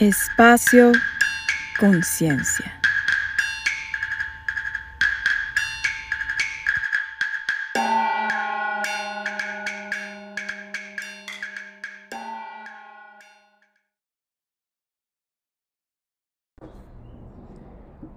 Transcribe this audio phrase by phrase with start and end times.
[0.00, 0.90] Espacio
[1.78, 2.80] Conciencia.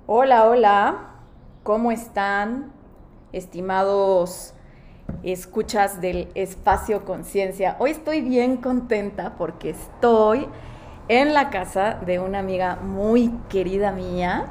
[0.08, 0.98] Hola, hola,
[1.62, 2.72] ¿cómo están,
[3.32, 4.56] estimados
[5.22, 7.76] escuchas del espacio conciencia?
[7.78, 10.48] Hoy estoy bien contenta porque estoy
[11.10, 14.48] en la casa de una amiga muy querida mía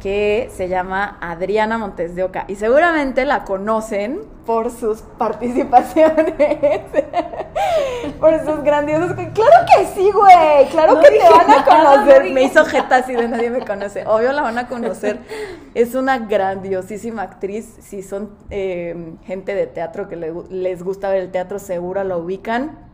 [0.00, 6.34] que se llama Adriana Montes de Oca y seguramente la conocen por sus participaciones,
[8.20, 9.14] por sus grandiosos.
[9.14, 12.32] Claro que sí, güey, claro que te van a conocer.
[12.32, 14.04] me hizo jeta así de nadie me conoce.
[14.06, 15.18] Obvio la van a conocer.
[15.74, 17.76] Es una grandiosísima actriz.
[17.80, 22.85] Si son eh, gente de teatro que les gusta ver el teatro, seguro la ubican.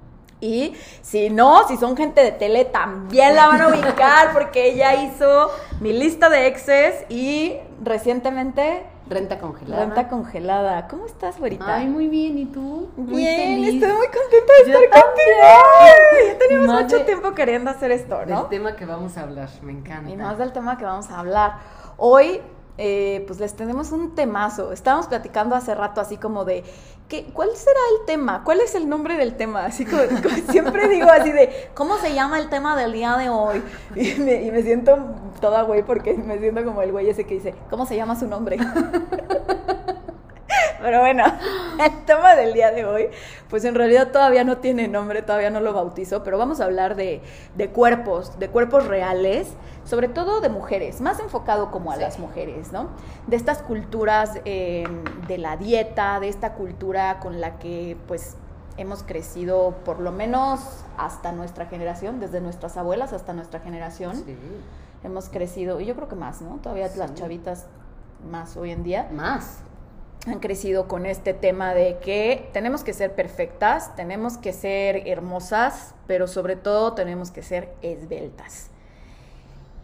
[0.42, 5.04] Y si no, si son gente de tele, también la van a ubicar porque ella
[5.04, 8.84] hizo mi lista de exes y recientemente...
[9.08, 9.84] Renta congelada.
[9.84, 10.88] Renta congelada.
[10.88, 11.76] ¿Cómo estás, güerita?
[11.76, 12.38] Ay, muy bien.
[12.38, 12.88] ¿Y tú?
[12.96, 16.26] bien, estoy muy contenta de estar contigo.
[16.26, 18.40] Ya teníamos mucho tiempo queriendo hacer esto, ¿no?
[18.42, 20.10] Del tema que vamos a hablar, me encanta.
[20.10, 21.58] Y más del tema que vamos a hablar.
[21.98, 22.40] Hoy
[22.78, 24.72] eh, pues les tenemos un temazo.
[24.72, 26.64] Estábamos platicando hace rato así como de,
[27.12, 28.42] ¿qué, ¿cuál será el tema?
[28.42, 29.66] ¿Cuál es el nombre del tema?
[29.66, 30.00] Así como,
[30.50, 33.62] siempre digo así de, ¿cómo se llama el tema del día de hoy?
[33.94, 34.96] Y me, y me siento
[35.38, 38.26] toda güey porque me siento como el güey ese que dice, ¿cómo se llama su
[38.26, 38.56] nombre?
[40.82, 41.24] Pero bueno,
[41.82, 43.08] el tema del día de hoy,
[43.48, 46.96] pues en realidad todavía no tiene nombre, todavía no lo bautizo, pero vamos a hablar
[46.96, 47.22] de,
[47.54, 52.72] de cuerpos, de cuerpos reales, sobre todo de mujeres, más enfocado como a las mujeres,
[52.72, 52.88] ¿no?
[53.28, 54.84] De estas culturas eh,
[55.28, 58.36] de la dieta, de esta cultura con la que pues
[58.76, 60.60] hemos crecido por lo menos
[60.96, 64.16] hasta nuestra generación, desde nuestras abuelas hasta nuestra generación.
[64.16, 64.36] Sí.
[65.04, 66.58] Hemos crecido, y yo creo que más, ¿no?
[66.58, 67.66] Todavía las chavitas
[68.30, 69.08] más hoy en día.
[69.12, 69.58] Más
[70.26, 75.96] han crecido con este tema de que tenemos que ser perfectas, tenemos que ser hermosas,
[76.06, 78.68] pero sobre todo tenemos que ser esbeltas.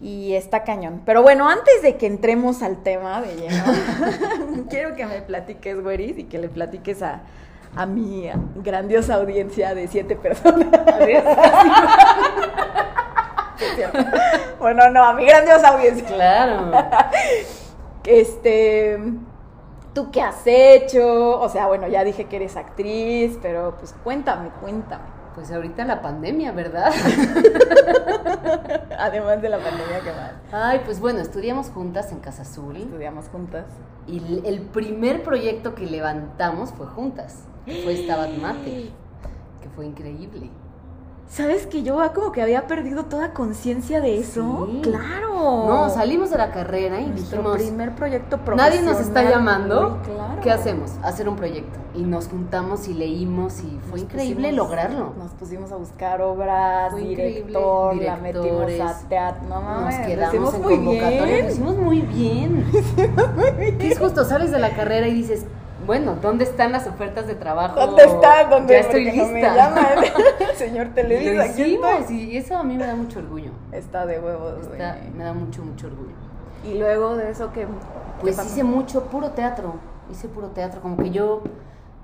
[0.00, 1.02] Y está cañón.
[1.04, 3.64] Pero bueno, antes de que entremos al tema de lleno,
[4.70, 7.22] quiero que me platiques, güeris, y que le platiques a,
[7.74, 10.68] a mi grandiosa audiencia de siete personas.
[14.60, 16.06] bueno, no, a mi grandiosa audiencia.
[16.06, 16.70] Claro.
[18.04, 19.00] este
[19.98, 21.40] ¿tú qué has hecho?
[21.40, 25.02] O sea, bueno, ya dije que eres actriz, pero pues cuéntame, cuéntame.
[25.34, 26.92] Pues ahorita la pandemia, ¿verdad?
[28.98, 30.32] Además de la pandemia, ¿qué más?
[30.52, 32.76] Ay, pues bueno, estudiamos juntas en Casa Azul.
[32.76, 33.64] Estudiamos juntas.
[34.06, 37.42] Y el primer proyecto que levantamos fue juntas.
[37.64, 38.92] Fue Stabat Mate,
[39.60, 40.48] que fue increíble.
[41.30, 44.66] ¿Sabes que yo como que había perdido toda conciencia de eso?
[44.82, 45.28] Claro.
[45.66, 48.70] No, salimos de la carrera y Nuestro dijimos, primer proyecto profesional.
[48.70, 49.98] nadie nos está llamando.
[50.04, 50.40] claro.
[50.42, 50.92] ¿Qué hacemos?
[51.02, 51.78] Hacer un proyecto.
[51.94, 55.12] Y nos juntamos y leímos y fue Nos increíble pusimos- lograrlo.
[55.18, 58.80] Nos pusimos a buscar obras, Fue director, la metimos directores.
[58.80, 59.48] a teatro.
[59.48, 61.44] No Nos mames, lo quedamos hicimos en muy convocatoria, bien.
[61.46, 62.64] lo hicimos muy bien.
[63.80, 65.44] Es justo, sales de la carrera y dices,
[65.88, 67.80] bueno, ¿dónde están las ofertas de trabajo?
[67.80, 68.50] ¿Dónde están?
[68.50, 69.56] ¿Dónde ya estoy no me lista.
[69.56, 70.04] llaman?
[70.56, 72.16] Señor Televisa, lo aquí hicimos estoy.
[72.24, 73.50] y eso a mí me da mucho orgullo.
[73.72, 75.10] Está de huevos, Está- güey.
[75.14, 76.12] me da mucho, mucho orgullo.
[76.64, 77.66] Y luego de eso que...
[78.20, 79.76] Pues hice mucho, puro teatro.
[80.10, 80.80] Hice puro teatro.
[80.82, 81.42] Como que yo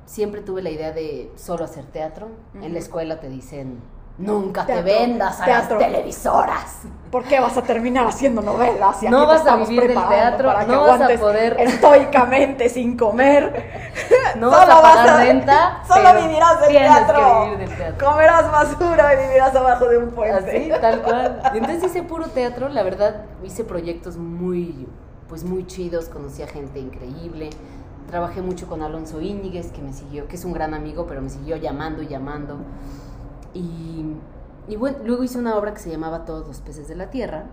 [0.06, 2.28] siempre tuve la idea de solo hacer teatro.
[2.54, 3.80] En la escuela te dicen,
[4.18, 5.78] nunca te vendas a teatro.
[5.78, 6.76] las televisoras.
[7.10, 9.00] ¿Por qué vas a terminar haciendo novelas?
[9.02, 13.84] Y No vas a vivir del teatro, para no vas a poder- estoicamente sin comer.
[14.36, 15.82] No Solo vas a vas pagar a- renta.
[15.88, 17.44] Solo vivirás del teatro.
[17.44, 18.06] vivir del teatro.
[18.08, 20.50] Comerás basura y vivirás abajo de un puente.
[20.74, 21.40] Así, tal cual.
[21.54, 24.88] Y entonces hice puro teatro, la verdad, hice proyectos muy,
[25.28, 27.50] pues muy chidos, conocí a gente increíble.
[28.10, 31.30] Trabajé mucho con Alonso Íñiguez, que me siguió, que es un gran amigo, pero me
[31.30, 32.58] siguió llamando y llamando.
[33.54, 34.04] Y,
[34.68, 37.46] y bueno, luego hice una obra que se llamaba Todos los peces de la tierra,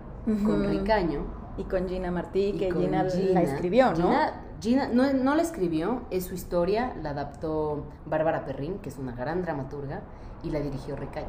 [0.44, 0.64] con.
[0.68, 1.40] Ricaño.
[1.58, 3.94] Y con Gina Martí, que con Gina, la escribió, ¿no?
[3.96, 8.96] Gina, Gina no, no la escribió, es su historia, la adaptó Bárbara Perrín, que es
[8.98, 10.00] una gran dramaturga,
[10.42, 11.28] y la dirigió Ricaño.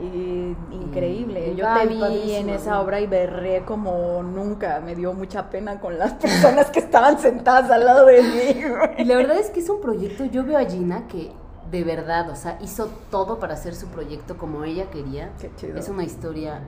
[0.00, 1.50] Y increíble.
[1.52, 4.80] Y- Yo te vi en esa obra y berré como nunca.
[4.80, 8.62] Me dio mucha pena con las personas que estaban sentadas al lado de mí.
[8.98, 11.32] Y la verdad es que es un proyecto, yo veo a Gina que
[11.70, 15.30] de verdad, o sea, hizo todo para hacer su proyecto como ella quería.
[15.40, 15.76] Qué chido.
[15.76, 16.60] Es una historia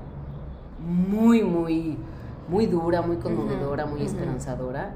[0.79, 1.97] muy, muy,
[2.49, 4.95] muy dura, muy conmovedora, muy esperanzadora.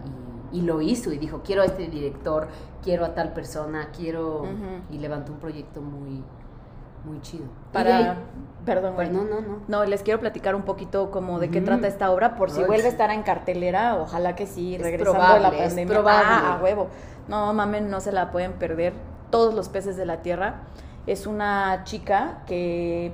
[0.53, 2.49] Y, y lo hizo y dijo, quiero a este director,
[2.83, 4.47] quiero a tal persona, quiero...
[4.91, 6.23] Y levantó un proyecto muy,
[7.05, 7.45] muy chido.
[7.73, 8.19] Para...
[8.65, 9.59] Perdón, pues no, no, no.
[9.69, 12.67] No, les quiero platicar un poquito como de qué trata esta obra, por si Ay,
[12.67, 15.95] vuelve a estar en cartelera, ojalá que sí, Es regresando probable, de la es pandemia.
[15.95, 16.27] probable.
[16.27, 16.89] Ah, a huevo.
[17.29, 18.95] No mamen, no se la pueden perder.
[19.35, 20.63] Todos los peces de la tierra.
[21.09, 23.13] Es una chica que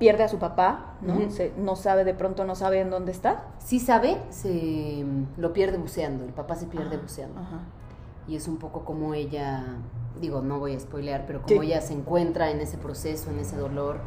[0.00, 1.14] pierde a su papá, ¿no?
[1.14, 1.30] Ujú.
[1.30, 3.44] Se- no sabe, de pronto no sabe en dónde está.
[3.58, 5.04] Sí sabe, se
[5.36, 7.40] lo pierde buceando, el papá se pierde Ajá, buceando.
[7.40, 7.58] Ajá.
[8.26, 9.62] Y es un poco como ella,
[10.20, 11.66] digo, no voy a spoilear, pero como Sí.
[11.68, 13.98] ella se encuentra en ese proceso, en ese dolor.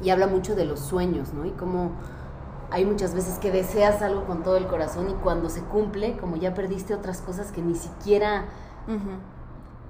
[0.00, 1.44] Y, y habla mucho de los sueños, ¿no?
[1.44, 1.90] Y como
[2.70, 6.36] hay muchas veces que deseas algo con todo el corazón y cuando se cumple, como
[6.36, 8.44] ya perdiste otras cosas que ni siquiera
[8.86, 9.10] Ujú.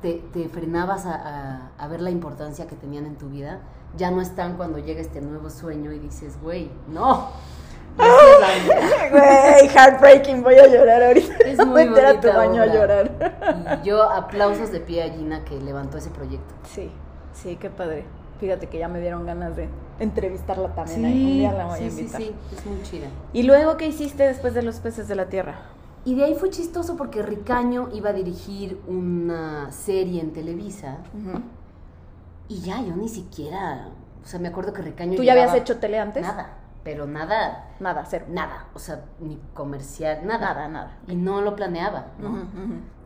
[0.02, 3.58] Te, te frenabas a, a- a ver la importancia que tenían en tu vida,
[3.96, 7.28] ya no están cuando llega este nuevo sueño y dices, güey, no.
[7.98, 9.10] así es la vida".
[9.10, 11.34] Güey, heartbreaking, voy a llorar ahorita.
[11.44, 13.80] Es Voy muy a a tu baño a llorar.
[13.82, 16.54] Y yo aplausos de pie a Gina que levantó ese proyecto.
[16.72, 16.90] Sí,
[17.32, 18.04] sí, qué padre.
[18.38, 19.68] Fíjate que ya me dieron ganas de
[19.98, 21.04] entrevistarla también.
[21.04, 21.12] ahí.
[21.24, 22.20] Un día la voy a sí, sí, invitar.
[22.22, 23.06] sí, es muy chida.
[23.34, 25.56] ¿Y luego qué hiciste después de los peces de la tierra?
[26.04, 30.98] Y de ahí fue chistoso porque Ricaño iba a dirigir una serie en Televisa
[32.48, 33.90] y ya yo ni siquiera,
[34.22, 36.22] o sea, me acuerdo que Ricaño ¿Tú ya habías hecho tele antes?
[36.22, 38.24] Nada, pero nada, Nada, cero.
[38.30, 40.54] nada, o sea, ni comercial, nada.
[40.54, 40.98] Nada, nada.
[41.06, 42.44] Y no lo planeaba, ¿no?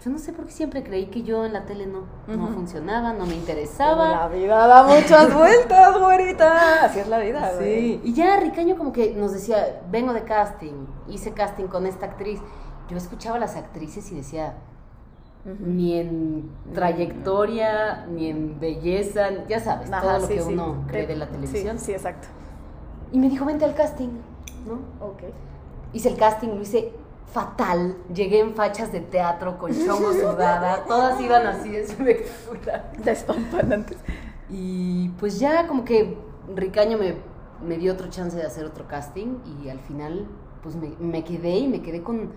[0.03, 3.13] Yo no sé por qué siempre creí que yo en la tele no, no funcionaba,
[3.13, 4.29] no me La interesaba.
[4.29, 6.85] vida da muchas vueltas, güerita.
[6.85, 7.65] Así es la vida, güey.
[7.75, 12.07] Sí, y ya Ricaño como que nos decía, vengo de casting, hice casting con esta
[12.07, 12.41] actriz.
[12.89, 14.55] Yo escuchaba a las actrices y decía,
[15.45, 20.53] ni en trayectoria, ni en belleza, ya sabes, Ajá, todo lo sí, que sí.
[20.53, 21.79] uno cree de la televisión.
[21.79, 22.29] Sí, sí, exacto.
[23.13, 24.09] Y me dijo, vente al casting,
[24.67, 25.07] ¿no?
[25.07, 25.23] Ok.
[25.93, 26.93] Hice el casting, lo hice
[27.27, 27.97] fatal.
[28.13, 32.93] Llegué en fachas de teatro con chongo sudada, todas iban así espectacular.
[33.03, 33.99] Despampanantes.
[34.51, 36.17] Y pues ya como que
[36.55, 37.17] Ricaño me,
[37.67, 40.27] me dio otro chance de hacer otro casting y al final
[40.63, 42.33] pues me, me quedé y me quedé con,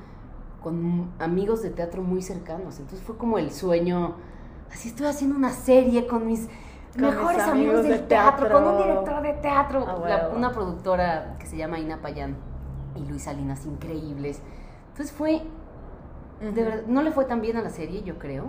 [0.62, 2.80] con amigos de teatro muy cercanos.
[2.80, 4.15] Entonces fue como el sueño,
[4.71, 6.48] así estoy haciendo una serie con mis
[6.94, 10.30] Con mis mejores amigos amigos de del teatro, con un director de teatro, Ah, la-
[10.36, 12.36] una productora que se llama Ina Payán
[12.95, 14.42] y Luis Salinas, increíbles.
[14.92, 15.44] Entonces fue
[16.39, 18.45] de verdad, no le fue tan bien a la serie, yo creo,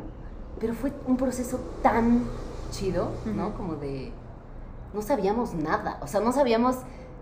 [0.61, 2.23] pero fue un proceso tan
[2.71, 3.55] chido, ¿no?
[3.55, 4.13] Como de...
[4.93, 6.77] No sabíamos nada, o sea, no sabíamos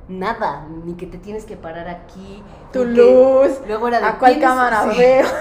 [0.09, 2.43] nada, ni que te tienes que parar aquí.
[2.73, 3.51] Tu luz.
[3.67, 4.07] Luego era de...
[4.07, 5.27] ¿A cuál "Tienes- cámara sí, veo?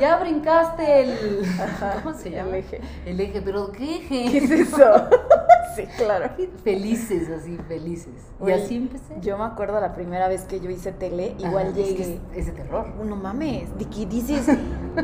[0.00, 1.44] Ya brincaste el...
[1.60, 2.56] Ajá, ¿Cómo se el llama?
[2.56, 2.80] eje.
[3.06, 4.30] El eje, pero ¿qué eje?
[4.30, 4.84] ¿Qué es eso?
[5.76, 6.30] sí, claro.
[6.64, 8.12] Felices, así, felices.
[8.40, 9.14] Y Oye, así empecé.
[9.20, 12.20] Yo me acuerdo la primera vez que yo hice tele, igual Ajá, es que llegué.
[12.34, 12.86] es, es de terror.
[13.04, 14.46] No mames, de que dices,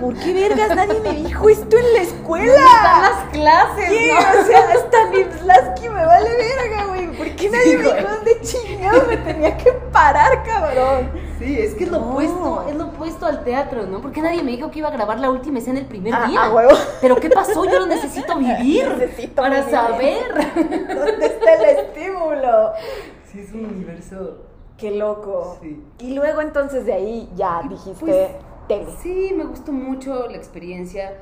[0.00, 2.54] ¿por qué vergas nadie me dijo esto en la escuela?
[2.54, 4.12] Están las clases, ¿Qué?
[4.12, 4.40] ¿no?
[4.40, 7.16] O sea, Stanislavski me vale verga, güey.
[7.16, 8.17] ¿Por qué nadie me dijo
[9.08, 11.10] me tenía que parar, cabrón?
[11.38, 12.10] Sí, es que es lo No.
[12.10, 14.00] opuesto, es lo opuesto al teatro, ¿no?
[14.00, 16.44] Porque nadie me dijo que iba a grabar la última escena el primer Ah, día.
[16.44, 16.70] a huevo.
[17.00, 17.64] Pero ¿qué pasó?
[17.64, 19.70] Yo lo necesito vivir Necesito para vivir.
[19.70, 20.34] saber.
[20.94, 22.72] ¿Dónde está el estímulo?
[23.25, 24.38] Sí, es un universo.
[24.76, 25.58] Qué loco.
[25.61, 25.82] Sí.
[26.00, 28.28] Y luego entonces de ahí ya dijiste pues,
[28.69, 28.87] tele.
[29.02, 31.14] Sí, me gustó mucho la experiencia.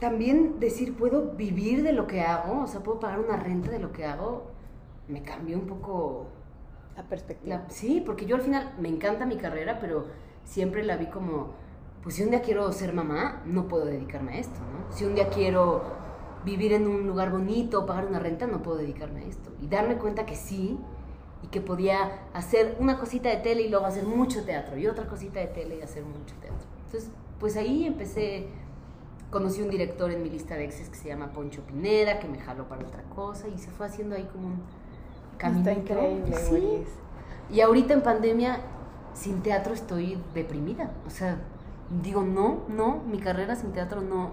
[0.00, 3.80] También decir, puedo vivir de lo que hago, o sea, puedo pagar una renta de
[3.80, 4.44] lo que hago,
[5.08, 6.26] me cambió un poco
[6.98, 7.56] La perspectiva.
[7.56, 10.06] La- sí, porque yo al final me encanta mi carrera, pero
[10.44, 11.52] siempre la vi como,
[12.02, 14.92] pues si un día quiero ser mamá, no puedo dedicarme a esto, ¿no?
[14.92, 15.82] Si un día quiero
[16.44, 19.50] vivir en un lugar bonito, pagar una renta, no puedo dedicarme a esto.
[19.62, 20.76] Y darme cuenta que sí,
[21.44, 25.06] y que podía hacer una cosita de tele y luego hacer mucho teatro, y otra
[25.06, 26.66] cosita de tele y hacer mucho teatro.
[26.86, 28.48] Entonces, pues ahí empecé,
[29.30, 32.40] conocí un director en mi lista de exes que se llama Poncho Pineda, que me
[32.40, 34.62] jaló para otra cosa, y se fue haciendo ahí como un
[35.38, 35.60] camino.
[35.60, 36.84] Está increíble, Sí.
[37.50, 38.60] Y ahorita en pandemia,
[39.14, 40.90] sin teatro estoy deprimida.
[41.06, 41.38] O sea,
[42.02, 44.32] digo, no, no, mi carrera sin teatro no,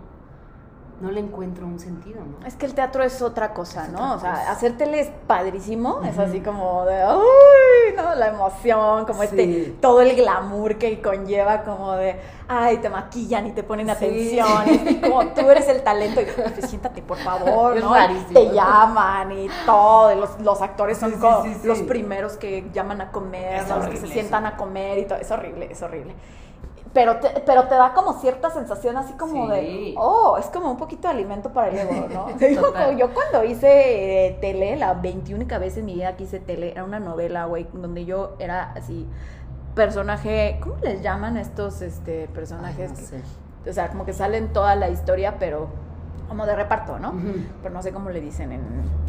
[1.01, 2.47] no le encuentro un sentido, ¿no?
[2.47, 3.97] Es que el teatro es otra cosa, Es ¿no?
[4.13, 4.51] otra o sea, cosa.
[4.51, 8.15] hacer tele es padrísimo, es así como de, uy, ¿no?
[8.15, 9.27] La emoción, como Sí.
[9.29, 13.91] este, todo el glamour que conlleva, como de, ay, te maquillan y te ponen Sí.
[13.91, 17.93] atención, y como tú eres el talento, y pues, siéntate, por favor, ¿no?
[18.33, 23.01] Te llaman y todo, y los, los actores son Sí, como los primeros que llaman
[23.01, 24.13] a comer, los que se eso.
[24.13, 26.15] sientan a comer y todo, es horrible, es horrible.
[26.95, 29.51] Pero te, pero te da como cierta sensación así como Sí.
[29.51, 32.25] de, oh, es como un poquito de alimento para el ego, ¿no?
[32.39, 32.95] Digo, Total.
[32.97, 36.83] yo cuando hice eh, tele, la 21 vez en mi vida que hice tele, era
[36.85, 39.05] una novela, güey, donde yo era así,
[39.75, 42.89] personaje, ¿cómo les llaman estos este, Ay, personajes?
[42.91, 43.21] no que- sé.
[43.69, 45.67] O sea, como que salen toda la historia, pero
[46.27, 47.13] como de reparto, ¿no?
[47.61, 48.61] Pero no sé cómo le dicen en,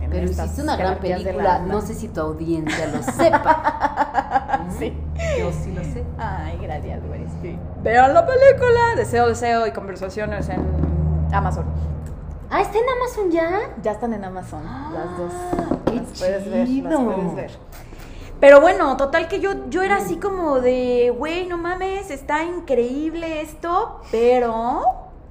[0.02, 4.62] en Pero estas hiciste una gran película, la- no sé si tu audiencia lo sepa.
[4.78, 4.92] Sí.
[5.38, 6.04] Yo sí lo sé.
[6.18, 7.24] Ay, gracias, güey.
[7.40, 7.56] Sí.
[7.82, 10.60] Vean la película Deseo, Deseo y Conversaciones en
[11.32, 11.64] Amazon.
[12.50, 13.60] Ah, ¿está en Amazon ya?
[13.82, 15.32] Ya están en Amazon, las dos.
[15.52, 17.50] Ah, qué las puedes ver, las puedes ver.
[18.40, 23.40] Pero bueno, total que yo, yo era así como de, güey, no mames, está increíble
[23.40, 24.82] esto, pero,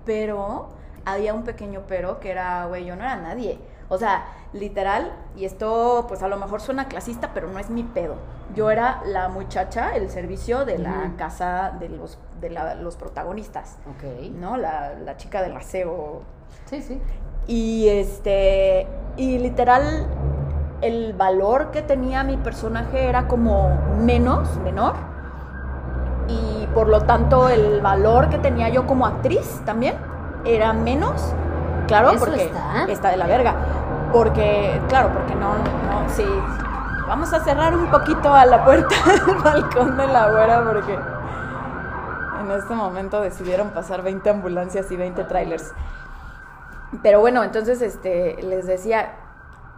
[0.06, 0.70] pero,
[1.06, 3.60] había un pequeño pero que era, güey, yo no era nadie.
[3.88, 7.84] O sea, literal, y esto pues a lo mejor suena clasista, pero no es mi
[7.84, 8.16] pedo.
[8.56, 13.78] Yo era la muchacha, el servicio de la casa de los, de la- los protagonistas,
[13.88, 14.32] Ok.
[14.34, 14.58] ¿no?
[14.58, 16.22] La, la chica del aseo,
[16.66, 17.00] Sí, sí.
[17.48, 20.08] y este, y literal,
[20.82, 23.70] el valor que tenía mi personaje era como
[24.00, 24.94] menos, menor.
[26.28, 29.96] Y por lo tanto, el valor que tenía yo como actriz también
[30.46, 31.34] era menos.
[31.88, 32.52] Claro, ¿Eso porque
[32.88, 33.12] está?
[33.12, 33.56] de la verga.
[34.12, 36.26] Porque, claro, porque no, no, sí.
[37.08, 38.96] Vamos a cerrar un poquito a la puerta
[39.28, 40.98] del balcón de la güera porque
[42.42, 45.74] en este momento decidieron pasar 20 ambulancias y 20 trailers.
[47.04, 49.14] Pero bueno, entonces este, les decía,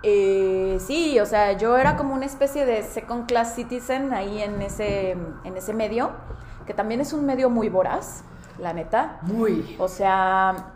[0.03, 4.61] eh, sí, o sea, yo era como una especie de second class citizen ahí en
[4.61, 6.11] ese, en ese medio,
[6.65, 8.23] que también es un medio muy voraz,
[8.59, 9.19] la neta.
[9.23, 9.75] Muy.
[9.79, 10.73] O sea,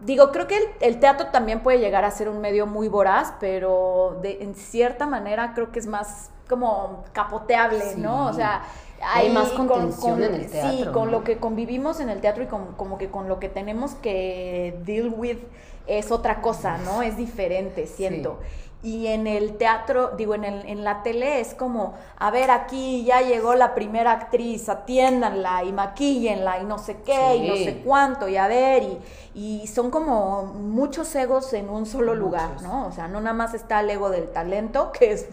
[0.00, 3.34] digo, creo que el, el teatro también puede llegar a ser un medio muy voraz,
[3.40, 8.00] pero de, en cierta manera creo que es más como capoteable, Sí.
[8.00, 8.26] ¿no?
[8.26, 8.62] O sea,
[9.02, 11.18] Hay más con- contención con- en el teatro, Sí, con ¿no?
[11.18, 14.80] lo que convivimos en el teatro y con, como que con lo que tenemos que
[14.84, 15.38] deal with
[15.86, 17.02] es otra cosa, ¿no?
[17.02, 18.38] Es diferente, siento.
[18.80, 23.04] Y en el teatro, digo, en, el, en la tele es como, a ver, aquí
[23.04, 27.82] ya llegó la primera actriz, atiéndanla y maquíllenla y no sé qué y no sé
[27.84, 28.98] cuánto y a ver, y,
[29.34, 32.62] y son como muchos egos en un solo lugar.
[32.62, 32.86] ¿no?
[32.86, 35.26] O sea, no nada más está el ego del talento, que es,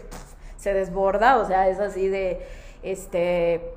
[0.56, 2.44] se desborda, o sea, es así de,
[2.82, 3.75] este,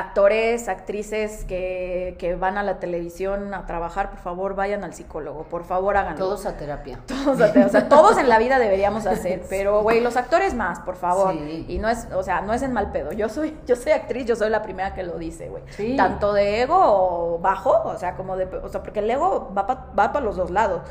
[0.00, 5.44] actores, actrices que, que van a la televisión a trabajar, por favor, vayan al psicólogo,
[5.44, 6.18] por favor, háganlo.
[6.18, 7.00] Todos a terapia.
[7.06, 10.96] Todos, o sea, todos en la vida deberíamos hacer, pero güey, los actores más, por
[10.96, 11.32] favor.
[11.32, 11.66] Sí.
[11.68, 13.12] Y no es, o sea, no es en mal pedo.
[13.12, 15.62] Yo soy, yo soy actriz, yo soy la primera que lo dice, güey.
[15.70, 15.96] Sí.
[15.96, 19.86] Tanto de ego bajo, o sea, como de, o sea, porque el ego va para
[19.98, 20.82] va pa los dos lados.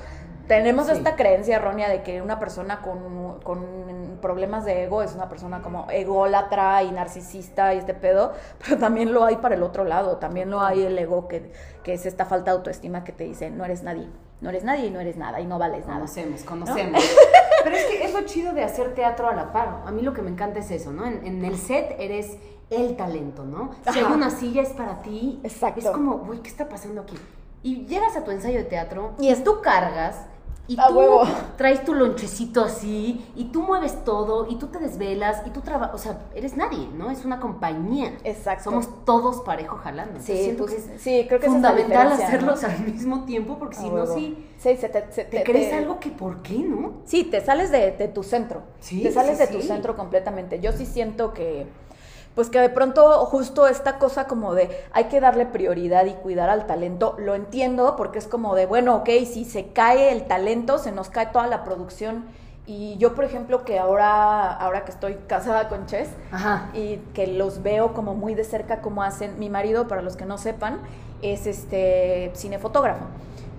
[0.47, 0.93] Tenemos Sí.
[0.93, 5.61] esta creencia errónea de que una persona con, con problemas de ego es una persona
[5.61, 8.33] como ególatra y narcisista y este pedo,
[8.63, 11.51] pero también lo hay para el otro lado, también lo hay el ego que,
[11.83, 14.07] que es esta falta de autoestima que te dice, no eres nadie,
[14.41, 15.99] no eres nadie y no eres nada y no vales nada.
[15.99, 17.03] Conocemos, conocemos.
[17.63, 19.81] Pero es que es lo chido de hacer teatro a la par.
[19.87, 21.05] A mí lo que me encanta es eso, ¿no?
[21.07, 22.37] En, en el set eres
[22.69, 23.71] el talento, ¿no?
[23.91, 24.13] Si hay Ajá.
[24.13, 25.39] una silla es para ti.
[25.43, 25.79] Exacto.
[25.79, 27.17] Es como, güey, ¿qué está pasando aquí?
[27.63, 30.27] Y llegas a tu ensayo de teatro Y es- tú cargas
[30.67, 31.23] y A tú huevo.
[31.57, 35.95] traes tu lonchecito así y tú mueves todo y tú te desvelas y tú trabajas,
[35.95, 37.11] o sea, eres nadie, ¿no?
[37.11, 38.17] Es una compañía.
[38.23, 38.65] Exacto.
[38.71, 40.19] somos todos parejo jalando.
[40.19, 42.67] Sí, siento pues, que es sí, creo que es fundamental hacerlos ¿no?
[42.67, 45.75] al mismo tiempo porque si no, sí, Sí, se te, se te te- crees te-
[45.75, 46.93] algo que ¿por qué no?
[47.05, 48.63] Sí, te sales de, de tu centro.
[48.79, 50.59] Sí, te sales sí, de tu centro completamente.
[50.59, 51.67] Yo sí siento que,
[52.35, 56.49] pues que de pronto justo esta cosa como de hay que darle prioridad y cuidar
[56.49, 60.77] al talento, lo entiendo porque es como de, bueno, ok, si se cae el talento,
[60.77, 62.25] se nos cae toda la producción.
[62.67, 66.69] Y yo, por ejemplo, que ahora, ahora que estoy casada con Chess, Ajá.
[66.73, 69.37] y que los veo como muy de cerca como hacen.
[69.37, 70.79] Mi marido, para los que no sepan,
[71.21, 73.05] es este cinefotógrafo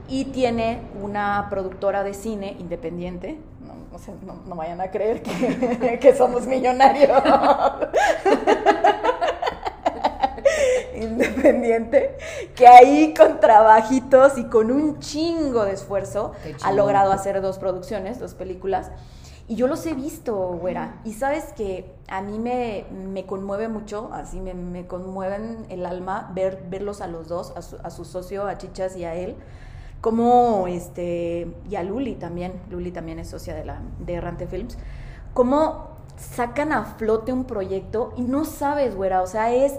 [0.09, 3.38] y tiene una productora de cine independiente.
[3.86, 7.10] No, no, sé, no- no vayan a creer que, que somos millonarios.
[10.94, 12.16] independiente,
[12.54, 18.18] que ahí con trabajitos y con un chingo de esfuerzo ha logrado hacer dos producciones,
[18.18, 18.90] dos películas.
[19.48, 20.96] Y yo los he visto, güera.
[21.04, 26.30] Y sabes que a mí me, me conmueve mucho, así me, me conmueven el alma
[26.34, 29.36] ver, verlos a los dos, a su, a su socio, a Chichas y a él.
[30.06, 34.78] Como, este, y a Luli también, Luli también es socia de, la, de Errante Films,
[35.34, 39.72] cómo sacan a flote un proyecto y no sabes, güera, o sea, es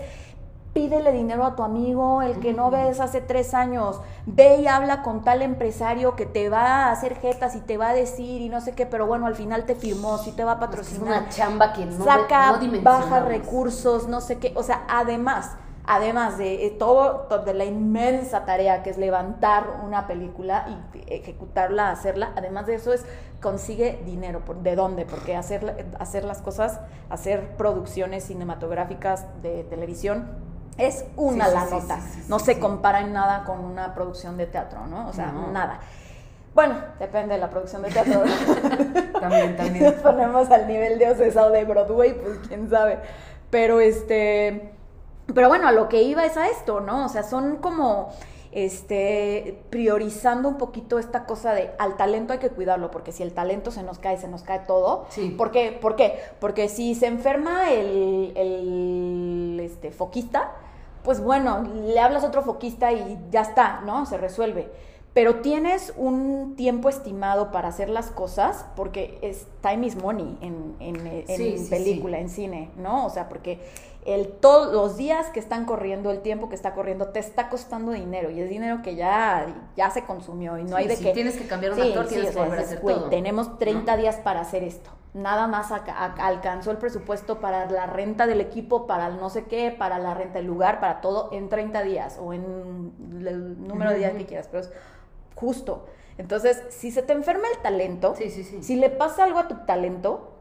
[0.73, 5.01] pídele dinero a tu amigo, el que no ves hace tres años, ve y habla
[5.01, 8.49] con tal empresario que te va a hacer jetas y te va a decir y
[8.49, 10.69] no sé qué, pero bueno, al final te firmó, sí te va a que es
[10.69, 14.51] patrocinar una chamba que no, saca, no baja recursos, no sé qué.
[14.57, 15.55] O sea, además,
[15.87, 21.13] además de eh, todo, to- de la inmensa tarea que es levantar una película y
[21.13, 23.05] ejecutarla, hacerla, además de eso es
[23.41, 24.41] consigue dinero.
[24.45, 25.05] ¿Por- ¿De dónde?
[25.05, 26.79] Porque hacer, hacer las cosas,
[27.09, 30.27] hacer producciones cinematográficas de televisión
[30.77, 31.99] es una Sí, la sí, nota.
[32.01, 35.07] sí, no se compara en nada con una producción de teatro, ¿no?
[35.07, 35.51] O sea, No.
[35.51, 35.79] nada.
[36.53, 38.21] Bueno, depende de la producción de teatro.
[39.19, 39.83] también, Si también.
[39.93, 42.97] nos ponemos al nivel de Ocesa o de Broadway, pues quién sabe.
[43.49, 44.73] Pero este.
[45.33, 47.05] Pero bueno, a lo que iba es a esto, ¿no?
[47.05, 48.09] O sea, son como.
[48.71, 53.33] Este, priorizando un poquito esta cosa de al talento hay que cuidarlo, porque si el
[53.33, 55.05] talento se nos cae, se nos cae todo.
[55.09, 55.29] Sí.
[55.37, 55.77] ¿Por qué?
[55.79, 56.17] ¿Por qué?
[56.39, 60.53] Porque si se enferma el, el este, foquista,
[61.03, 64.05] pues bueno, le hablas a otro foquista y ya está, ¿no?
[64.05, 64.71] Se resuelve.
[65.13, 70.75] Pero tienes un tiempo estimado para hacer las cosas, porque es time is money en,
[70.79, 73.05] en- en Sí, sí, película, en cine, ¿no?
[73.05, 73.59] O sea, porque
[74.07, 77.91] el, todos los días que están corriendo, el tiempo que está corriendo, te está costando
[77.91, 78.29] dinero.
[78.31, 79.45] Y es dinero que ya,
[79.75, 81.11] ya se consumió y no Sí, hay de si que...
[81.11, 83.09] tienes que cambiar un Sí, actor, sí, tienes que volver a hacer "Güey, todo.
[83.09, 84.01] Tenemos 30 ¿no?
[84.01, 84.89] días para hacer esto.
[85.13, 85.83] Nada más a-
[86.19, 90.13] alcanzó el presupuesto para la renta del equipo, para el no sé qué, para la
[90.13, 92.93] renta del lugar, para todo en 30 días o en
[93.25, 94.71] el número de días que quieras, pero es
[95.35, 95.85] justo.
[96.17, 98.15] Entonces, si se te enferma el talento,
[98.61, 100.36] si le pasa algo a tu talento,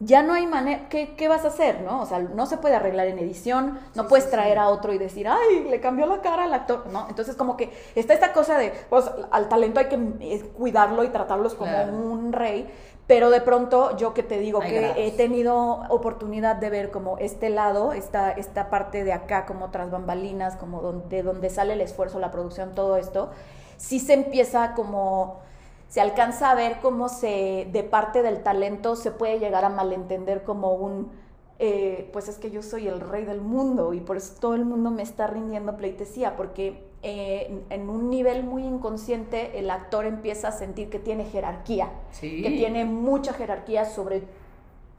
[0.00, 1.80] ya no hay manera, ¿qué, qué vas a hacer?
[1.80, 2.02] ¿no?
[2.02, 4.58] O sea, no se puede arreglar en edición, no Sí, puedes sí, traer sí.
[4.58, 7.06] a otro y decir, ay, le cambió la cara al actor, ¿no?
[7.08, 11.08] Entonces como que está esta cosa de, pues al talento hay que eh, cuidarlo y
[11.08, 11.92] tratarlos como Claro.
[11.92, 12.68] un rey,
[13.06, 14.96] pero de pronto yo que te digo que grados.
[14.98, 19.90] he tenido oportunidad de ver como este lado, esta, esta parte de acá, como tras
[19.92, 23.30] bambalinas, como don- de donde sale el esfuerzo, la producción, todo esto,
[23.76, 25.40] sí se empieza como
[25.88, 30.42] se alcanza a ver cómo se, de parte del talento, se puede llegar a malentender
[30.42, 31.10] como un,
[31.58, 34.64] eh, pues es que yo soy el rey del mundo y por eso todo el
[34.64, 40.48] mundo me está rindiendo pleitesía, porque eh, en, un nivel muy inconsciente el actor empieza
[40.48, 42.42] a sentir que tiene jerarquía, Sí.
[42.42, 44.24] que tiene mucha jerarquía sobre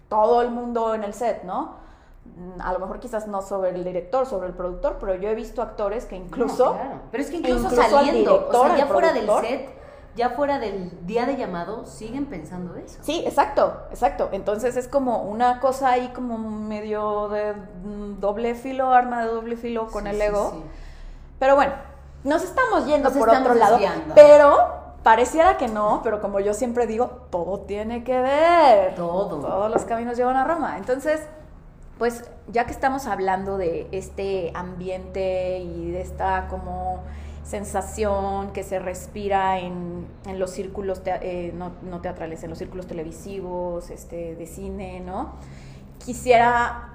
[0.08, 1.76] todo el mundo en el set, ¿no?
[2.26, 5.36] Mm, A lo mejor quizás no sobre el director, sobre el productor, pero yo he
[5.36, 6.66] visto actores que incluso...
[6.68, 7.02] No, claro.
[7.12, 9.77] Pero es que incluso, incluso al saliendo, o sea, ya al fuera del set,
[10.18, 12.98] ya fuera del día de llamado, siguen pensando eso.
[13.04, 14.30] Sí, exacto, exacto.
[14.34, 19.56] Entonces es como una cosa ahí como medio de mm, doble filo, arma de doble
[19.56, 20.50] filo con Sí, el sí, ego.
[20.52, 20.64] sí.
[21.40, 21.74] Pero bueno,
[22.24, 23.80] nos estamos yendo Nos por estamos otro lado.
[24.16, 24.58] Pero
[25.04, 28.96] pareciera que no, pero como yo siempre digo, todo tiene que ver.
[28.96, 29.40] Todo.
[29.40, 30.78] Todos los caminos llevan a Roma.
[30.78, 31.22] Entonces,
[31.98, 37.02] pues ya que estamos hablando de este ambiente y de esta como
[37.48, 42.88] sensación que se respira en, en los círculos eh, no, no teatrales, en los círculos
[42.88, 45.34] televisivos, este, de cine, ¿no?
[46.04, 46.94] Quisiera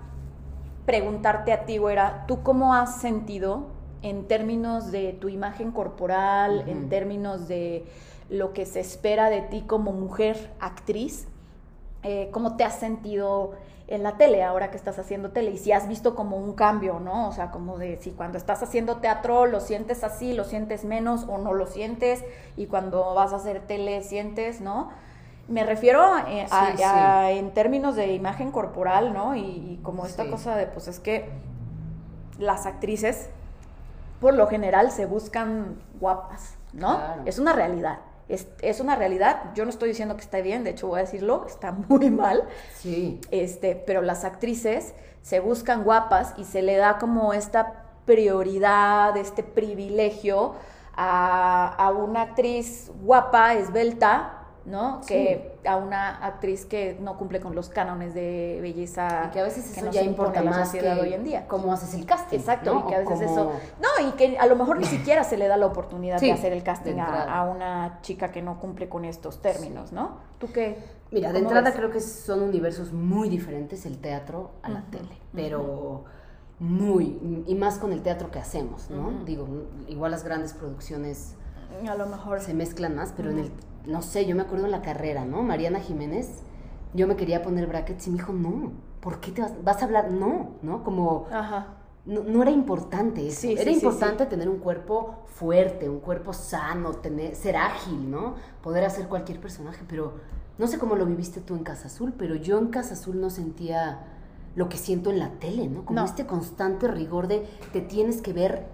[0.84, 3.66] preguntarte a ti, güera, ¿tú cómo has sentido
[4.02, 7.86] en términos de tu imagen corporal, en términos de
[8.28, 11.28] lo que se espera de ti como mujer actriz?
[12.02, 13.52] eh, ¿Cómo te has sentido
[13.94, 15.50] en la tele ahora que estás haciendo tele?
[15.52, 17.28] Y si has visto como un cambio, ¿no?
[17.28, 21.24] O sea, como de si cuando estás haciendo teatro lo sientes así, lo sientes menos
[21.28, 22.24] o no lo sientes,
[22.56, 24.90] y cuando vas a hacer tele sientes, ¿no?
[25.48, 29.34] Me refiero eh, a, Sí, a- en términos de imagen corporal, ¿no?
[29.34, 30.30] Y, y como esta Sí.
[30.30, 31.28] cosa de, pues es que
[32.38, 33.28] las actrices,
[34.20, 36.96] por lo general, se buscan guapas, ¿no?
[36.96, 37.22] Claro.
[37.26, 37.98] Es una realidad.
[38.28, 39.52] Es, es una realidad.
[39.54, 42.44] Yo no estoy diciendo que está bien, de hecho voy a decirlo, está muy mal.
[42.74, 43.20] Sí.
[43.30, 49.42] Este, pero las actrices se buscan guapas y se le da como esta prioridad, este
[49.42, 50.54] privilegio
[50.94, 55.00] a, a una actriz guapa, esbelta, ¿no?
[55.06, 59.44] Que a una actriz que no cumple con los cánones de belleza Y que a
[59.44, 61.46] veces eso nos ya importa la más sociedad que hoy en día.
[61.48, 62.38] cómo haces el casting.
[62.38, 62.80] Exacto, ¿no?
[62.80, 63.52] y que a veces cómo- eso.
[63.80, 66.32] No, y que a lo mejor ni siquiera se le da la oportunidad Sí, de
[66.32, 70.18] hacer el casting a, una chica que no cumple con estos términos, ¿no?
[70.38, 70.78] ¿Tú qué?
[71.10, 71.74] Mira, de entrada ves?
[71.76, 76.04] creo que son universos muy diferentes el teatro a la tele, pero
[76.58, 79.24] muy, y más con el teatro que hacemos, ¿no?
[79.24, 79.46] Digo,
[79.88, 81.34] igual las grandes producciones
[81.88, 82.40] A lo mejor.
[82.40, 83.50] se mezclan más, pero en el,
[83.86, 85.42] no sé, yo me acuerdo en la carrera, ¿no?
[85.42, 86.42] Mariana Jiménez,
[86.94, 89.84] yo me quería poner brackets y me dijo, no, ¿por qué te vas, vas a
[89.86, 90.10] hablar?
[90.10, 90.84] No, ¿no?
[90.84, 91.66] Como, Ajá.
[92.04, 93.40] no, no era importante eso.
[93.42, 98.34] Sí, era sí, importante tener un cuerpo fuerte, un cuerpo sano, tener, ser ágil, ¿no?
[98.62, 100.14] Poder hacer cualquier personaje, pero
[100.58, 103.30] no sé cómo lo viviste tú en Casa Azul, pero yo en Casa Azul no
[103.30, 104.00] sentía
[104.54, 105.84] lo que siento en la tele, ¿no?
[105.84, 106.04] Como No.
[106.04, 108.66] este constante rigor de te tienes que ver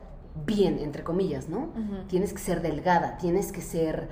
[0.44, 1.68] bien, entre comillas, ¿no?
[2.08, 4.08] Tienes que ser delgada, tienes que ser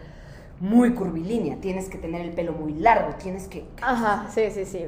[0.61, 3.67] muy curvilínea, tienes que tener el pelo muy largo, tienes que...
[3.83, 4.87] Ajá, sí, sí, sí.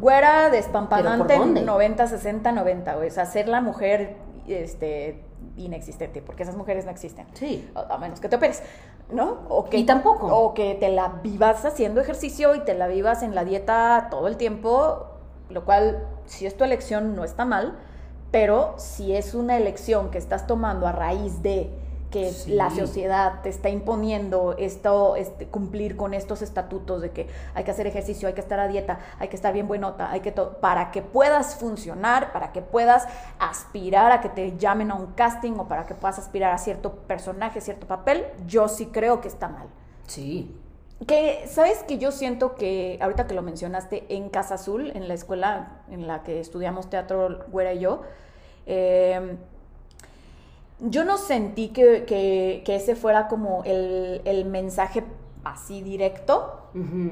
[0.00, 1.62] Güera, despampanante, ¿Pero por dónde?
[1.62, 3.08] 90, 60, 90, güey.
[3.08, 5.22] O sea, ser la mujer este,
[5.56, 7.26] inexistente, porque esas mujeres no existen.
[7.34, 7.68] Sí.
[7.74, 8.62] A a menos que te operes,
[9.10, 9.40] ¿no?
[9.48, 10.26] O que, Y tampoco.
[10.26, 14.26] O que te la vivas haciendo ejercicio y te la vivas en la dieta todo
[14.26, 15.06] el tiempo,
[15.50, 17.78] lo cual, si es tu elección, no está mal,
[18.30, 21.70] pero si es una elección que estás tomando a raíz de
[22.10, 22.52] que Sí.
[22.52, 27.70] la sociedad te está imponiendo esto, este, cumplir con estos estatutos de que hay que
[27.70, 30.90] hacer ejercicio, hay que estar a dieta, hay que estar bien buenota, hay que para
[30.90, 33.06] que puedas funcionar, para que puedas
[33.38, 36.92] aspirar a que te llamen a un casting o para que puedas aspirar a cierto
[36.92, 39.66] personaje, cierto papel, yo sí creo que está mal.
[40.06, 40.54] Sí.
[41.06, 45.14] Que, ¿sabes que yo siento que, ahorita que lo mencionaste, en Casa Azul, en la
[45.14, 48.02] escuela en la que estudiamos teatro, Güera y yo,
[48.66, 49.36] eh,
[50.80, 55.04] yo no sentí que, que- que ese fuera como el, el mensaje
[55.44, 56.54] así directo,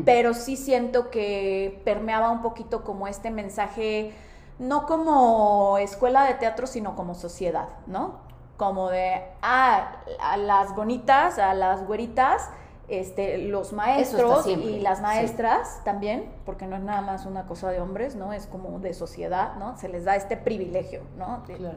[0.05, 4.13] pero sí siento que permeaba un poquito como este mensaje,
[4.59, 8.21] no como escuela de teatro, sino como sociedad, ¿no?
[8.57, 12.49] Como de, ah, a las bonitas, a las güeritas,
[12.89, 15.03] este, los maestros y las sí.
[15.03, 18.33] maestras también, porque no es nada más una cosa de hombres, ¿no?
[18.33, 19.77] Es como de sociedad, ¿no?
[19.77, 21.43] Se les da este privilegio, ¿no?
[21.45, 21.77] Claro.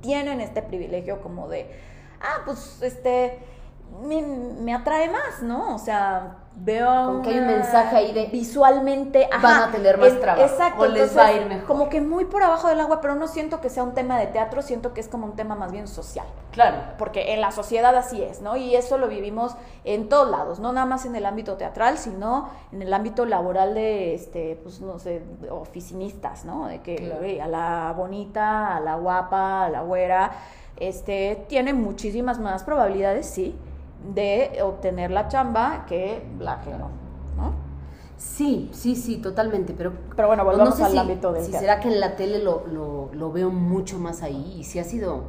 [0.00, 1.70] Tienen este privilegio como de,
[2.20, 3.38] ah, pues, este,
[4.02, 5.74] me, me atrae más, ¿no?
[5.74, 9.98] O sea, veo Como que hay un mensaje ahí de, visualmente ajá, van a tener
[9.98, 11.66] más trabajo, Exacto, o les entonces, va a ir mejor.
[11.66, 14.26] Como que muy por abajo del agua, pero no siento que sea un tema de
[14.28, 16.78] teatro, siento que es como un tema más bien social claro.
[16.98, 18.56] porque en la sociedad así es, ¿no?
[18.56, 22.48] Y eso lo vivimos en todos lados, no nada más en el ámbito teatral, sino
[22.72, 26.66] en el ámbito laboral de, este, pues no sé, oficinistas, ¿no?
[26.66, 27.44] De que Claro.
[27.44, 30.32] a la bonita, a la guapa, a la güera,
[30.78, 33.54] este, tiene muchísimas más probabilidades, sí,
[34.14, 36.90] de obtener la chamba que la que no,
[37.36, 37.54] ¿no?
[38.16, 39.92] Sí, sí, sí, totalmente, pero...
[40.14, 41.66] Pero bueno, no volvamos sé al si- ámbito del si teatro.
[41.68, 44.84] será que en la tele lo, lo, lo veo mucho más ahí y si ha
[44.84, 45.24] sido...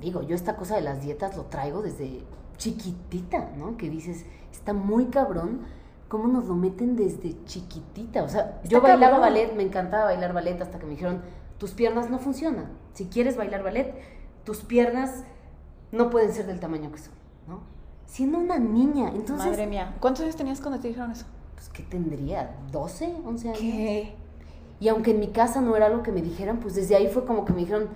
[0.00, 2.22] Digo, yo esta cosa de las dietas lo traigo desde
[2.56, 3.76] chiquitita, ¿no?
[3.76, 5.60] Que dices, está muy cabrón
[6.08, 8.22] cómo nos lo meten desde chiquitita.
[8.22, 9.20] O sea, yo bailaba cabrón.
[9.22, 11.22] ballet, me encantaba bailar ballet hasta que me dijeron,
[11.58, 12.66] tus piernas no funcionan.
[12.94, 13.94] Si quieres bailar ballet,
[14.44, 15.24] tus piernas
[15.92, 17.14] no pueden ser del tamaño que son.
[18.08, 19.46] Siendo una niña, entonces...
[19.50, 21.26] Madre mía, ¿cuántos años tenías cuando te dijeron eso?
[21.54, 22.50] Pues, ¿qué tendría?
[22.72, 23.60] ¿12, 11 años?
[23.60, 24.14] ¿Qué?
[24.80, 27.24] Y aunque en mi casa no era algo que me dijeran, pues desde ahí fue
[27.24, 27.88] como que me dijeron,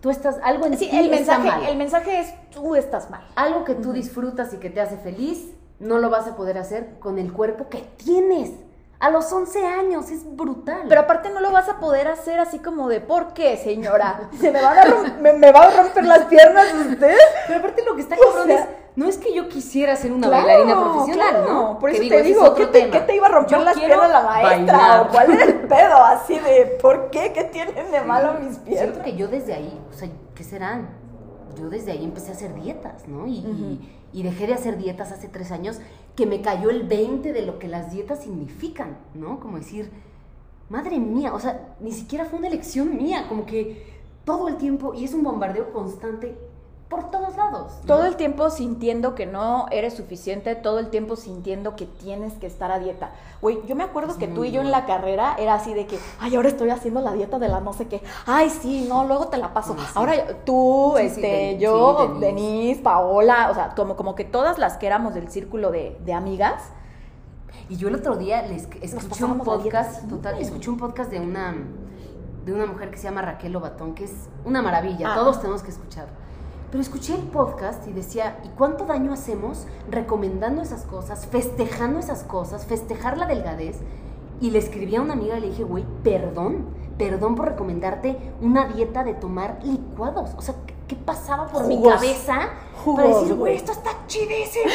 [0.00, 1.70] tú estás, algo en Sí, ti el está mensaje, mal.
[1.70, 3.22] el mensaje es tú estás mal.
[3.34, 6.98] Algo que tú disfrutas y que te hace feliz, no lo vas a poder hacer
[7.00, 8.52] con el cuerpo que tienes.
[8.98, 10.84] A los 11 años, es brutal.
[10.88, 14.30] Pero aparte no lo vas a poder hacer así como de ¿por qué, señora?
[14.40, 14.84] ¿Se me van a
[15.20, 17.14] me, me va a romper las piernas usted?
[17.46, 20.28] Pero aparte lo que está cabrón sea- es, no es que yo quisiera ser una
[20.28, 21.52] Claro, bailarina profesional, claro.
[21.52, 21.78] ¿no?
[21.78, 22.92] Por eso te digo, ¿qué te, tema.
[22.92, 24.76] qué te iba a romper Yo las piernas la maestra?
[24.78, 25.00] bailar.
[25.00, 25.96] ¿O cuál era el pedo?
[26.02, 27.32] Así de ¿por qué?
[27.34, 28.98] ¿Qué tienen de malo mis Siento piernas?
[29.04, 30.88] que yo desde ahí, o sea, ¿qué serán?
[31.58, 33.26] Yo desde ahí empecé a hacer dietas, ¿no?
[33.26, 35.78] Y, y- y dejé de hacer dietas hace tres años,
[36.16, 39.38] que me cayó el 20 de lo que las dietas significan, ¿no?
[39.38, 39.90] Como decir,
[40.70, 43.84] madre mía, o sea, ni siquiera fue una elección mía, como que
[44.24, 46.36] todo el tiempo, y es un bombardeo constante
[46.88, 47.72] por todos lados.
[47.80, 47.86] ¿no?
[47.86, 52.46] Todo el tiempo sintiendo que no eres suficiente, todo el tiempo sintiendo que tienes que
[52.46, 53.10] estar a dieta.
[53.42, 55.86] Güey, yo me acuerdo Es que tú y yo en la carrera era así de
[55.86, 58.02] que, ay, ahora estoy haciendo la dieta de la no sé qué.
[58.24, 59.74] Ay, sí, no, luego te la paso.
[59.78, 59.92] Ah, sí.
[59.96, 62.26] Ahora tú, Sí, este, yo, Denise.
[62.26, 66.12] Denise, Paola, o sea, como, como que todas las que éramos del círculo de, de
[66.12, 66.62] amigas,
[67.68, 71.54] Y yo el otro día les escuché un podcast, total, escuché un podcast de una
[72.44, 74.12] de una mujer que se llama Raquel Lobatón, que es
[74.44, 75.14] una maravilla, Ah.
[75.16, 76.06] todos tenemos que escuchar.
[76.70, 82.24] Pero escuché el podcast y decía, ¿y cuánto daño hacemos recomendando esas cosas, festejando esas
[82.24, 83.76] cosas, festejar la delgadez?
[84.40, 86.66] Y le escribí a una amiga y le dije, güey, perdón,
[86.98, 90.34] perdón por recomendarte una dieta de tomar licuados.
[90.36, 90.56] O sea,
[90.88, 92.50] ¿qué, pasaba por mi cabeza
[92.84, 93.56] Jugos, para decir, güey.
[93.56, 94.70] esto está chidísimo,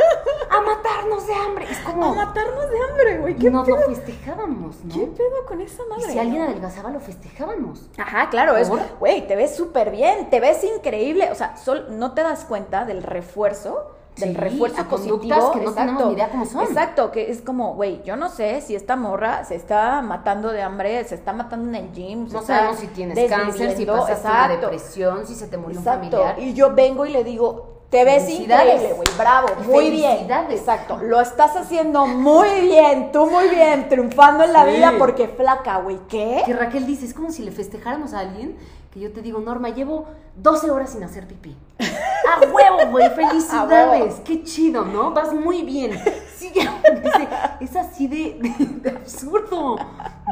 [0.50, 1.66] a matarnos de hambre?
[1.70, 3.36] Es como, a matarnos de hambre, güey.
[3.36, 4.94] ¿Qué, nos lo festejábamos, ¿no?
[4.94, 6.12] ¿Qué pedo con esa Y madre?
[6.12, 7.88] si alguien adelgazaba, lo festejábamos.
[7.98, 12.12] Ajá, claro, es, güey, te ves súper bien, te ves increíble, o sea, sol- no
[12.12, 16.46] te das cuenta del refuerzo, del Sí, refuerzo conductas que no exacto, tenemos idea cómo
[16.46, 16.62] son.
[16.62, 20.62] Exacto, que es como, güey, yo no sé si esta morra se está matando de
[20.62, 24.60] hambre, se está matando en el gym, No sabemos si tienes cáncer, si pasaste exacto,
[24.70, 26.36] depresión, si se te murió un familiar.
[26.38, 30.26] y yo vengo y le digo, te ves increíble, güey, bravo, muy bien.
[30.50, 34.70] Exacto, lo estás haciendo muy bien, tú muy bien, triunfando en la Sí.
[34.76, 36.42] vida porque flaca, güey, ¿qué?
[36.46, 38.56] Que Raquel dice, es como si le festejáramos a alguien
[38.96, 40.06] que yo te digo, Norma, llevo
[40.36, 41.54] 12 horas sin hacer pipí.
[41.78, 43.10] ¡A huevo, güey!
[43.14, 44.00] ¡Felicidades!
[44.14, 44.20] huevo.
[44.24, 45.12] ¡Qué chido, ¿no?
[45.12, 45.92] Vas muy bien.
[46.34, 46.50] Sí,
[47.02, 47.28] dice,
[47.60, 49.76] es así de, de- de absurdo,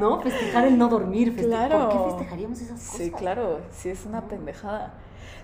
[0.01, 0.23] ¿no?
[0.23, 1.35] Festejar el no dormir.
[1.37, 1.91] feste- Claro.
[1.91, 2.97] ¿Por qué festejaríamos esas cosas?
[2.97, 4.95] Sí, claro, sí es una pendejada.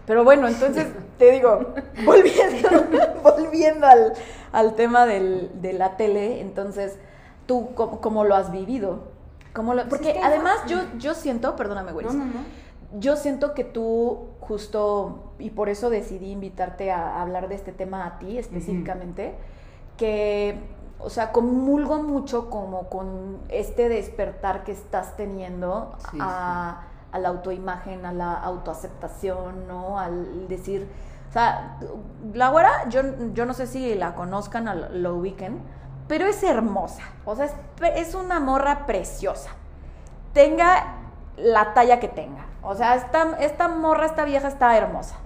[0.06, 0.86] Pero bueno, entonces
[1.18, 1.74] te digo,
[2.06, 2.68] volviendo,
[3.22, 4.14] volviendo al,
[4.52, 6.96] al tema del- de la tele, entonces,
[7.44, 9.10] ¿tú cómo, cómo lo has vivido?
[9.52, 12.59] ¿Cómo lo- Pues porque además yo, yo siento, perdóname, güey, No, no, no.
[12.98, 18.06] Yo siento que tú justo, y por eso decidí invitarte a hablar de este tema
[18.06, 19.34] a ti específicamente,
[19.96, 20.58] que,
[20.98, 27.28] o sea, comulgo mucho como con este despertar que estás teniendo Sí, a, a la
[27.28, 29.98] autoimagen, a la autoaceptación, ¿no?
[29.98, 30.88] Al decir,
[31.28, 31.78] o sea,
[32.34, 33.02] la güera, yo,
[33.34, 35.60] yo no sé si la conozcan o lo ubiquen,
[36.08, 37.54] pero es hermosa, o sea, es,
[37.94, 39.50] es una morra preciosa.
[40.32, 40.96] Tenga
[41.36, 42.49] la talla que tenga.
[42.62, 45.16] O sea, esta, esta morra, esta vieja está hermosa.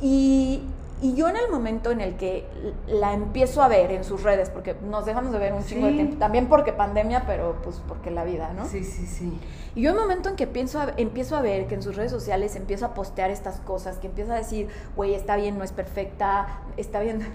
[0.00, 0.62] Y,
[1.02, 2.46] y yo en el momento en el que
[2.86, 5.92] la empiezo a ver en sus redes, porque nos dejamos de ver un chingo de
[5.92, 8.66] tiempo, también porque pandemia, pero pues porque la vida, ¿no?
[8.68, 9.38] Sí, sí, sí.
[9.74, 11.96] Y yo en el momento en que pienso a- empiezo a ver que en sus
[11.96, 15.64] redes sociales empieza a postear estas cosas, que empieza a decir, güey, está bien, no
[15.64, 17.26] es perfecta, está bien,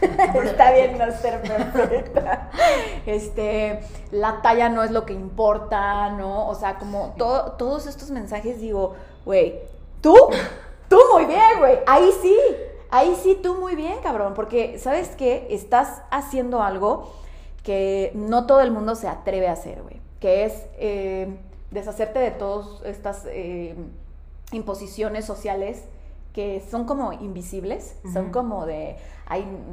[0.44, 2.50] está bien no ser perfecta,
[3.06, 6.48] este, la talla no es lo que importa, ¿no?
[6.48, 9.60] O sea, como to- todos estos mensajes digo, güey,
[10.00, 10.14] tú,
[10.88, 12.36] tú muy bien, güey, ahí sí,
[12.90, 15.46] ahí sí tú muy bien, cabrón, porque, ¿sabes qué?
[15.50, 17.12] Estás haciendo algo
[17.62, 21.36] que no todo el mundo se atreve a hacer, güey, que es eh,
[21.70, 23.74] deshacerte de todas estas eh,
[24.52, 25.84] imposiciones sociales
[26.32, 28.96] que son como invisibles, son como de,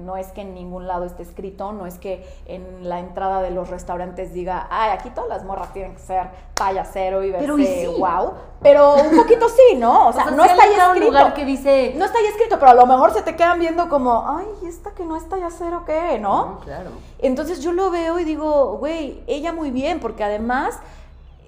[0.06, 3.50] no es que en ningún lado esté escrito, no es que en la entrada de
[3.52, 7.46] los restaurantes diga, ay, aquí todas las morras tienen que ser talla cero y verse
[7.46, 7.88] Pero, ¿y sí?
[7.98, 10.08] wow, pero un poquito sí, ¿no?
[10.10, 11.06] O sea, no si está ahí un escrito.
[11.08, 11.94] lugar que dice...
[11.98, 14.92] No está ahí escrito, pero a lo mejor se te quedan viendo como, ay, esta
[14.92, 16.20] que no es talla cero, ¿qué?
[16.20, 16.46] ¿No?
[16.46, 16.92] No, claro.
[17.20, 20.78] Entonces yo lo veo y digo, güey, ella muy bien, porque además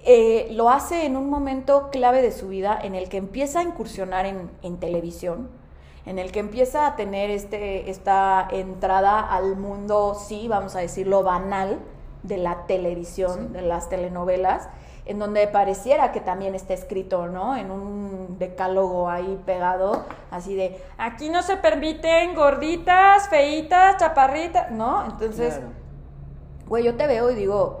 [0.04, 3.62] eh, lo hace en un momento clave de su vida en el que empieza a
[3.62, 5.48] incursionar en, en televisión,
[6.06, 11.22] en el que empieza a tener este, esta entrada al mundo, sí, vamos a decirlo,
[11.22, 11.78] banal
[12.22, 13.52] de la televisión, Sí.
[13.54, 14.68] de las telenovelas,
[15.06, 17.56] en donde pareciera que también está escrito, ¿no?
[17.56, 25.04] En un decálogo ahí pegado, así de, aquí no se permiten gorditas, feitas, chaparritas, ¿no?
[25.04, 25.54] Entonces...
[25.54, 25.80] Claro.
[26.68, 27.80] Güey, yo te veo y digo,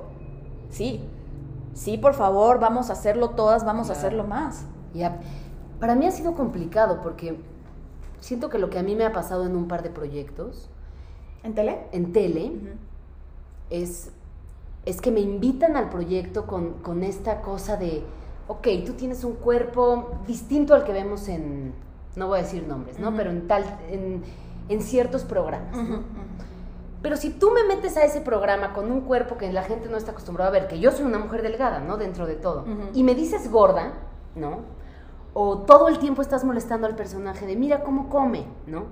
[0.70, 1.08] sí,
[1.74, 4.64] sí, por favor, vamos a hacerlo todas, vamos a hacerlo más.
[4.94, 5.18] Ya,
[5.78, 7.38] para mí ha sido complicado porque
[8.20, 10.70] siento que lo que a mí me ha pasado en un par de proyectos,
[11.42, 11.86] ¿En tele?
[11.92, 12.52] en tele,
[13.70, 14.10] es,
[14.84, 18.02] es que me invitan al proyecto con, con esta cosa de,
[18.48, 21.72] ok, tú tienes un cuerpo distinto al que vemos en,
[22.16, 23.14] no voy a decir nombres, ¿no?
[23.16, 24.22] Pero en tal, en,
[24.68, 26.02] en ciertos programas, ¿no?
[27.02, 29.96] Pero si tú me metes a ese programa con un cuerpo que la gente no
[29.96, 31.96] está acostumbrada a ver, que yo soy una mujer delgada, ¿no?
[31.96, 33.94] Dentro de todo, y me dices gorda,
[34.34, 34.58] ¿no?
[35.32, 38.84] O todo el tiempo estás molestando al personaje de mira cómo come, ¿no?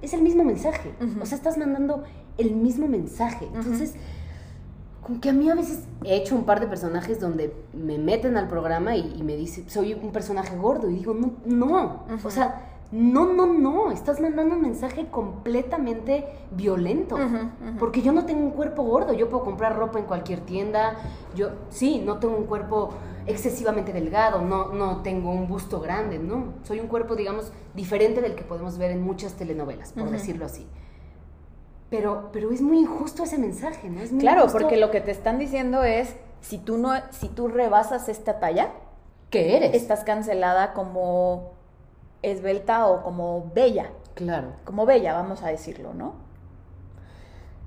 [0.00, 0.94] Es el mismo mensaje.
[1.20, 2.02] O sea, estás mandando
[2.38, 3.48] el mismo mensaje.
[3.54, 3.94] Entonces,
[5.02, 8.36] como que a mí a veces he hecho un par de personajes donde me meten
[8.36, 10.88] al programa y, y me dice, soy un personaje gordo.
[10.88, 12.04] Y digo, no, no.
[12.24, 13.90] O sea, no, no, no.
[13.90, 17.16] Estás mandando un mensaje completamente violento.
[17.78, 19.12] Porque yo no tengo un cuerpo gordo.
[19.12, 20.94] Yo puedo comprar ropa en cualquier tienda.
[21.34, 22.90] Yo, sí, no tengo un cuerpo
[23.26, 24.42] excesivamente delgado.
[24.42, 26.18] No, no tengo un busto grande.
[26.18, 26.54] No.
[26.64, 30.66] Soy un cuerpo, digamos, diferente del que podemos ver en muchas telenovelas, por decirlo así.
[31.90, 34.00] Pero, pero es muy injusto ese mensaje, ¿no?
[34.00, 34.58] Es muy Claro, injusto.
[34.60, 38.70] porque lo que te están diciendo es, si tú, no, si tú rebasas esta talla,
[39.30, 39.74] ¿Qué eres?
[39.74, 41.52] estás cancelada como
[42.22, 43.90] esbelta o como bella.
[44.14, 44.52] Claro.
[44.64, 46.14] Como bella, vamos a decirlo, ¿no?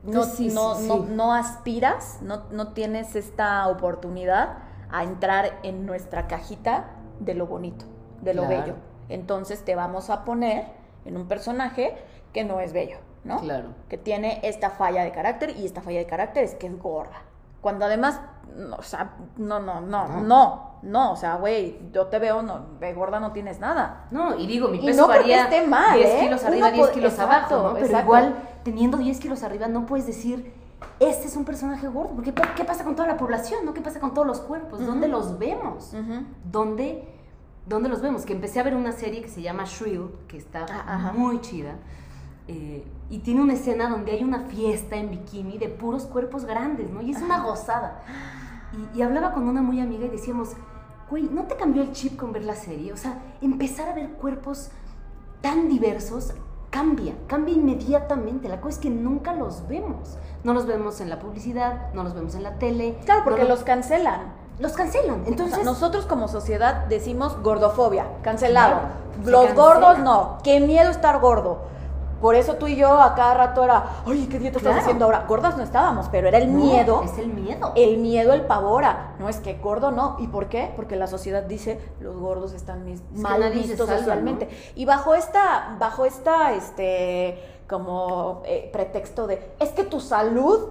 [0.03, 1.05] No, sí, no, sí, no, sí.
[1.09, 4.57] no aspiras, no, no tienes esta oportunidad
[4.91, 6.85] a entrar en nuestra cajita
[7.19, 7.85] de lo bonito,
[8.21, 8.61] de lo Claro.
[8.61, 8.75] bello.
[9.09, 10.65] Entonces te vamos a poner
[11.05, 11.95] en un personaje
[12.33, 13.39] que no es bello, ¿no?
[13.39, 13.69] Claro.
[13.89, 17.21] Que tiene esta falla de carácter y esta falla de carácter es que es gorda.
[17.61, 18.19] Cuando además,
[18.55, 20.21] no, o sea, no, no, no, No.
[20.21, 24.05] no, no, o sea, güey, yo te veo, no, de gorda no tienes nada.
[24.11, 26.19] No, y digo, mi Y peso no varía esté mal, 10 ¿eh?
[26.21, 27.73] kilos Uno arriba, 10 puede- kilos exacto, abajo, ¿no?
[27.73, 28.05] Pero exacto.
[28.05, 30.53] igual, teniendo 10 kilos arriba, no puedes decir,
[30.99, 32.11] este es un personaje gordo.
[32.15, 33.73] Porque ¿qué pasa con toda la población, no?
[33.73, 34.79] ¿Qué pasa con todos los cuerpos?
[34.79, 34.89] Ujú.
[34.89, 35.93] ¿Dónde los vemos?
[35.93, 36.23] Ujú.
[36.51, 37.07] ¿Dónde,
[37.65, 38.25] ¿Dónde los vemos?
[38.25, 41.75] Que empecé a ver una serie que se llama Shrill, que está Ah, muy chida.
[42.47, 46.89] eh, y tiene una escena donde hay una fiesta en bikini de puros cuerpos grandes,
[46.91, 47.01] ¿no?
[47.01, 48.03] Y es una gozada.
[48.93, 50.49] Y, y hablaba con una muy amiga y decíamos,
[51.09, 52.93] güey, ¿no te cambió el chip con ver la serie?
[52.93, 54.69] O sea, empezar a ver cuerpos
[55.41, 56.33] tan diversos
[56.75, 58.49] cambia, cambia inmediatamente.
[58.49, 60.17] La cosa es que nunca los vemos.
[60.43, 62.97] No los vemos en la publicidad, no los vemos en la tele.
[63.05, 64.33] Claro, porque no los cancelan.
[64.59, 65.21] los cancelan.
[65.21, 68.81] O sea, Entonces, nosotros como sociedad decimos gordofobia, cancelado.
[69.23, 71.59] Claro, Los gordos no, qué miedo estar gordo.
[72.21, 75.25] Por eso tú y yo a cada rato era, oye, ¿qué dieta estás haciendo ahora?
[75.27, 77.01] Gordas no estábamos, pero era el No, miedo.
[77.03, 77.73] Es el miedo.
[77.75, 80.15] El miedo, el pavor a, no es que gordo no.
[80.19, 80.71] ¿Y por qué?
[80.75, 84.49] Porque la sociedad dice los gordos están mis- mal vistos socialmente.
[84.75, 90.69] Y bajo esta, bajo esta, este, como eh, pretexto de, es que tu salud,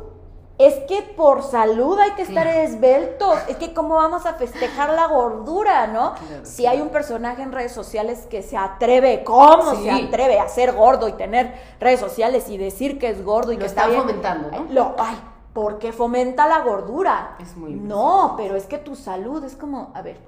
[0.56, 2.60] es que por salud hay que estar Claro.
[2.60, 6.14] esbeltos, es que cómo vamos a festejar la gordura, ¿no?
[6.14, 9.82] Claro, si hay un personaje en redes sociales que se atreve, ¿cómo Sí.
[9.82, 13.56] se atreve a ser gordo y tener redes sociales y decir que es gordo y
[13.56, 14.06] Lo que están está bien?
[14.06, 14.66] fomentando, ¿no?
[14.72, 15.16] Lo, ay,
[15.52, 17.36] porque fomenta la gordura.
[17.40, 20.18] Es muy No, pero es que tu salud es como, a ver,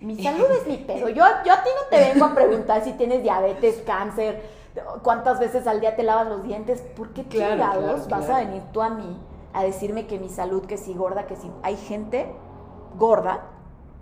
[0.00, 1.10] mi salud es mi pedo.
[1.10, 4.42] Yo, yo a ti no te vengo a preguntar si tienes diabetes, cáncer,
[5.02, 6.80] cuántas veces al día te lavas los dientes.
[6.96, 9.18] ¿Por qué chingados vas a venir tú a mí
[9.56, 12.26] a decirme que mi salud, que si gorda, que si hay gente
[12.98, 13.50] gorda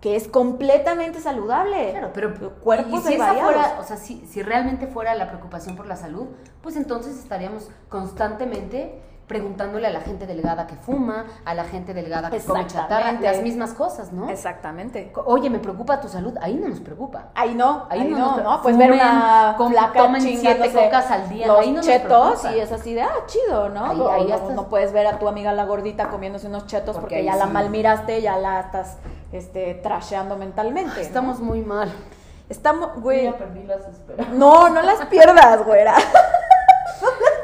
[0.01, 1.93] que es completamente saludable?
[1.93, 5.77] Claro, pero cuerpos y si esa fuera, o sea, si, si realmente fuera la preocupación
[5.77, 6.27] por la salud,
[6.61, 12.29] pues entonces estaríamos constantemente preguntándole a la gente delgada que fuma, a la gente delgada
[12.31, 14.29] que come chatarra, las mismas cosas, ¿no?
[14.29, 15.13] Exactamente.
[15.25, 17.29] Oye, me preocupa tu salud, ahí no nos preocupa.
[17.35, 20.71] Ahí no, Ahí ahí, no no, nos- no, pues ver una com- flaca tomen siete
[20.73, 22.53] cocas al día, los ahí no nos chetos preocupa.
[22.57, 23.87] y es así de, ah, chido, ¿no?
[23.87, 26.47] Ahí- O ahí ya no, estás- no puedes ver a tu amiga la gordita comiéndose
[26.49, 27.51] unos chetos Porque porque, ya la sí.
[27.53, 28.99] malmiraste, ya la estás
[29.33, 30.95] este, trasheando mentalmente.
[30.97, 31.01] ¿no?
[31.01, 31.91] Estamos muy mal.
[32.51, 34.35] Estamos, güey, perdí las esperanzas.
[34.35, 35.95] no, no las pierdas, güera.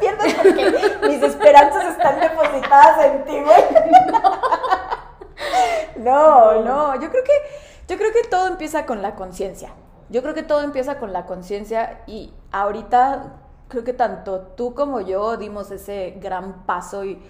[0.00, 3.64] Pierdas porque mis esperanzas están depositadas en ti, güey.
[5.96, 7.32] No, no, yo creo que
[7.88, 9.70] yo creo que todo empieza con la conciencia.
[10.08, 13.34] Yo creo que todo empieza con la conciencia y ahorita
[13.68, 17.22] creo que tanto tú como yo dimos ese gran paso y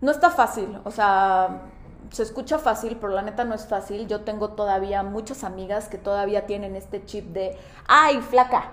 [0.00, 1.62] no está fácil, o sea,
[2.10, 4.06] se escucha fácil, pero la neta no es fácil.
[4.08, 8.70] Yo tengo todavía muchas amigas que todavía tienen este chip de, ay, flaca,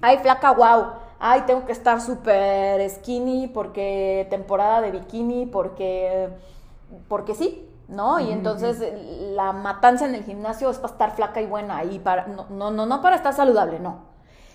[0.00, 0.92] ay, flaca, wow,
[1.26, 6.28] ay, tengo que estar súper skinny porque temporada de bikini, porque,
[7.08, 7.68] porque sí.
[7.86, 8.18] ¿No?
[8.18, 8.82] Y entonces
[9.34, 12.70] la matanza en el gimnasio es para estar flaca y buena y para no no
[12.70, 13.98] no no para estar saludable, no.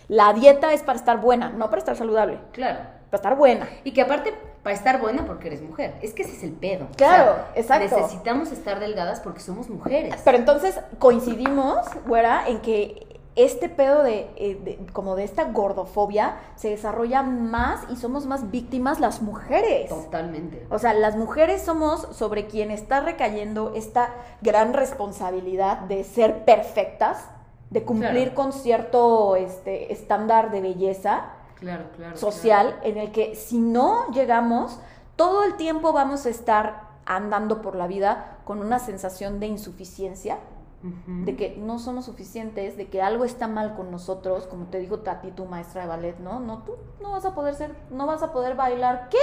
[0.08, 2.80] La dieta es para estar buena, no para estar saludable, Claro.
[3.12, 3.70] para estar buena.
[3.84, 5.94] Y que aparte, para estar buena porque eres mujer.
[6.02, 6.86] Es que ese es el pedo.
[6.92, 7.98] O Claro, sea, exacto.
[7.98, 10.16] Necesitamos estar delgadas porque somos mujeres.
[10.26, 16.38] Pero entonces coincidimos, güera, en que este pedo de, eh, de- como de esta gordofobia
[16.56, 19.90] se desarrolla más y somos más víctimas las mujeres.
[19.90, 20.66] Totalmente.
[20.70, 24.10] O sea, las mujeres somos sobre quien está recayendo esta
[24.42, 27.26] gran responsabilidad de ser perfectas,
[27.70, 28.36] de cumplir Claro.
[28.36, 32.18] con cierto este, estándar de belleza Claro, claro.
[32.18, 34.80] social en el que si no llegamos,
[35.16, 40.38] todo el tiempo vamos a estar andando por la vida con una sensación de insuficiencia,
[40.82, 45.00] de que no somos suficientes, de que algo está mal con nosotros, como te dijo
[45.00, 46.40] Tati, tu maestra de ballet, ¿no?
[46.40, 49.10] No, tú no vas a poder ser, no vas a poder bailar.
[49.10, 49.18] ¿Qué?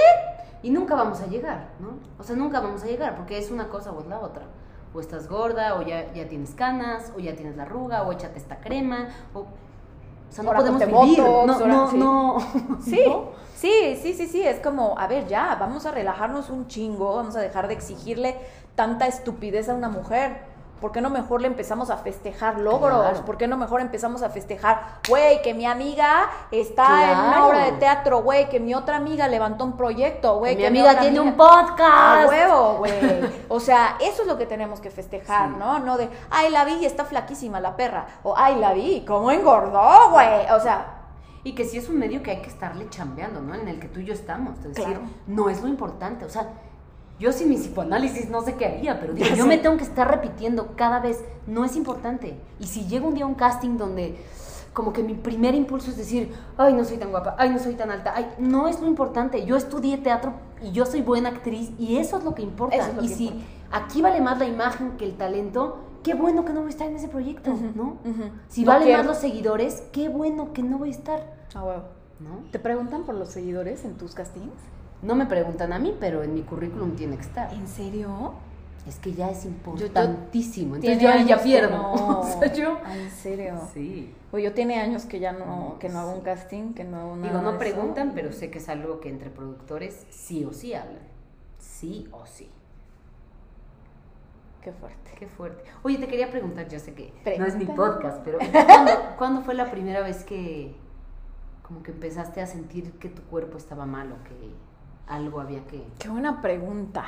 [0.61, 1.97] Y nunca vamos a llegar, ¿no?
[2.19, 4.43] O sea, nunca vamos a llegar porque es una cosa o es la otra.
[4.93, 8.37] O estás gorda, o ya, ya tienes canas, o ya tienes la arruga, o échate
[8.37, 9.39] esta crema, o...
[9.39, 9.45] O
[10.29, 11.21] sea, no Ahora podemos ponte vivir.
[11.23, 11.97] Botox, no, ahora- no, sí.
[11.97, 12.37] no.
[12.81, 13.29] Sí, ¿no?
[13.55, 17.35] sí, sí, sí, sí, es como, a ver, ya, vamos a relajarnos un chingo, vamos
[17.35, 18.35] a dejar de exigirle
[18.75, 20.41] tanta estupidez a una mujer.
[20.81, 22.99] ¿Por qué no mejor le empezamos a festejar logros?
[23.01, 23.25] Claro.
[23.25, 27.65] ¿Por qué no mejor empezamos a festejar, güey, que mi amiga está en una obra
[27.65, 31.01] de teatro, güey, que mi otra amiga levantó un proyecto, güey, mi que amiga otra
[31.01, 32.23] tiene un amiga- podcast.
[32.23, 32.93] A huevo, güey.
[33.49, 35.55] O sea, eso es lo que tenemos que festejar, Sí.
[35.57, 35.79] ¿no?
[35.79, 38.05] No de, ay, la vi y está flaquísima la perra.
[38.23, 40.49] O, ay, la vi, ¿cómo engordó, güey?
[40.51, 40.93] O sea,
[41.43, 43.55] Y que sí es un medio que hay que estarle chambeando, ¿no?
[43.55, 44.57] En el que tú y yo estamos.
[44.57, 44.99] Es decir, Claro.
[45.27, 46.25] no es lo importante.
[46.25, 46.49] O sea,
[47.19, 50.09] yo sin mi psicoanálisis no sé qué haría, pero digo, yo me tengo que estar
[50.09, 52.37] repitiendo cada vez, no es importante.
[52.59, 54.17] Y si llega un día a un casting donde
[54.73, 57.73] como que mi primer impulso es decir, ay, no soy tan guapa, ay, no soy
[57.73, 59.43] tan alta, ay, no es lo importante.
[59.45, 62.75] Yo estudié teatro y yo soy buena actriz y eso es lo que importa.
[62.75, 63.47] Es lo y que si importa.
[63.71, 66.87] aquí vale más la imagen que el talento, qué bueno que no voy a estar
[66.87, 67.83] en ese proyecto, Ujú, ¿no?
[68.05, 68.29] ujú.
[68.49, 68.99] Si No valen quiero.
[68.99, 71.83] más los seguidores, qué bueno que no voy a estar, a huevo.
[72.19, 72.49] ¿no?
[72.51, 74.53] ¿Te preguntan por los seguidores en tus castings?
[75.01, 77.53] No me preguntan a mí, pero en mi currículum tiene que estar.
[77.53, 78.33] ¿En serio?
[78.87, 80.77] Es que ya es importantísimo.
[80.77, 81.77] Tiene Entonces yo ahí ya pierdo.
[81.77, 82.77] no- O sea, yo...
[82.85, 83.55] Ah, ¿En serio?
[83.73, 84.13] Sí.
[84.31, 86.17] Pues yo tiene años que ya no, que no hago sí.
[86.17, 87.59] un casting, que no hago nada Digo, no eso.
[87.59, 91.01] preguntan, pero sé que es algo que entre productores sí o sí hablan.
[91.59, 92.49] Sí o sí.
[94.61, 95.11] Qué fuerte.
[95.17, 95.63] Qué fuerte.
[95.83, 99.53] Oye, te quería preguntar, yo sé que no es mi podcast, pero ¿cuándo, cuándo fue
[99.53, 100.75] la primera vez que
[101.61, 104.33] como que empezaste a sentir que tu cuerpo estaba mal o que
[105.07, 105.87] algo había que...
[105.99, 107.05] Qué buena pregunta.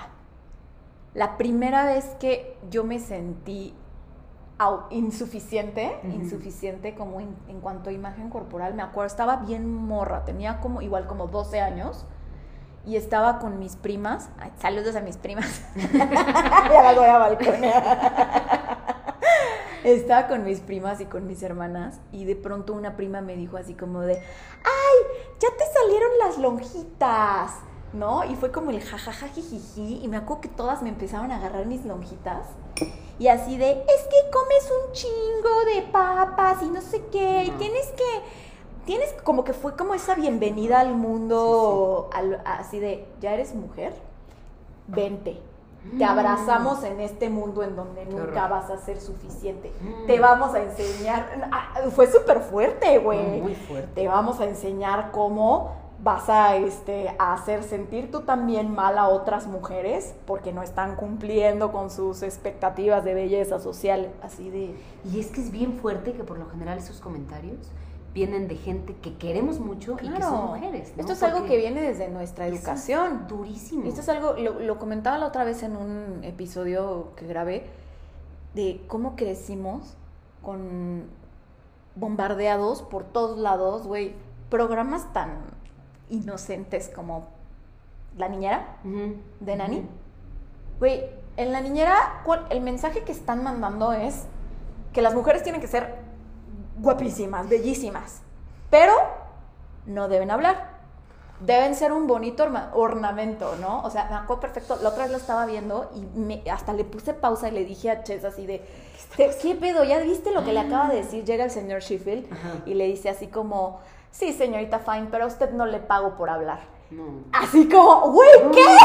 [1.14, 3.74] La primera vez que yo me sentí
[4.90, 8.74] insuficiente, insuficiente como en, en cuanto a imagen corporal.
[8.74, 12.06] Me acuerdo, estaba bien morra, tenía como igual como 12 años
[12.86, 14.30] y estaba con mis primas.
[14.38, 15.62] Ay, saludos a mis primas.
[15.76, 18.80] ya las voy a balconear.
[19.84, 23.56] Estaba con mis primas y con mis hermanas y de pronto una prima me dijo
[23.56, 25.24] así como de, ¡ay!
[25.40, 27.54] Ya te salieron las lonjitas,
[27.94, 28.24] ¿no?
[28.26, 31.66] Y fue como el jajaja jijiji y me acuerdo que todas me empezaron a agarrar
[31.66, 32.46] mis lonjitas
[33.18, 37.52] y así de, es que comes un chingo de papas y no sé qué, y
[37.52, 38.04] tienes que,
[38.86, 43.94] tienes como que fue como esa bienvenida al mundo, al- así de, ya eres mujer,
[44.88, 45.42] vente.
[45.98, 46.10] Te Mm.
[46.10, 48.50] abrazamos en este mundo en donde Qué nunca horror.
[48.50, 49.72] vas a ser suficiente.
[49.82, 50.08] Mm.
[50.08, 51.50] Te vamos a enseñar.
[51.54, 53.42] ah, Fue súper fuerte, güey.
[53.42, 53.90] Muy fuerte.
[53.96, 55.72] Te vamos a enseñar cómo
[56.04, 60.96] vas a, este, a hacer sentir tú también mal a otras mujeres porque no están
[60.96, 64.12] cumpliendo con sus expectativas de belleza social.
[64.22, 64.76] Así de.
[65.12, 67.72] Y es que es bien fuerte que por lo general esos comentarios
[68.14, 70.94] vienen de gente que queremos mucho y que son mujeres.
[70.96, 71.02] ¿no?
[71.02, 73.28] Esto es algo que viene desde nuestra es educación.
[73.28, 73.88] durísimo.
[73.88, 77.68] Esto es algo, lo, lo comentaba la otra vez en un episodio que grabé,
[78.56, 79.96] de cómo crecimos
[80.42, 81.04] con
[81.96, 84.16] bombardeados por todos lados, güey,
[84.50, 85.59] programas tan
[86.10, 87.28] inocentes como
[88.18, 88.78] La Niñera
[89.40, 89.88] de Nani.
[90.80, 91.04] Güey,
[91.38, 94.24] en La Niñera, ¿cuál- el mensaje que están mandando es
[94.94, 95.96] que las mujeres tienen que ser
[96.80, 98.22] guapísimas, bellísimas,
[98.70, 98.94] pero
[99.86, 100.78] no deben hablar.
[101.42, 103.82] Deben ser un bonito ornamento, ¿no?
[103.84, 104.78] O sea, me acuerdo perfecto.
[104.82, 107.90] La otra vez lo estaba viendo y me- hasta le puse pausa y le dije
[107.90, 108.62] a Ches así de,
[109.16, 109.86] ¿qué, qué pedo?
[109.86, 111.24] ¿Ya viste lo que le acaba de decir?
[111.24, 112.50] Llega el señor Sheffield Ajá.
[112.66, 113.80] y le dice así como,
[114.12, 116.60] sí, señorita Fine, pero a usted no le pago por hablar.
[116.92, 117.24] No.
[117.34, 118.62] Así como, güey, ¿qué?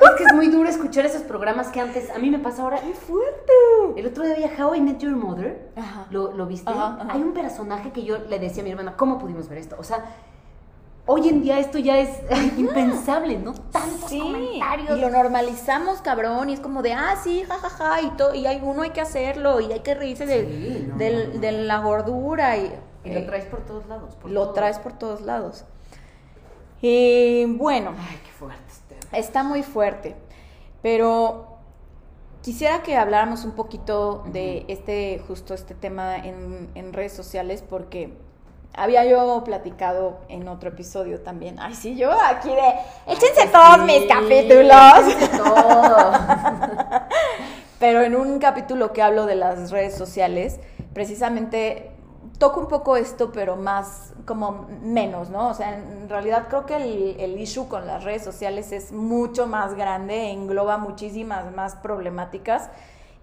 [0.00, 2.78] Es que es muy duro escuchar esos programas que antes, a mí me pasa ahora.
[2.80, 3.52] ¡Qué fuerte!
[3.96, 5.70] El otro día veía How I Met Your Mother.
[5.76, 6.06] Ajá.
[6.10, 6.70] ¿Lo, lo viste?
[6.70, 7.12] Ajá, ajá.
[7.12, 9.74] Hay un personaje que yo le decía a mi hermana, ¿cómo pudimos ver esto?
[9.78, 10.04] O sea,
[11.06, 12.10] hoy en día esto ya es
[12.56, 13.54] impensable, ¿no?
[13.54, 14.96] Tantos Sí, comentarios.
[14.96, 18.60] y lo normalizamos, cabrón, y es como de, ah, sí, jajaja, y, to- y hay
[18.62, 21.40] uno hay que hacerlo, y hay que reírse de, no, del- no.
[21.40, 22.72] de la gordura, y,
[23.04, 24.14] Y lo eh, traes por todos lados.
[24.16, 24.52] por lo todo.
[24.54, 25.64] traes por todos lados.
[26.80, 29.18] Y bueno, Ay, qué fuerte este.
[29.18, 30.14] está muy fuerte,
[30.80, 31.58] pero
[32.42, 38.12] quisiera que habláramos un poquito de este, justo este tema en, en redes sociales, porque
[38.74, 41.56] había yo platicado en otro episodio también.
[41.58, 45.06] Ay, sí, yo aquí de, échense Ay, todos sí, mis capítulos.
[45.08, 46.12] échense todo.
[47.80, 50.60] Pero en un capítulo que hablo de las redes sociales,
[50.94, 51.90] precisamente
[52.38, 55.48] toco un poco esto, pero más como menos, ¿no?
[55.48, 59.46] O sea, en realidad creo que el, el issue con las redes sociales es mucho
[59.46, 62.70] más grande, engloba muchísimas más problemáticas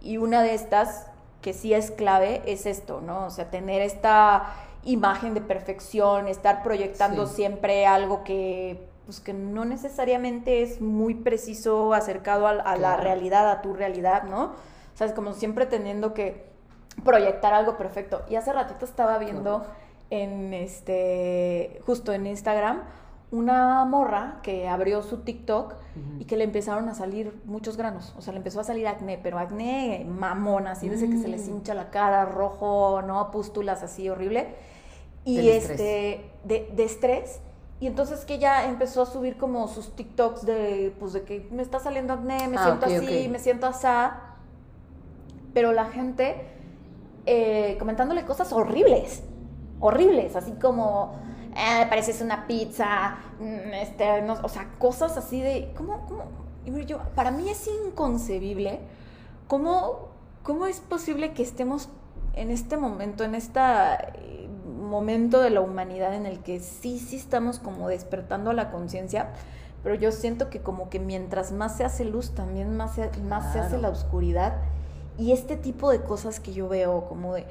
[0.01, 1.07] y una de estas
[1.41, 3.25] que sí es clave es esto, ¿no?
[3.25, 4.53] O sea, tener esta
[4.83, 7.35] imagen de perfección, estar proyectando Sí.
[7.35, 13.49] siempre algo que pues que no necesariamente es muy preciso acercado a, a la realidad,
[13.51, 14.45] a tu realidad, ¿no?
[14.45, 16.54] O sea, es como siempre teniendo que
[17.03, 18.23] proyectar algo perfecto.
[18.29, 19.65] Y hace ratito estaba viendo
[20.09, 22.81] en este, justo en Instagram,
[23.31, 25.73] una morra que abrió su TikTok
[26.19, 28.13] y que le empezaron a salir muchos granos.
[28.17, 31.47] O sea, le empezó a salir acné, pero acné mamón, así desde que se les
[31.47, 31.51] Mm.
[31.55, 33.31] hincha la cara, rojo, ¿no?
[33.31, 34.55] Pústulas así horrible.
[35.25, 35.79] Y Del estrés.
[35.79, 37.39] este, de, de estrés.
[37.79, 41.61] Y entonces que ella empezó a subir como sus TikToks de, pues de que me
[41.63, 44.21] está saliendo acné, me Ah, siento así, me siento asá.
[45.53, 46.35] Pero la gente
[47.25, 49.23] eh, comentándole cosas horribles,
[49.79, 51.13] horribles, así como,
[51.55, 56.23] eh, pareces una pizza, mm, este, no- o sea, cosas así de, ¿cómo, cómo?
[56.85, 58.79] Yo, para mí es inconcebible
[59.47, 60.09] cómo,
[60.43, 61.89] cómo es posible que estemos
[62.33, 63.59] en este momento, en este
[64.79, 69.29] momento de la humanidad en el que sí, sí estamos como despertando a la conciencia,
[69.83, 73.53] pero yo siento que como que mientras más se hace luz, también más se, más
[73.53, 74.55] se hace la oscuridad.
[75.17, 77.45] Y este tipo de cosas que yo veo, como de,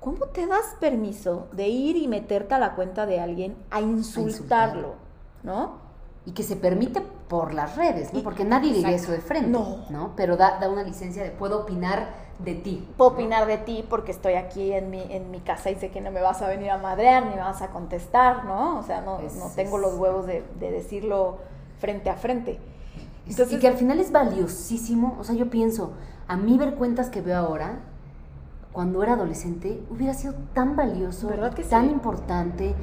[0.00, 4.94] ¿cómo te das permiso de ir y meterte a la cuenta de alguien a insultarlo?
[5.42, 5.78] ¿No?
[6.26, 8.22] Y que se permite por las redes, ¿no?
[8.22, 9.12] Porque nadie diría Exacto.
[9.14, 9.84] eso de frente, No.
[9.90, 10.12] ¿no?
[10.16, 12.08] Pero da, da una licencia de puedo opinar
[12.38, 12.88] de ti.
[12.96, 16.00] Puedo opinar de ti porque estoy aquí en mi, en mi casa y sé que
[16.00, 18.78] no me vas a venir a madrear ni me vas a contestar, ¿no?
[18.78, 21.38] O sea, no, Es- no tengo los huevos de, de decirlo
[21.78, 22.58] frente a frente.
[23.26, 25.16] y que al final es valiosísimo.
[25.20, 25.92] O sea, yo pienso,
[26.30, 27.80] a mí ver cuentas que veo ahora,
[28.72, 31.90] cuando era adolescente, hubiera sido tan valioso, ¿Verdad que tan sí?
[31.92, 32.74] importante.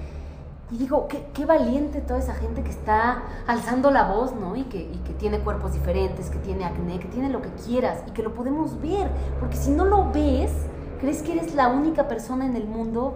[0.69, 4.57] Y digo, qué, qué valiente toda esa gente que está alzando la voz, ¿no?
[4.57, 8.03] Y que, y que tiene cuerpos diferentes, que tiene acné, que tiene lo que quieras
[8.05, 9.09] y que lo podemos ver.
[9.39, 10.51] Porque si no lo ves,
[10.99, 13.15] crees que eres la única persona en el mundo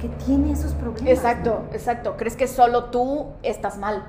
[0.00, 1.10] que tiene esos problemas.
[1.10, 2.14] Exacto, exacto.
[2.16, 4.04] Crees que solo tú estás mal.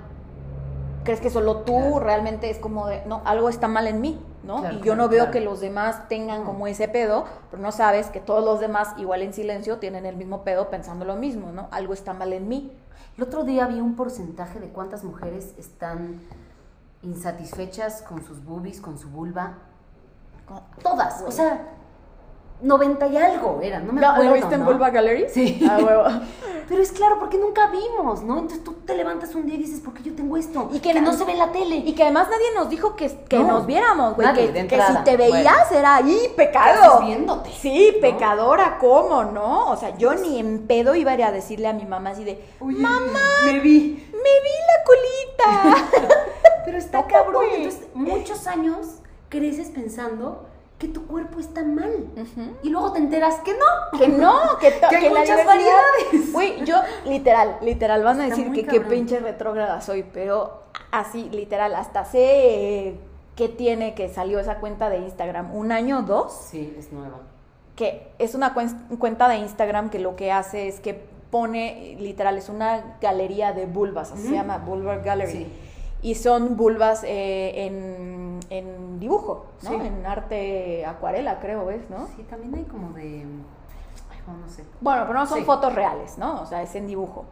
[1.03, 1.99] Crees que solo tú Claro.
[2.01, 4.60] realmente es como de, no, algo está mal en mí, ¿no?
[4.62, 5.32] Claro, y yo no veo claro.
[5.32, 6.46] que los demás tengan No.
[6.46, 10.16] como ese pedo, pero no sabes que todos los demás, igual en silencio, tienen el
[10.16, 11.68] mismo pedo pensando lo mismo, ¿no?
[11.72, 12.72] Algo está mal en mí.
[13.18, 16.20] El otro día vi un porcentaje de cuántas mujeres están
[17.02, 19.54] insatisfechas con sus boobies, con su vulva.
[20.46, 21.68] Con- Todas, o sea,
[22.62, 24.30] 90 y algo eran, no me ¿Lo- acuerdo.
[24.30, 24.68] ¿Lo viste en ¿no?
[24.68, 25.26] Vulva Gallery?
[25.30, 25.66] Sí.
[25.70, 26.04] Ah, huevo.
[26.68, 28.39] Pero es claro, porque nunca vimos, ¿no?
[28.39, 30.70] Entonces tú te levantas un día y dices, ¿por qué yo tengo esto?
[30.74, 31.76] Y que que no se ve en la tele.
[31.78, 34.28] Y que además nadie nos dijo que, que No, nos viéramos, güey.
[34.28, 37.01] nadie, Que, de que si te veías era ahí, ¿Qué pecado.
[37.05, 37.49] viéndote?
[37.51, 38.01] Sí, ¿No?
[38.01, 39.70] pecadora, ¿cómo, no?
[39.70, 42.24] O sea, yo ni en pedo iba a ir a decirle a mi mamá así
[42.24, 44.09] de, Mamá, me vi.
[44.11, 45.88] me vi la colita.
[46.66, 47.45] Pero está cabrón.
[47.53, 48.88] Entonces, muchos años
[49.30, 50.47] creces pensando
[50.78, 52.08] que tu cuerpo está mal.
[52.64, 53.66] Y luego te enteras que no.
[54.00, 56.34] Que no, que, Que hay que la muchas variedades.
[56.34, 61.30] Güey, yo literal, literal, van a Está decir que qué pinche retrógrada soy, pero así,
[61.32, 62.20] literal, hasta sé
[62.90, 63.00] eh,
[63.36, 67.20] qué tiene que salió esa cuenta de Instagram, un año o dos, Sí, es nueva.
[67.76, 70.94] que es una cuen- cuenta de Instagram que lo que hace es que
[71.32, 75.32] pone, literal, es una galería de vulvas, así se llama Vulvar Gallery.
[75.32, 75.48] Sí.
[76.02, 79.70] Y son vulvas eh, en, en dibujo, ¿no?
[79.70, 79.76] Sí.
[79.76, 81.89] En arte acuarela, creo, ¿ves?
[81.89, 82.08] ¿no?
[82.16, 83.26] Sí, también hay como de.
[84.12, 84.64] Ay, no, no sé.
[84.82, 85.46] Bueno, pero no son Sí.
[85.46, 86.41] fotos reales, ¿no?
[86.41, 87.26] O sea, es en dibujo.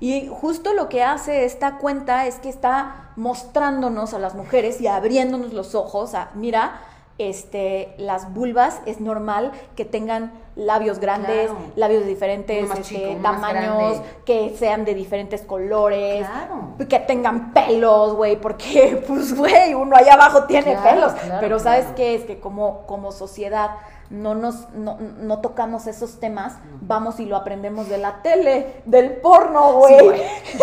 [0.00, 4.86] Y justo lo que hace esta cuenta es que está mostrándonos a las mujeres y
[4.86, 6.80] abriéndonos los ojos a, mira,
[7.18, 11.58] este, las vulvas es normal que tengan labios grandes, Claro.
[11.76, 16.74] labios de diferentes este, chico, tamaños, que sean de diferentes colores, Claro.
[16.88, 21.12] que tengan pelos, güey, porque, pues, güey, uno allá abajo tiene Claro, pelos.
[21.40, 22.14] Pero ¿sabes qué?
[22.16, 23.70] Es que como, como sociedad
[24.10, 29.12] no nos no, no tocamos esos temas, vamos y lo aprendemos de la tele, del
[29.18, 29.98] porno, güey.
[30.44, 30.58] Sí.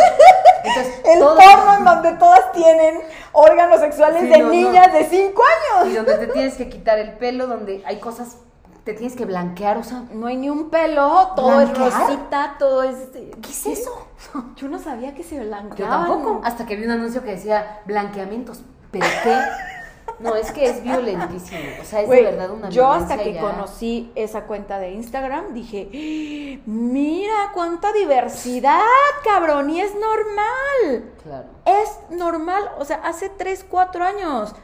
[0.64, 3.00] Entonces, El porno en donde todas tienen
[3.34, 6.06] órganos sexuales Sí, de no, niñas de 5 Y años.
[6.06, 8.38] donde te tienes que quitar el pelo, donde hay cosas,
[8.86, 12.84] te tienes que blanquear, o sea, No hay ni un pelo, todo es rosita, todo
[12.84, 12.96] es...
[13.12, 14.08] ¿qué es eso?
[14.56, 16.08] Yo no sabía que se Yo blanqueaban.
[16.08, 18.62] tampoco, hasta que vi un anuncio que decía blanqueamientos.
[18.92, 19.38] ¿Pero qué?
[20.20, 21.60] No, es que es violentísimo.
[21.82, 25.54] O sea, es de verdad una yo hasta que ya- conocí esa cuenta de Instagram
[25.54, 26.62] dije, "¡Ah!
[26.68, 28.80] mira cuánta diversidad,
[29.26, 31.12] cabrón, y es normal.
[31.22, 34.56] Claro, Es normal, o sea, hace 3, 4 años.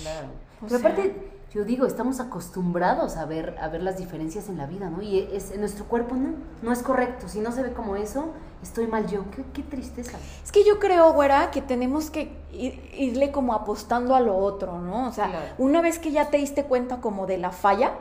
[0.00, 0.28] claro.
[0.64, 4.66] O sea- aparte, yo digo, estamos acostumbrados a ver, a ver las diferencias en la
[4.66, 5.02] vida, ¿no?
[5.02, 7.26] Y es, en nuestro cuerpo no, no es correcto.
[7.28, 8.26] Si no se ve como eso,
[8.62, 9.24] estoy mal yo.
[9.34, 10.16] Qué, qué tristeza.
[10.44, 14.78] Es que yo creo, güera, que tenemos que ir- irle como apostando a lo otro,
[14.78, 15.08] ¿no?
[15.08, 15.46] O sea, Claro.
[15.58, 17.94] una vez que ya te diste cuenta como de la falla,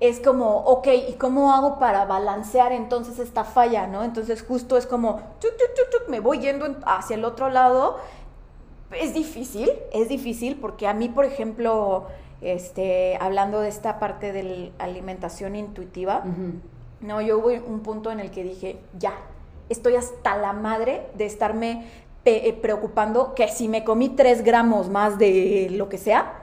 [0.00, 4.02] es como, ok, ¿y cómo hago para balancear entonces esta falla, no?
[4.04, 7.96] Entonces justo es como, tuc, tuc, tuc, me voy yendo en- hacia el otro lado.
[8.92, 12.08] Es difícil, es difícil porque a mí, por ejemplo,
[12.42, 16.24] este, hablando de esta parte de la alimentación intuitiva,
[17.00, 19.14] no, yo hubo un punto en el que dije, ya,
[19.68, 21.86] estoy hasta la madre de estarme
[22.24, 26.34] eh, preocupando que si me comí tres gramos más de lo que sea,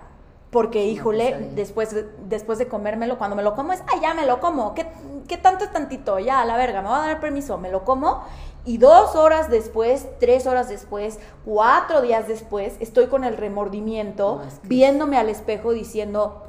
[0.51, 1.55] porque híjole, pesadilla.
[1.55, 1.95] después,
[2.27, 4.87] después de comérmelo, cuando me lo como es, ay, ya me lo como, ¿qué,
[5.27, 6.19] qué tanto es tantito?
[6.19, 8.23] Ya, a la verga, me voy a dar permiso, me lo como.
[8.65, 15.17] Y dos horas después, tres horas después, cuatro días después, estoy con el remordimiento, viéndome
[15.17, 16.43] al espejo diciendo,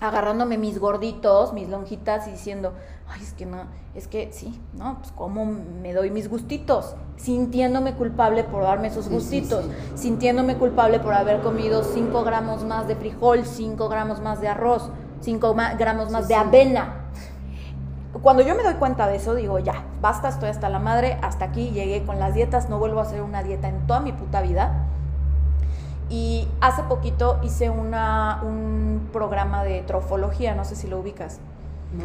[0.00, 2.72] agarrándome mis gorditos, mis lonjitas y diciendo,
[3.08, 7.94] ay, es que no, es que sí, no, pues cómo me doy mis gustitos, sintiéndome
[7.94, 9.70] culpable por darme esos Sí, gustitos, sí.
[10.02, 14.90] sintiéndome culpable por haber comido 5 gramos más de frijol, 5 gramos más de arroz,
[15.20, 16.40] 5 gramos más de sí.
[16.40, 16.98] avena.
[18.22, 21.46] Cuando yo me doy cuenta de eso, digo, ya, basta, estoy hasta la madre, hasta
[21.46, 24.40] aquí llegué con las dietas, no vuelvo a hacer una dieta en toda mi puta
[24.42, 24.84] vida.
[26.08, 31.38] Y hace poquito hice una, un programa de trofología, no sé si lo ubicas.
[31.96, 32.04] No.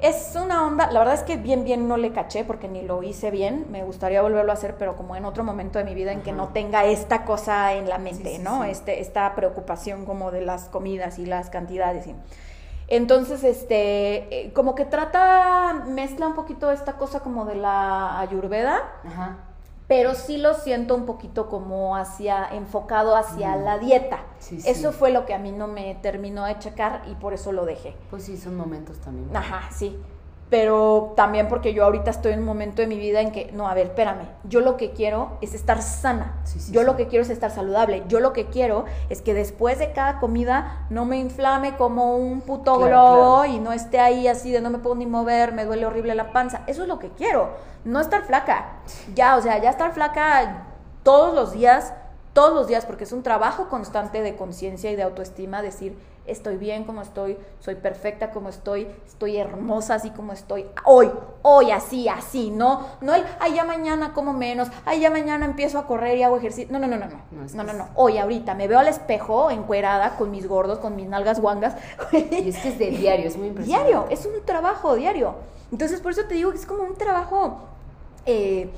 [0.00, 3.02] Es una onda, la verdad es que bien, bien no le caché porque ni lo
[3.02, 3.66] hice bien.
[3.70, 6.32] Me gustaría volverlo a hacer, pero como en otro momento de mi vida en que
[6.32, 8.62] no tenga esta cosa en la mente, Sí, sí, ¿no?
[8.64, 8.70] sí.
[8.70, 12.06] Este, esta preocupación como de las comidas y las cantidades.
[12.06, 12.14] y-
[12.88, 18.80] Entonces, este, eh, como que trata, mezcla un poquito esta cosa como de la ayurveda,
[19.06, 19.36] Ajá.
[19.86, 23.64] pero sí lo siento un poquito como hacia, enfocado hacia Mm.
[23.64, 24.18] la dieta.
[24.38, 24.68] Sí, sí.
[24.70, 27.66] Eso fue lo que a mí no me terminó de checar y por eso lo
[27.66, 27.94] dejé.
[28.10, 29.36] Pues sí, son momentos también.
[29.36, 29.98] Ajá, sí.
[30.50, 33.68] Pero también porque yo ahorita estoy en un momento de mi vida en que, no,
[33.68, 36.86] a ver, espérame, yo lo que quiero es estar sana, Sí, sí, yo sí.
[36.86, 40.20] lo que quiero es estar saludable, yo lo que quiero es que después de cada
[40.20, 43.52] comida no me inflame como un puto Claro, globo claro.
[43.54, 46.32] y no esté ahí así de no me puedo ni mover, me duele horrible la
[46.32, 47.50] panza, eso es lo que quiero,
[47.84, 48.78] no estar flaca,
[49.14, 50.64] ya, o sea, ya estar flaca
[51.02, 51.92] todos los días,
[52.32, 56.56] todos los días, porque es un trabajo constante de conciencia y de autoestima, decir, estoy
[56.56, 61.10] bien como estoy, soy perfecta como estoy, estoy hermosa así como estoy, hoy,
[61.42, 65.78] hoy, así, así, no, no el, ay, ya mañana como menos, ay, ya mañana empiezo
[65.78, 68.54] a correr y hago ejercicio, no, no, no, no, no, No, no, no, hoy, ahorita,
[68.54, 71.76] me veo al espejo encuerada con mis gordos, con mis nalgas guangas,
[72.12, 73.88] Y es que es de diario, es muy impresionante.
[73.88, 75.34] diario, es un trabajo diario.
[75.70, 77.58] Entonces, por eso te digo que es como un trabajo,
[78.24, 78.70] eh,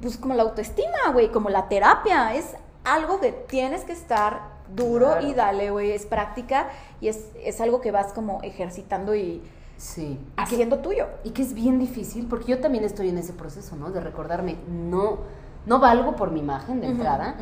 [0.00, 2.34] pues como la autoestima, güey, como la terapia.
[2.34, 5.26] Es algo que tienes que estar duro Claro.
[5.28, 6.68] y dale, güey, es práctica
[7.00, 9.42] y es, es algo que vas como ejercitando y
[9.76, 10.18] Sí.
[10.36, 11.06] haciendo tuyo.
[11.24, 13.90] Y que es bien difícil, porque yo también estoy en ese proceso, ¿no?
[13.90, 15.18] De recordarme, no,
[15.66, 17.34] no valgo por mi imagen de entrada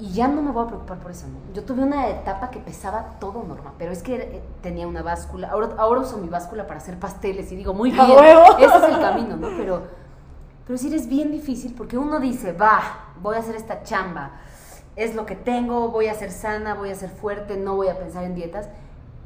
[0.00, 1.52] y ya no me voy a preocupar por eso, ¿no?
[1.54, 5.48] Yo tuve una etapa que pesaba todo normal, pero es que eh, tenía una báscula,
[5.50, 8.18] ahora, ahora uso mi báscula para hacer pasteles y digo, muy ¡A bien,
[8.60, 9.48] ese es el camino, ¿no?
[9.56, 9.82] Pero,
[10.66, 12.80] pero sí es bien difícil porque uno dice, va,
[13.20, 14.30] voy a hacer esta chamba,
[14.96, 17.98] es lo que tengo, voy a ser sana, voy a ser fuerte, no voy a
[17.98, 18.68] pensar en dietas,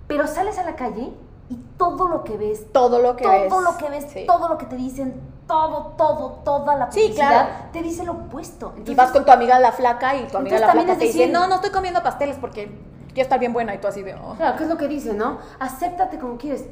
[0.06, 1.12] pero sales a la calle
[1.50, 3.52] y todo lo que ves, Todo lo que todo ves.
[3.64, 4.24] lo que ves, Sí.
[4.26, 5.14] todo lo que te dicen,
[5.46, 7.48] todo, todo, toda la Sí, publicidad claro.
[7.72, 8.66] te dice lo opuesto.
[8.76, 11.26] Y Entonces, vas con tu amiga la flaca y tu amiga la flaca te dice,
[11.28, 12.66] no, no estoy comiendo pasteles porque
[13.08, 14.34] quiero estar bien buena y tú así de, oh.
[14.36, 15.38] Claro, ¿qué es lo que dice, no?
[15.58, 16.66] Acéptate como quieres.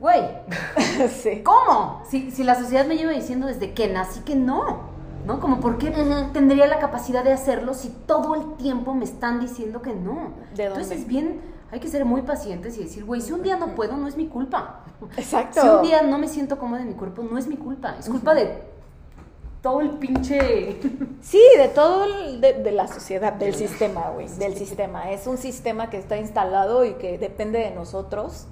[0.00, 0.22] Güey,
[1.22, 1.42] sí.
[1.42, 2.02] ¿cómo?
[2.08, 4.96] Si, si la sociedad me lleva diciendo desde que nací que no,
[5.28, 5.38] ¿no?
[5.40, 5.90] Como por qué
[6.32, 10.32] tendría la capacidad de hacerlo si todo el tiempo me están diciendo que no.
[10.56, 11.02] ¿De Entonces dónde?
[11.02, 13.96] es bien, hay que ser muy pacientes y decir, güey, si un día no puedo,
[13.96, 14.80] no es mi culpa.
[15.16, 15.60] Exacto.
[15.60, 17.94] Si un día no me siento cómoda en mi cuerpo, no es mi culpa.
[18.00, 18.62] Es culpa de
[19.62, 20.80] todo el pinche...
[21.20, 25.10] Sí, de todo, el- de, de la sociedad, del sistema, güey, del sistema.
[25.10, 28.46] Es un sistema que está instalado y que depende de nosotros,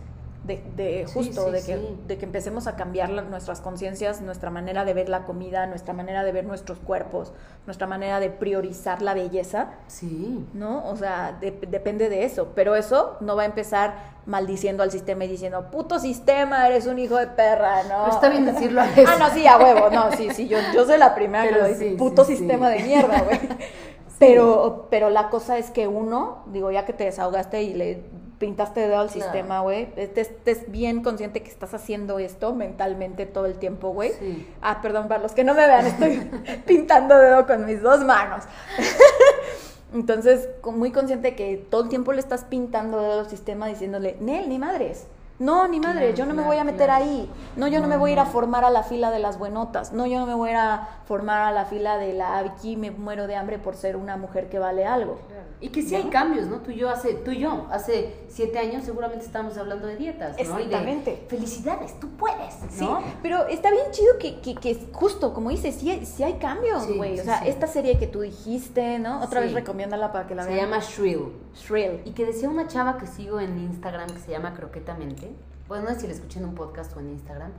[0.47, 1.99] de, de justo, sí, de, que, sí.
[2.07, 5.93] de que empecemos a cambiar la- nuestras conciencias, nuestra manera de ver la comida, nuestra
[5.93, 7.33] manera de ver nuestros cuerpos,
[7.67, 10.47] nuestra manera de priorizar la belleza, Sí.
[10.55, 10.87] ¿no?
[10.89, 12.53] O sea, de- depende de eso.
[12.55, 16.99] Pero eso no va a empezar maldiciendo al sistema y diciendo, puto sistema, eres un
[16.99, 18.05] hijo de perra, ¿no?
[18.05, 19.07] Pero está bien decirlo a veces.
[19.09, 21.63] Ah, no, sí, a huevo, no, sí, sí, yo, yo soy la primera que Pero
[21.63, 23.39] lo dice, puto sistema de mierda, güey.
[24.19, 28.03] Pero, pero la cosa es que uno, digo, ya que te desahogaste y le
[28.39, 33.27] pintaste de dedo al sistema, güey, estés, estés bien consciente que estás haciendo esto mentalmente
[33.27, 34.13] todo el tiempo, güey.
[34.19, 34.47] Sí.
[34.63, 36.31] Ah, perdón, para los que no me vean, estoy
[36.67, 38.45] pintando dedo con mis dos manos.
[39.95, 44.49] Entonces, muy consciente que todo el tiempo le estás pintando dedo al sistema diciéndole, Nel,
[44.49, 45.07] ni madres.
[45.39, 47.05] No, ni madre, Claro, yo no me voy a meter claro.
[47.05, 47.31] ahí.
[47.57, 49.93] No, yo no, me voy a ir a formar a la fila de las buenotas.
[49.93, 52.77] No, yo no me voy a ir a formar a la fila de la aquí
[52.77, 55.19] me muero de hambre por ser una mujer que vale algo.
[55.59, 56.59] Y que sí hay cambios, ¿no?
[56.59, 60.37] Tú y yo hace, tú y yo, hace siete años seguramente estábamos hablando de dietas,
[60.37, 60.43] ¿no?
[60.43, 61.25] Y de Exactamente.
[61.29, 63.03] felicidades, tú puedes, Sí, ¿no?
[63.23, 66.97] pero está bien chido que, que, que justo, como dices, sí, sí hay cambios, Sí,
[66.97, 67.15] güey.
[67.15, 67.49] sí, o sea, sí.
[67.49, 69.23] esta serie que tú dijiste, ¿no?
[69.23, 69.47] Otra Sí.
[69.47, 70.69] vez recomiéndala para que la Se vean.
[70.71, 71.33] llama Shrill.
[71.55, 72.03] Shrill.
[72.05, 75.31] Y que decía una chava que sigo en Instagram que se llama Croquetamente.
[75.69, 77.51] Bueno, no sé si la escuché en un podcast o en Instagram,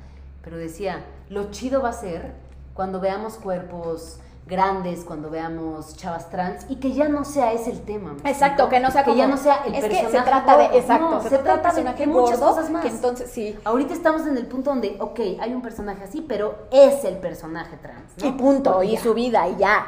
[0.43, 2.33] pero decía, lo chido va a ser
[2.75, 7.81] cuando veamos cuerpos grandes, cuando veamos chavas trans y que ya no sea ese el
[7.81, 8.15] tema.
[8.23, 10.23] ¿me Exacto, que no sea que como, ya no sea el es que personaje se
[10.23, 10.69] trata gordo.
[10.71, 12.81] de exacto, No, se, trata personaje de muchas gordo, cosas más.
[12.81, 16.55] que entonces sí, Ahorita estamos en el punto donde, ok, hay un personaje así, pero
[16.71, 18.11] es el personaje trans.
[18.21, 18.27] ¿no?
[18.27, 19.85] y punto, y su vida y ya.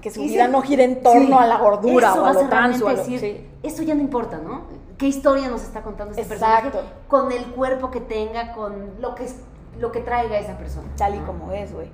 [0.00, 2.26] Que su Y vida sí, no gire en torno sí, a la gordura eso o
[2.26, 3.48] a lo trans o a lo realmente decir, sí.
[3.62, 4.62] Eso ya no importa, ¿no?
[4.98, 6.70] ¿Qué historia nos está contando este Exacto.
[6.72, 6.94] personaje?
[7.08, 9.26] Con el cuerpo que tenga, con lo que,
[9.78, 10.88] lo que traiga esa persona.
[10.96, 11.88] tal y como es, güey.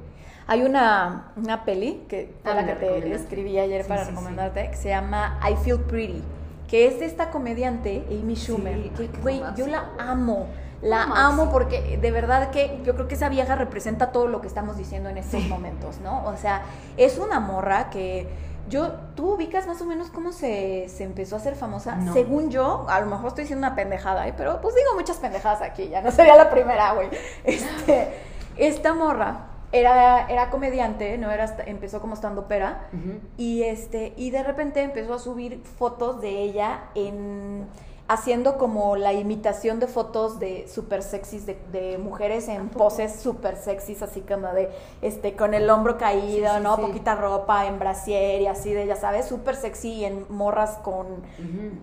[0.49, 4.07] Hay una, una peli que fue Ah, la que te escribí ayer Sí, para sí,
[4.07, 4.11] sí.
[4.11, 6.22] recomendarte, que se llama I Feel Pretty,
[6.66, 10.46] que es de esta comediante Amy Schumer, que güey, yo la amo.
[10.80, 14.46] La amo porque de verdad que yo creo que esa vieja representa todo lo que
[14.46, 16.24] estamos diciendo en estos momentos, ¿no?
[16.24, 16.62] O sea,
[16.96, 18.28] es una morra que
[18.68, 21.96] yo, tú ubicas más o menos cómo se, se empezó a hacer famosa.
[21.96, 22.12] No.
[22.12, 24.34] Según yo, a lo mejor estoy diciendo una pendejada, ¿eh?
[24.36, 27.09] pero pues digo muchas pendejadas aquí, ya no sería la primera, güey.
[27.44, 28.09] Este,
[28.57, 32.89] esta morra era, era comediante, no era, empezó como estando pera.
[33.37, 37.66] Y este, y de repente empezó a subir fotos de ella en
[38.11, 43.55] haciendo como la imitación de fotos de super sexys de, de mujeres en poses super
[43.57, 44.71] sexys así como de
[45.03, 46.77] este con el hombro caído, Sí, sí, ¿no?
[46.77, 46.81] sí.
[46.81, 51.05] Poquita ropa en brasier y así de, ya sabes, súper sexy en morras con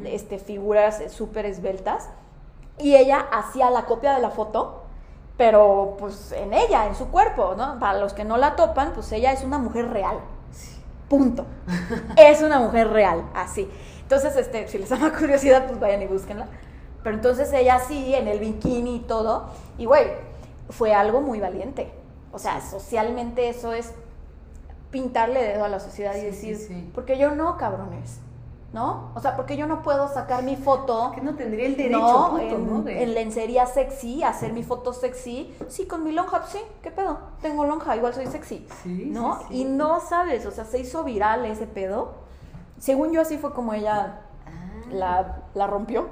[0.03, 2.09] este figuras súper esbeltas.
[2.79, 4.81] Y ella hacía la copia de la foto
[5.37, 7.77] pero pues en ella, en su cuerpo, ¿no?
[7.79, 10.19] Para los que no la topan, pues ella es una mujer real.
[11.09, 11.45] Punto.
[12.17, 13.69] es una mujer real, así.
[14.01, 16.47] Entonces, este, si les da curiosidad, pues vayan y búsquenla.
[17.03, 19.49] Pero entonces ella sí, en el bikini y todo.
[19.77, 20.07] Y güey,
[20.69, 21.91] fue algo muy valiente.
[22.31, 23.93] O sea, socialmente eso es
[24.89, 28.19] pintarle dedo a la sociedad y decir, porque yo no, cabrones.
[28.75, 29.11] ¿No?
[29.15, 31.13] O sea, porque yo no puedo sacar mi foto.
[31.15, 32.29] Que no tendría el derecho, ¿no?
[32.31, 32.81] punto, en, ¿no?
[32.81, 35.55] De- en lencería sexy, hacer mi foto sexy.
[35.69, 37.17] Sí, con mi lonja, pues sí, ¿qué pedo?
[37.41, 38.67] Tengo lonja, igual soy sexy.
[38.83, 39.39] Sí, ¿No?
[39.39, 39.61] sí, sí.
[39.61, 42.15] Y no sabes, o sea, se hizo viral ese pedo.
[42.77, 44.85] Según yo, así fue como ella Ah.
[44.91, 46.07] la, la rompió.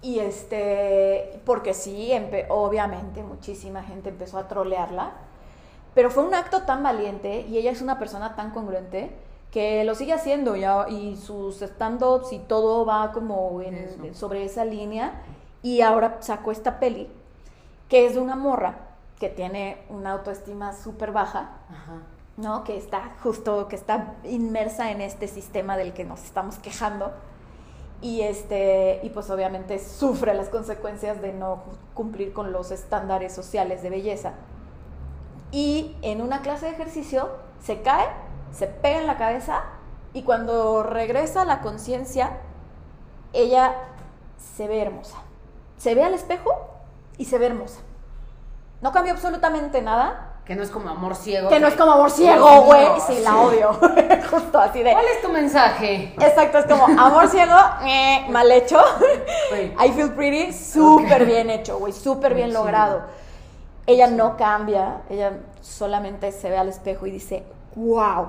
[0.00, 2.12] Y este, porque sí,
[2.48, 5.10] obviamente muchísima gente empezó a trolearla,
[5.94, 9.10] pero fue un acto tan valiente y ella es una persona tan congruente
[9.50, 14.64] que lo sigue haciendo ya, y sus stand-ups y todo va como en- sobre esa
[14.64, 15.22] línea
[15.62, 17.08] y ahora sacó esta peli
[17.88, 18.78] que es de una morra
[19.18, 21.94] que tiene una autoestima súper baja Ajá.
[22.36, 22.62] ¿no?
[22.64, 27.10] Que está justo, que está inmersa en este sistema del que nos estamos quejando.
[28.00, 33.82] Y, este, y pues obviamente sufre las consecuencias de no cumplir con los estándares sociales
[33.82, 34.32] de belleza.
[35.52, 37.28] Y en una clase de ejercicio
[37.62, 38.06] se cae,
[38.52, 39.62] se pega en la cabeza
[40.12, 42.38] y cuando regresa a la conciencia,
[43.32, 43.74] ella
[44.56, 45.18] se ve hermosa.
[45.76, 46.50] Se ve al espejo
[47.16, 47.80] y se ve hermosa.
[48.80, 51.48] No cambió absolutamente nada, Que no es como amor ciego.
[51.48, 52.86] que no es como amor ciego, güey.
[53.06, 53.22] Sí, sí.
[53.22, 53.72] la odio.
[54.30, 54.92] Justo así de.
[54.92, 56.12] ¿Cuál es tu mensaje?
[56.18, 58.80] Exacto, es como amor ciego, eh, mal hecho.
[59.84, 62.54] I feel pretty, súper bien hecho, güey, súper bien Sí.
[62.54, 63.02] logrado.
[63.86, 67.44] Ella no cambia, ella solamente se ve al espejo y dice,
[67.76, 68.28] wow,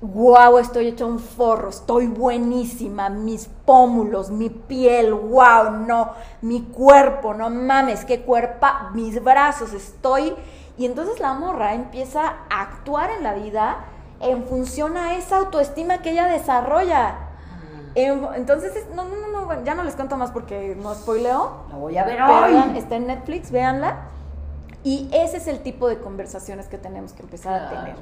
[0.00, 6.10] wow, estoy hecha un forro, estoy buenísima, mis pómulos, mi piel, wow, no,
[6.42, 10.34] mi cuerpo, no mames, qué cuerpa, mis brazos, estoy...
[10.78, 13.76] Y entonces la morra empieza a actuar en la vida
[14.20, 17.14] en función a esa autoestima que ella desarrolla.
[17.94, 21.50] En- Entonces, es- no, no, no, ya no les cuento más porque no spoileo.
[21.70, 22.52] La voy a ver hoy.
[22.52, 24.00] vean, está en Netflix, véanla.
[24.84, 27.96] Y ese es el tipo de conversaciones que tenemos que empezar a tener.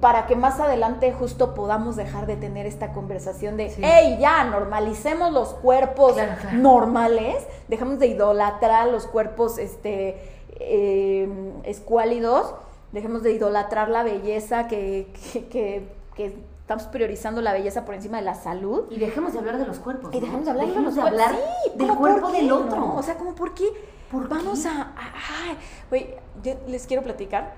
[0.00, 3.82] Para que más adelante justo podamos dejar de tener esta conversación de, Sí.
[3.84, 6.56] hey, ya, normalicemos los cuerpos Claro, claro.
[6.58, 10.18] normales, dejamos de idolatrar los cuerpos este,
[10.58, 11.28] eh,
[11.64, 12.54] escuálidos,
[12.92, 16.26] dejemos de idolatrar la belleza, que, que, que- que
[16.60, 18.84] estamos priorizando la belleza por encima de la salud.
[18.90, 20.14] Y dejemos de hablar de los cuerpos.
[20.14, 21.26] Y dejemos de hablar, Dejemos de los cuerpos.
[21.32, 22.76] hablar Sí, del ¿cómo cuerpo por qué, del otro.
[22.76, 22.96] no?
[22.96, 23.64] O sea, como por qué
[24.10, 24.68] ¿Por vamos qué?
[24.68, 25.14] a, a-
[25.48, 25.56] ay,
[25.88, 27.52] güey, yo les quiero platicar.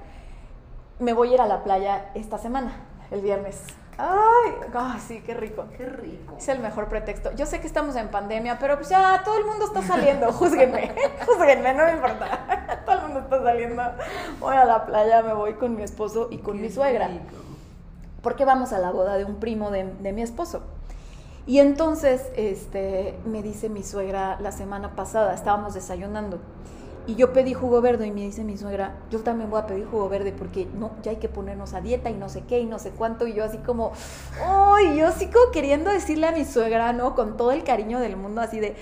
[1.03, 2.77] Me voy a ir a la playa esta semana,
[3.11, 3.61] el viernes.
[3.99, 5.65] Ay, ay, sí, qué rico.
[5.77, 6.37] Qué rico.
[6.39, 7.33] Es el mejor pretexto.
[7.33, 10.33] Yo sé que estamos en pandemia, pero pues ya todo el mundo está saliendo.
[10.33, 10.95] Júzguenme,
[11.27, 12.83] júzguenme, no me importa.
[12.87, 13.83] Todo el mundo está saliendo.
[14.39, 17.25] Voy a la playa, me voy con mi esposo y con mi Qué suegra rico.
[18.23, 20.63] porque vamos a la boda de un primo de, de mi esposo.
[21.47, 26.39] Y entonces este, me dice mi suegra la semana pasada, estábamos desayunando,
[27.07, 29.87] y yo pedí jugo verde y me dice mi suegra, yo también voy a pedir
[29.87, 32.67] jugo verde porque no, ya hay que ponernos a dieta y no sé qué y
[32.67, 33.93] no sé cuánto, y yo así como,
[34.45, 34.97] ¡ay!
[34.97, 37.15] Yo así como queriendo decirle a mi suegra, ¿no?
[37.15, 38.77] Con todo el cariño del mundo, así de,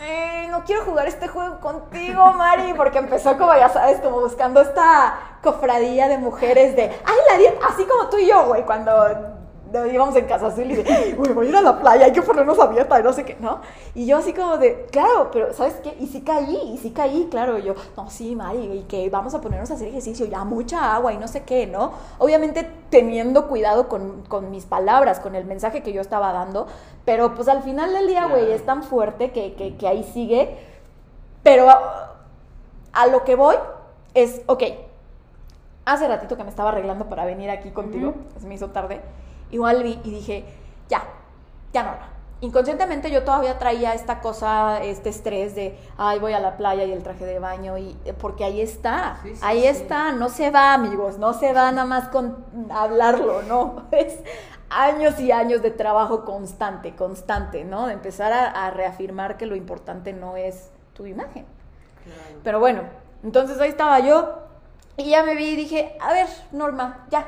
[0.00, 4.60] "Ay, no quiero jugar este juego contigo, Mari, porque empezó como, ya sabes, como buscando
[4.60, 9.37] esta cofradía de mujeres de, ay, la dieta, así como tú y yo, güey, cuando
[9.92, 12.22] íbamos en Casa Azul y de, güey, voy a ir a la playa, hay que
[12.22, 13.60] ponernos a dieta y no sé qué, ¿no?
[13.94, 15.96] Y yo así como de, claro, pero ¿sabes qué?
[16.00, 19.34] Y sí caí, y sí caí, claro, y yo, no, sí, Mari, y que vamos
[19.34, 21.92] a ponernos a hacer ejercicio, ya mucha agua y no sé qué, ¿no?
[22.18, 26.66] Obviamente teniendo cuidado con, con mis palabras, con el mensaje que yo estaba dando,
[27.04, 30.56] pero pues al final del día, güey, es tan fuerte que, que, que ahí sigue,
[31.42, 32.16] pero a,
[32.92, 33.56] a lo que voy
[34.14, 34.62] es, ok,
[35.84, 39.00] hace ratito que me estaba arreglando para venir aquí contigo, se me hizo tarde,
[39.50, 40.44] igual vi y dije,
[40.88, 41.02] ya,
[41.72, 42.18] ya no.
[42.40, 46.92] Inconscientemente yo todavía traía esta cosa, este estrés de, ay, voy a la playa y
[46.92, 49.66] el traje de baño, y eh, porque ahí está, Sí, sí, ahí sí.
[49.66, 54.18] está, no se va, amigos, no se va nada más con hablarlo, no, es
[54.70, 57.88] años y años de trabajo constante, constante, ¿no?
[57.88, 61.44] De empezar a, a reafirmar que lo importante no es tu imagen.
[62.04, 62.40] Claro.
[62.44, 62.82] Pero bueno,
[63.24, 64.42] entonces ahí estaba yo
[64.96, 67.26] y ya me vi y dije, a ver, Norma, ya,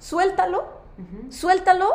[0.00, 0.64] suéltalo,
[0.98, 1.32] Ujú.
[1.32, 1.88] suéltalo.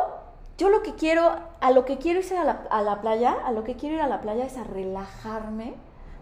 [0.58, 1.30] Yo lo que quiero,
[1.60, 4.02] a lo que quiero irse a la, a la playa, a lo que quiero ir
[4.02, 5.72] a la playa es a relajarme,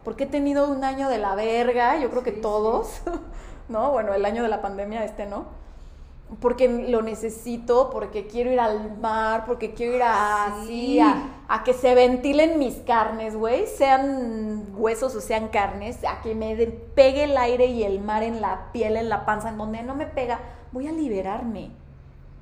[0.04, 3.00] porque he tenido un año de la verga, yo creo que Sí, todos,
[3.68, 3.90] ¿no?
[3.90, 5.46] Bueno, el año de la pandemia, este no.
[6.40, 11.16] porque lo necesito, porque quiero ir al mar, porque quiero ir a, así, a,
[11.48, 16.54] a que se ventilen mis carnes, güey, sean huesos o sean carnes, a que me
[16.54, 19.82] de- pegue el aire y el mar en la piel, en la panza, en donde
[19.82, 20.38] no me pega,
[20.70, 21.70] voy a liberarme.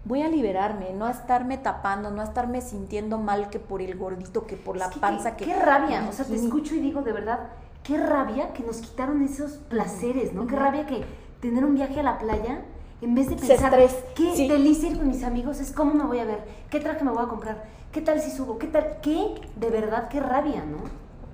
[0.07, 3.99] Voy a liberarme, no a estarme tapando, no a estarme sintiendo mal que por el
[3.99, 6.77] gordito, que por la Es que panza, qué, que qué rabia, o sea, te escucho
[6.77, 7.49] y digo de verdad,
[7.83, 10.47] qué rabia que nos quitaron esos placeres, ¿no?
[10.47, 11.05] Qué rabia que
[11.41, 12.63] tener un viaje a la playa,
[13.01, 13.77] en vez de pensar,
[14.15, 14.47] qué sí.
[14.47, 17.25] delicia ir con mis amigos, es cómo me voy a ver, qué traje me voy
[17.25, 20.79] a comprar, qué tal si subo, qué tal, qué, de verdad, qué rabia, ¿no?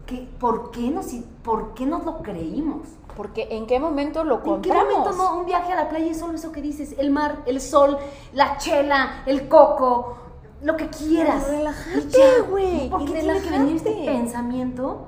[0.07, 1.09] ¿Qué, por, qué nos,
[1.45, 2.89] ¿Por qué nos lo creímos?
[3.17, 4.93] Porque en qué momento lo ¿En qué compramos.
[4.99, 5.39] momento no?
[5.41, 7.99] Un viaje a la playa es solo eso que dices, el mar, el sol,
[8.33, 10.17] la chela, el coco,
[10.63, 11.45] lo que quieras.
[11.49, 15.07] Y relájate, Y ya, güey, ¿Por y qué tiene que venir este pensamiento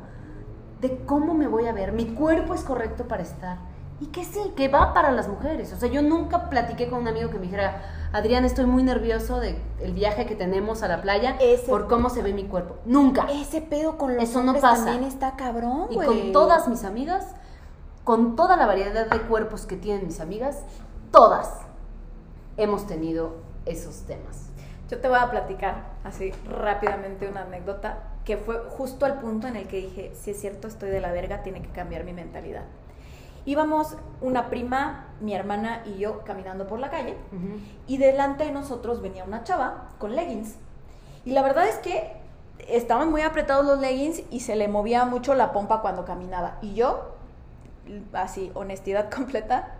[0.81, 1.93] de cómo me voy a ver?
[1.93, 3.59] Mi cuerpo es correcto para estar.
[4.01, 5.73] Y que sí, que va para las mujeres.
[5.73, 7.81] O sea, yo nunca platiqué con un amigo que me dijera,
[8.13, 12.11] Adrián, estoy muy nervioso de el viaje que tenemos a la playa Ese- por cómo
[12.11, 12.75] se ve mi cuerpo.
[12.85, 13.27] Nunca.
[13.31, 14.85] Ese pedo con los Eso no hombres pasa.
[14.87, 16.09] también está cabrón, Y güey.
[16.09, 17.25] con todas mis amigas,
[18.05, 20.63] con toda la variedad de cuerpos que tienen mis amigas,
[21.11, 21.51] todas
[22.57, 24.51] hemos tenido esos temas.
[24.91, 29.57] Yo te voy a platicar así rápidamente una anécdota que fue justo al punto en
[29.57, 32.65] el que dije, si es cierto, estoy de la verga, tiene que cambiar mi mentalidad.
[33.47, 37.17] Íbamos una prima, mi hermana y yo caminando por la calle
[37.87, 40.57] y delante de nosotros venía una chava con leggings.
[41.25, 42.17] Y la verdad es que
[42.69, 46.59] estaban muy apretados los leggings y se le movía mucho la pompa cuando caminaba.
[46.63, 47.14] Y yo,
[48.13, 49.75] así, honestidad completa,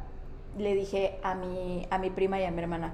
[0.59, 2.93] le dije a mi, a mi prima y a mi hermana,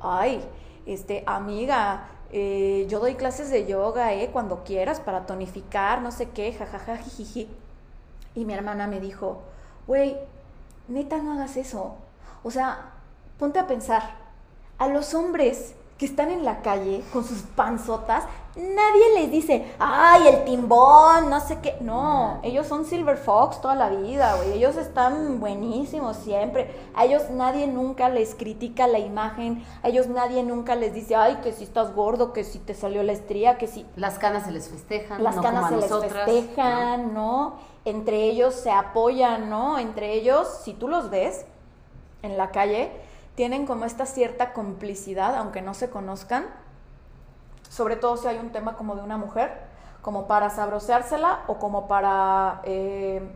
[0.00, 0.42] ay,
[0.86, 6.30] este, amiga, eh, yo doy clases de yoga, eh, cuando quieras, para tonificar, no sé
[6.30, 7.48] qué, jajaja, jijiji.
[8.34, 9.42] Y mi hermana me dijo,
[9.86, 10.16] güey,
[10.88, 11.96] neta no hagas eso.
[12.42, 12.92] O sea,
[13.38, 14.02] ponte a pensar,
[14.78, 18.24] a los hombres que están en la calle con sus panzotas,
[18.56, 21.76] nadie les dice, ay, el timbón, no sé qué.
[21.82, 24.54] No, ellos son Silver Fox toda la vida, güey.
[24.54, 26.74] Ellos están buenísimos siempre.
[26.94, 29.62] A ellos nadie nunca les critica la imagen.
[29.82, 33.02] A ellos nadie nunca les dice, ay, que si estás gordo, que si te salió
[33.02, 35.80] la estría, que si Las canas se les festejan, las no canas se como a
[35.82, 37.56] les nosotras, festejan, ¿no?
[37.84, 39.78] Entre ellos se apoyan, ¿no?
[39.78, 41.44] Entre ellos, si tú los ves
[42.22, 42.90] en la calle,
[43.40, 46.44] tienen como esta cierta complicidad, aunque no se conozcan,
[47.70, 49.62] sobre todo si hay un tema como de una mujer,
[50.02, 53.34] como para sabroseársela o como para eh,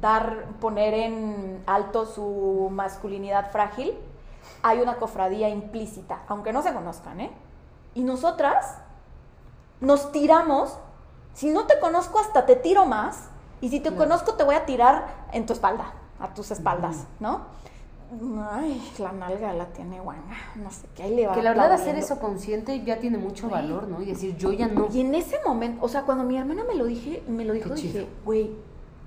[0.00, 3.92] dar, poner en alto su masculinidad frágil,
[4.62, 7.30] hay una cofradía implícita, aunque no se conozcan, ¿eh?
[7.92, 8.78] Y nosotras
[9.80, 10.78] nos tiramos,
[11.34, 13.28] si no te conozco hasta te tiro más,
[13.60, 17.42] y si te conozco te voy a tirar en tu espalda, a tus espaldas, ¿no?
[18.50, 21.66] Ay, la nalga la tiene guanga, no sé qué, ahí le va Que la verdad
[21.72, 22.04] hacer aplaudiendo.
[22.14, 23.62] eso consciente ya tiene mucho Güey.
[23.62, 24.02] valor, ¿no?
[24.02, 24.88] Y decir, yo ya no.
[24.92, 27.70] Y en ese momento, o sea, cuando mi hermana me lo dije, me lo dijo,
[27.70, 27.92] Qué chido.
[28.00, 28.50] dije, güey,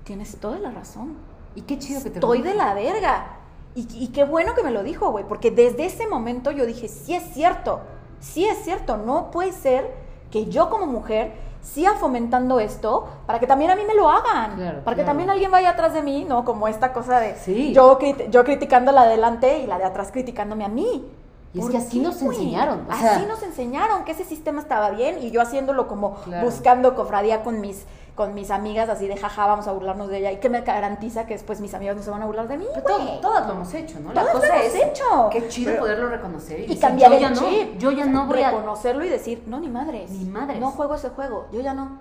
[0.04, 1.14] tienes toda la razón.
[1.54, 3.38] Y qué chido que te Estoy de la verga.
[3.76, 6.88] Y, y qué bueno que me lo dijo, güey, porque desde ese momento yo dije,
[6.88, 7.80] sí es cierto,
[8.20, 9.92] sí es cierto, no puede ser
[10.30, 11.34] que yo como mujer
[11.66, 15.06] siga fomentando esto para que también a mí me lo hagan, Claro, para que claro.
[15.10, 16.44] también alguien vaya atrás de mí, ¿no?
[16.44, 17.72] Como esta cosa de Sí.
[17.74, 21.04] yo, crit- yo criticando la de adelante y la de atrás criticándome a mí.
[21.52, 24.60] Y es ¿Por que así nos enseñaron, o así sea- nos enseñaron que ese sistema
[24.60, 26.44] estaba bien y yo haciéndolo como Claro.
[26.44, 27.84] buscando cofradía con mis
[28.16, 31.26] con mis amigas así de jaja, vamos a burlarnos de ella y que me garantiza
[31.26, 32.64] que después mis amigas no se van a burlar de mí.
[32.74, 33.20] Pero todo- güey?
[33.20, 34.12] todas lo hemos hecho, ¿no?
[34.12, 35.28] La Todas lo cosa hemos es hecho.
[35.30, 37.74] qué chido Pero- poderlo reconocer y, y decir, cambiar yo el ya chip.
[37.74, 40.10] no, yo ya no voy a reconocerlo y decir, no, ni madres.
[40.10, 40.58] Ni madres.
[40.58, 41.98] No juego ese juego, yo ya no.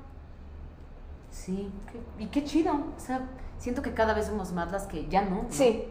[1.31, 2.73] Sí, qué- y qué chido.
[2.73, 3.21] O sea,
[3.57, 5.35] siento que cada vez somos más las que ya no.
[5.43, 5.45] ¿no?
[5.49, 5.85] Sí.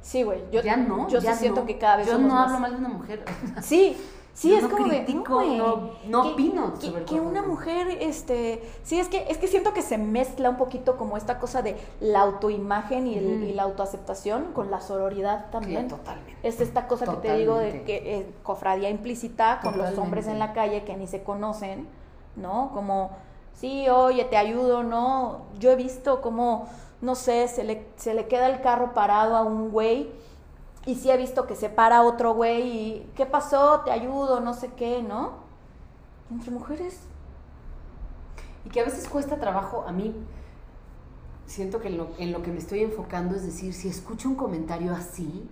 [0.00, 0.40] Sí, güey.
[0.50, 1.08] Yo, ya no.
[1.08, 2.46] Yo ya sí siento que cada vez Yo somos no más.
[2.46, 3.24] hablo mal de una mujer.
[3.60, 3.96] Sí,
[4.38, 7.42] sí, Yo es no como critico, de, no- no que- opino que, sobre que una
[7.42, 11.40] mujer, este, sí, es que, es que siento que se mezcla un poquito como esta
[11.40, 13.44] cosa de la autoimagen y, el- Ujú.
[13.46, 15.88] y la autoaceptación con la sororidad también.
[15.88, 16.36] totalmente.
[16.44, 20.38] Es esta cosa que te digo de que eh, cofradía implícita con los hombres en
[20.38, 21.88] la calle que ni se conocen,
[22.36, 22.70] ¿no?
[22.72, 23.10] Como,
[23.54, 25.42] sí, oye, te ayudo, ¿no?
[25.58, 26.68] Yo he visto como,
[27.00, 30.10] no sé, se le, se le queda el carro parado a un güey
[30.88, 33.80] y sí he visto que se para otro güey y, ¿qué pasó?
[33.84, 35.32] Te ayudo, no sé qué, ¿no?
[36.30, 36.98] Entre mujeres,
[38.64, 40.14] Y que a veces cuesta trabajo, a mí
[41.46, 44.34] siento que en lo, en lo que me estoy enfocando es decir, si escucho un
[44.34, 45.48] comentario así,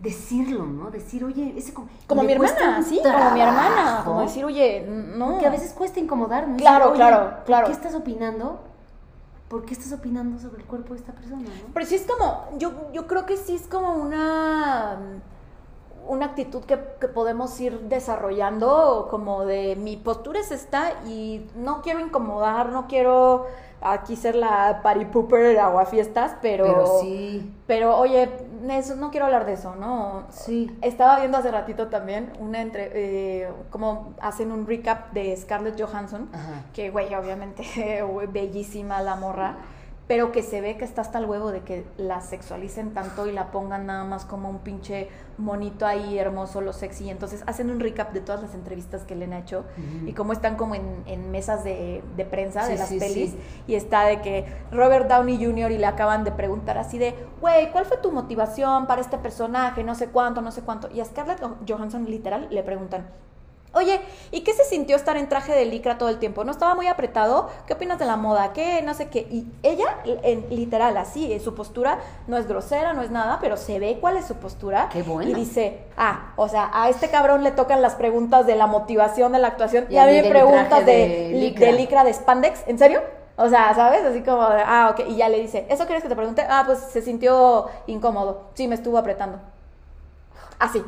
[0.00, 0.90] decirlo, ¿no?
[0.90, 5.38] Decir, oye, ese com- como mi hermana, sí, como mi hermana, como decir, oye, no.
[5.38, 6.56] Que a veces cuesta incomodar, ¿no?
[6.56, 7.66] Claro, Decir, claro, "Oye, claro.
[7.66, 8.60] ¿Por qué estás opinando?
[9.52, 11.44] ¿Por qué estás opinando sobre el cuerpo de esta persona?
[11.74, 14.98] Pero sí es como, yo, yo creo que sí es como una,
[16.08, 21.82] una actitud que, que podemos ir desarrollando como de mi postura es esta y no
[21.82, 23.46] quiero incomodar, no quiero
[23.80, 27.52] aquí ser la party pooper aguafiestas, pero Pero sí.
[27.66, 28.28] pero oye,
[28.70, 30.22] eso, no quiero hablar de eso, ¿no?
[30.30, 30.70] Sí.
[30.82, 36.28] Estaba viendo hace ratito también una entre, eh, como hacen un recap de Scarlett Johansson,
[36.32, 36.62] Ajá.
[36.72, 37.64] que güey, obviamente
[38.32, 39.56] bellísima la morra,
[40.12, 43.32] pero que se ve que está hasta el huevo de que la sexualicen tanto y
[43.32, 45.08] la pongan nada más como un pinche
[45.38, 47.08] monito ahí hermoso, lo sexy.
[47.08, 49.64] Entonces hacen un recap de todas las entrevistas que le han hecho
[50.04, 53.38] y cómo están como en, en mesas de, de prensa de las sí, pelis sí.
[53.66, 55.70] y está de que Robert Downey Jr.
[55.70, 59.82] y le acaban de preguntar así de, güey, ¿cuál fue tu motivación para este personaje?
[59.82, 60.90] No sé cuánto, no sé cuánto.
[60.90, 63.06] Y a Scarlett Johansson literal le preguntan,
[63.74, 64.00] oye,
[64.30, 66.44] ¿y qué se sintió estar en traje de licra todo el tiempo?
[66.44, 67.48] ¿No estaba muy apretado?
[67.66, 68.52] ¿Qué opinas de la moda?
[68.52, 68.82] ¿Qué?
[68.82, 69.20] No sé qué.
[69.30, 73.78] Y ella, en, literal, así, su postura no es grosera, no es nada, pero se
[73.78, 74.88] ve cuál es su postura.
[74.92, 75.30] Qué bueno.
[75.30, 79.32] Y dice, ah, o sea, a este cabrón le tocan las preguntas de la motivación
[79.32, 81.72] de la actuación y, Y a mí me preguntas de, de de licra.
[81.72, 82.62] licra de spandex.
[82.66, 83.00] ¿En serio?
[83.36, 84.04] O sea, ¿sabes?
[84.04, 85.06] Así como, de, ah, ok.
[85.08, 86.44] Y ya le dice, ¿eso quieres que te pregunte?
[86.48, 88.50] Ah, pues se sintió incómodo.
[88.54, 89.38] Sí, me estuvo apretando.
[90.58, 90.82] Así.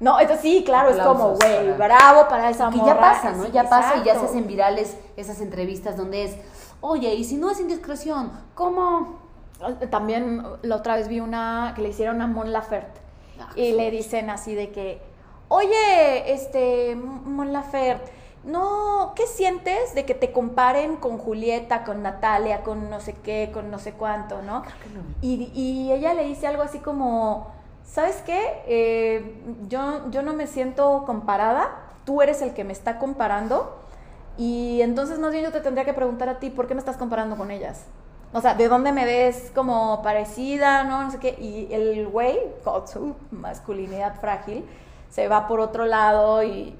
[0.00, 2.94] No, eso sí, claro, es como, güey, para- bravo para esa Que morra.
[2.94, 3.46] ya pasa, ¿no?
[3.48, 6.36] Ya pasa y ya se hacen virales esas entrevistas donde es,
[6.80, 9.16] oye, y si no es indiscreción, ¿cómo?
[9.90, 13.00] También la otra vez vi una que le hicieron a Mon Laferte
[13.40, 13.72] Ah, y sí.
[13.72, 15.02] le dicen así de que,
[15.48, 18.12] oye, este, Mon Laferte,
[18.44, 23.50] no, ¿qué sientes de que te comparen con Julieta, con Natalia, con no sé qué,
[23.52, 24.62] con no sé cuánto, no?
[25.22, 27.48] Y, y ella le dice algo así como,
[27.90, 28.62] ¿sabes qué?
[28.66, 29.34] Eh,
[29.68, 31.68] yo, yo no me siento comparada,
[32.04, 33.76] tú eres el que me está comparando
[34.36, 36.96] y entonces más bien yo te tendría que preguntar a ti, ¿por qué me estás
[36.96, 37.86] comparando con ellas?
[38.32, 41.02] O sea, ¿de dónde me ves como parecida, no?
[41.02, 41.30] No sé qué.
[41.40, 44.68] Y el güey, con su masculinidad frágil,
[45.08, 46.76] se va por otro lado y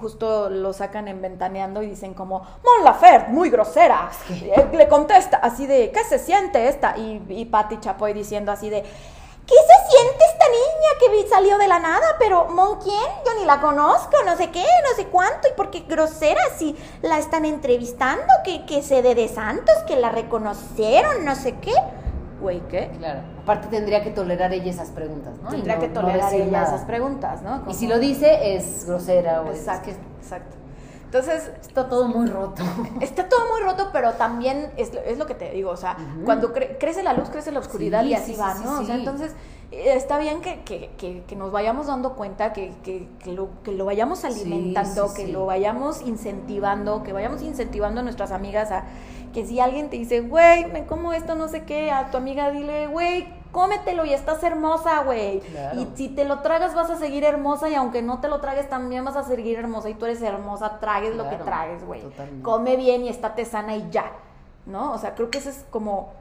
[0.00, 4.10] justo lo sacan en ventaneando y dicen como, Mon Laferte, muy grosera.
[4.72, 6.96] Le contesta así de, ¿qué se siente esta?
[6.98, 8.84] Y, y Patti Chapoy diciendo así de,
[9.52, 12.06] ¿qué se siente esta niña que salió de la nada?
[12.18, 12.96] Pero, ¿Mon quién?
[13.26, 15.48] Yo ni la conozco, no sé qué, no sé cuánto.
[15.48, 18.24] ¿Y por qué grosera si la están entrevistando?
[18.44, 21.74] Que, que se de de Santos, que la reconocieron, no sé qué.
[22.40, 22.90] Güey, ¿qué?
[22.98, 23.20] Claro.
[23.42, 25.50] Aparte tendría que tolerar ella esas preguntas, ¿no?
[25.50, 26.66] Tendría no- que tolerar ella nada.
[26.66, 27.62] esas preguntas, ¿no?
[27.68, 30.56] Y si lo dice, es grosera o es- Exacto, es exacto.
[31.12, 32.62] Entonces, está todo muy roto.
[33.02, 35.94] Está todo muy roto, pero también es, lo- es lo que te digo, o sea,
[36.24, 38.78] cuando cre- crece la luz, crece la oscuridad Sí, y así sí, va, ¿no?
[38.78, 39.32] sí, o sea, entonces
[39.72, 43.50] eh, está bien que, que- que- que nos vayamos dando cuenta, que, que- que lo,
[43.62, 45.32] que lo vayamos Sí, alimentando, sí, que sí.
[45.32, 48.84] lo vayamos incentivando, que vayamos incentivando a nuestras amigas a
[49.34, 52.50] que si alguien te dice, güey, me como esto, no sé qué, a tu amiga
[52.50, 55.40] dile, güey, cómetelo y estás hermosa, güey.
[55.40, 55.80] Claro.
[55.80, 58.68] Y si te lo tragas vas a seguir hermosa y aunque no te lo tragues
[58.68, 62.00] también vas a seguir hermosa y tú eres hermosa, tragues lo que tragues, güey.
[62.00, 62.42] totalmente.
[62.42, 64.10] Come bien y estate sana y ya,
[64.66, 64.92] ¿no?
[64.92, 66.12] O sea, creo que esa es como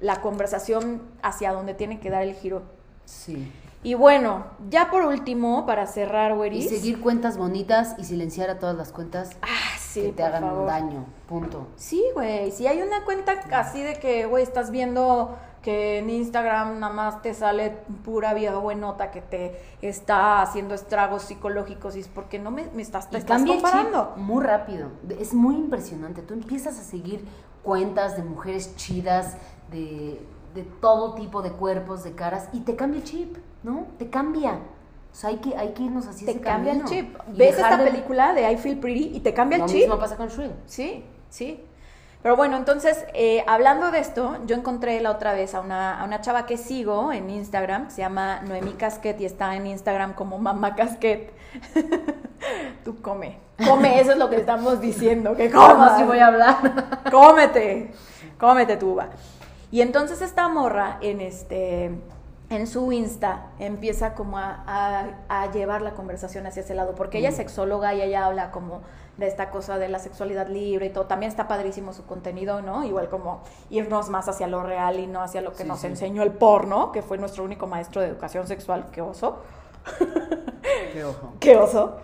[0.00, 2.62] la conversación hacia donde tiene que dar el giro.
[3.04, 3.52] Sí.
[3.84, 6.68] Y bueno, ya por último, para cerrar, Y güeris.
[6.68, 10.66] seguir cuentas bonitas y silenciar a todas las cuentas Ah, sí, que te hagan favor.
[10.66, 11.04] daño.
[11.28, 11.68] Punto.
[11.76, 12.50] Sí, güey.
[12.50, 17.22] Si hay una cuenta así de que, güey, estás viendo que en Instagram nada más
[17.22, 17.70] te sale
[18.04, 22.82] pura vieja buenota que te está haciendo estragos psicológicos y es porque no me, me
[22.82, 24.14] estás, te estás comparando.
[24.16, 24.88] muy rápido.
[25.18, 26.22] Es muy impresionante.
[26.22, 27.24] Tú empiezas a seguir
[27.62, 29.36] cuentas de mujeres chidas,
[29.70, 30.20] de,
[30.54, 33.86] de todo tipo de cuerpos, de caras, y te cambia el chip, ¿no?
[33.98, 34.60] Te cambia.
[35.10, 37.16] O sea, hay que, hay que irnos así Te ese cambia el chip.
[37.36, 39.80] Ves esta de- película de I Feel Pretty y te cambia Lo el chip.
[39.80, 40.52] mismo pasa con Shrill.
[40.66, 41.64] Sí, sí.
[42.22, 46.04] Pero bueno, entonces, eh, hablando de esto, yo encontré la otra vez a una, a
[46.04, 50.14] una chava que sigo en Instagram, que se llama Noemí Casquet y está en Instagram
[50.14, 51.32] como Mamá Casquet.
[52.84, 55.98] Tú come, come, eso es lo que estamos diciendo, que ¿Cómo comas.
[55.98, 56.56] si voy a hablar?
[57.10, 57.92] cómete,
[58.38, 59.08] cómete tu uva.
[59.70, 61.90] Y entonces esta morra en este
[62.50, 67.18] en su Insta empieza como a, a- a llevar la conversación hacia ese lado, porque
[67.18, 67.38] ella es Mm.
[67.38, 68.80] sexóloga y ella habla como
[69.18, 71.06] de esta cosa de la sexualidad libre y todo.
[71.06, 72.84] También está padrísimo su contenido, ¿no?
[72.84, 75.88] Igual como irnos más hacia lo real y no hacia lo que Sí, nos sí.
[75.88, 79.38] enseñó el porno, que fue nuestro único maestro de educación sexual, qué oso.
[80.92, 81.32] Qué ojo.
[81.40, 81.96] Qué oso.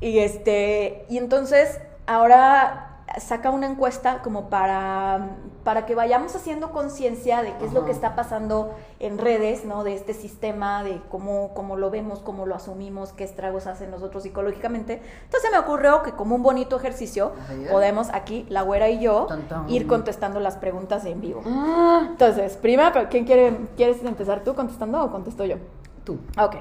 [0.00, 5.30] Y este, y entonces ahora saca una encuesta como para,
[5.64, 9.82] para que vayamos haciendo conciencia de qué es lo que está pasando en redes, ¿no?
[9.82, 14.24] De este sistema, de cómo, cómo lo vemos, cómo lo asumimos, qué estragos hacen nosotros
[14.24, 15.00] psicológicamente.
[15.24, 17.32] Entonces me ocurrió que como un bonito ejercicio,
[17.70, 19.70] podemos aquí, la güera y yo, Tan, tan.
[19.70, 21.42] ir contestando las preguntas en vivo.
[21.46, 25.56] Ah, Entonces, primero, ¿quién quiere, quieres empezar tú contestando o contesto yo?
[26.04, 26.18] tú.
[26.38, 26.56] Ok.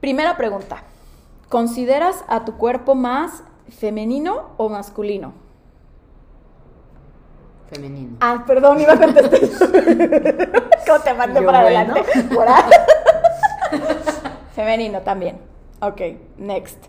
[0.00, 0.82] Primera pregunta.
[1.48, 5.32] ¿Consideras a tu cuerpo más femenino o masculino?
[7.70, 8.16] Femenino.
[8.20, 9.40] Ah, perdón, iba a contestar.
[10.86, 11.94] ¿Cómo te mandé Yo, para bueno.
[11.94, 12.34] adelante?
[12.34, 12.46] Por.
[14.54, 15.38] Femenino también.
[15.80, 16.00] Ok,
[16.36, 16.82] next.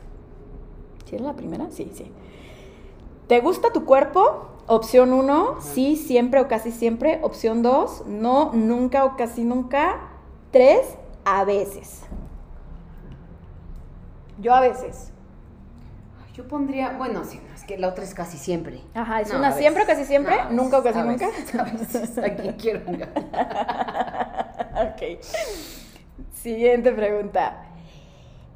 [1.05, 1.69] ¿Sí es la primera?
[1.69, 2.11] Sí, sí.
[3.27, 4.47] ¿Te gusta tu cuerpo?
[4.67, 7.19] Opción 1, sí, siempre o casi siempre.
[7.21, 9.99] Opción 2, no, nunca o casi nunca.
[10.51, 10.79] 3,
[11.25, 12.03] a veces.
[14.39, 15.11] Yo a veces.
[16.34, 18.82] Yo pondría, bueno, sí, no, es que la otra es casi siempre.
[18.93, 21.03] Ajá, es No, una a siempre o casi siempre, No, a nunca o casi a
[21.03, 21.27] nunca.
[21.27, 22.17] veces, a veces.
[22.17, 23.01] Aquí quiero ok.
[26.34, 27.65] Siguiente pregunta.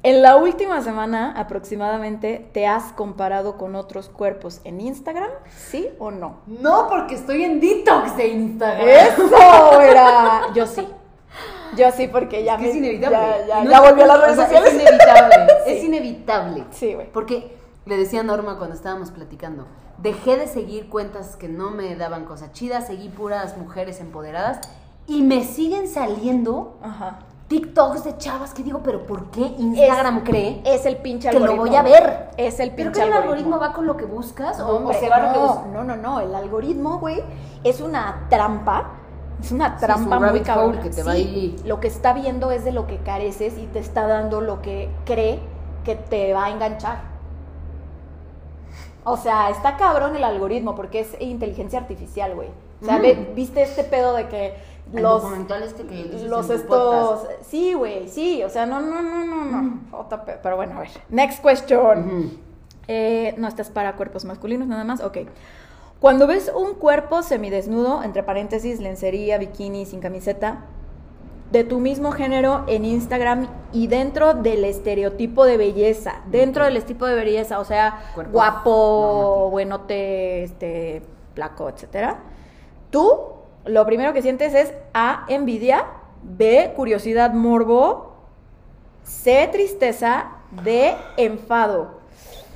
[0.02, 5.28] En la última semana aproximadamente, ¿te has comparado con otros cuerpos en Instagram?
[5.54, 6.40] ¿Sí o no?
[6.46, 8.88] No, porque estoy en detox de Instagram.
[8.88, 10.42] ¡Eso era!
[10.54, 10.86] Yo sí.
[11.76, 13.18] Yo sí, porque ya Es que me- es inevitable.
[13.18, 14.74] Ya, ya, no volví a las o redes sea, sociales.
[14.74, 15.36] Es inevitable.
[15.66, 15.72] Sí.
[15.72, 16.64] Es inevitable.
[16.70, 17.10] Sí, güey.
[17.12, 17.55] Porque
[17.86, 19.66] le decía a Norma cuando estábamos platicando,
[19.98, 24.60] dejé de seguir cuentas que no me daban cosas chidas, seguí puras mujeres empoderadas
[25.06, 27.20] y me siguen saliendo Ajá.
[27.48, 31.44] TikToks de chavas que digo, pero ¿por qué Instagram cree Es el pinche que lo
[31.52, 31.66] algoritmo.
[31.68, 32.30] voy a ver?
[32.36, 33.58] Es el ¿Pero pinche que el algoritmo.
[33.60, 35.46] va con lo que buscas No, o, o hombre, se va a lo que no,
[35.46, 35.66] buscas?
[35.68, 37.22] no, no, no, el algoritmo, güey,
[37.62, 38.90] es una trampa.
[39.40, 40.80] Es una Sí, es trampa un muy cabrona.
[40.82, 41.54] que te va Sí.
[41.64, 44.90] Lo que está viendo es de lo que careces y te está dando lo que
[45.04, 45.38] cree
[45.84, 47.15] que te va a enganchar.
[49.08, 52.48] O sea, está cabrón el algoritmo porque es inteligencia artificial, güey.
[52.82, 53.00] O sea,
[53.34, 54.54] viste este pedo de que
[54.92, 57.42] El los documental este que los estos podcast.
[57.48, 59.80] sí, güey, sí, o sea, no no no no no.
[59.96, 60.90] Otra pe- pero bueno, a ver.
[61.08, 61.98] Next question.
[62.06, 62.30] Ujú.
[62.88, 65.18] Eh, no estás para cuerpos masculinos nada más, ok.
[66.00, 70.64] Cuando ves un cuerpo semidesnudo, entre paréntesis, lencería, bikini, sin camiseta,
[71.50, 77.06] de tu mismo género en Instagram y dentro del estereotipo de belleza, dentro del estereotipo
[77.06, 79.50] de belleza, o sea, Cuerpo guapo, normativo.
[79.50, 81.02] buenote, este,
[81.34, 82.18] flaco, etcétera,
[82.90, 83.20] tú
[83.64, 85.86] lo primero que sientes es A, envidia,
[86.22, 88.14] B, curiosidad, morbo,
[89.04, 90.32] C, tristeza,
[90.64, 92.00] D, enfado.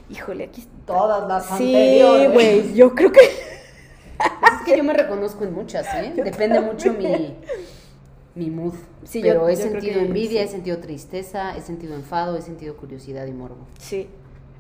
[0.09, 0.71] Híjole, aquí está.
[0.87, 2.33] Todas las Sí, anteriores.
[2.33, 3.21] güey, yo creo que...
[3.21, 6.13] Es que yo me reconozco en muchas, ¿eh?
[6.17, 7.37] Yo Depende mucho mi,
[8.35, 8.75] mi mood.
[9.05, 10.47] Sí, Pero yo- he yo creo sentido que envidia, sí.
[10.47, 13.67] he sentido tristeza, he sentido enfado, he sentido curiosidad y morbo.
[13.79, 14.09] Sí.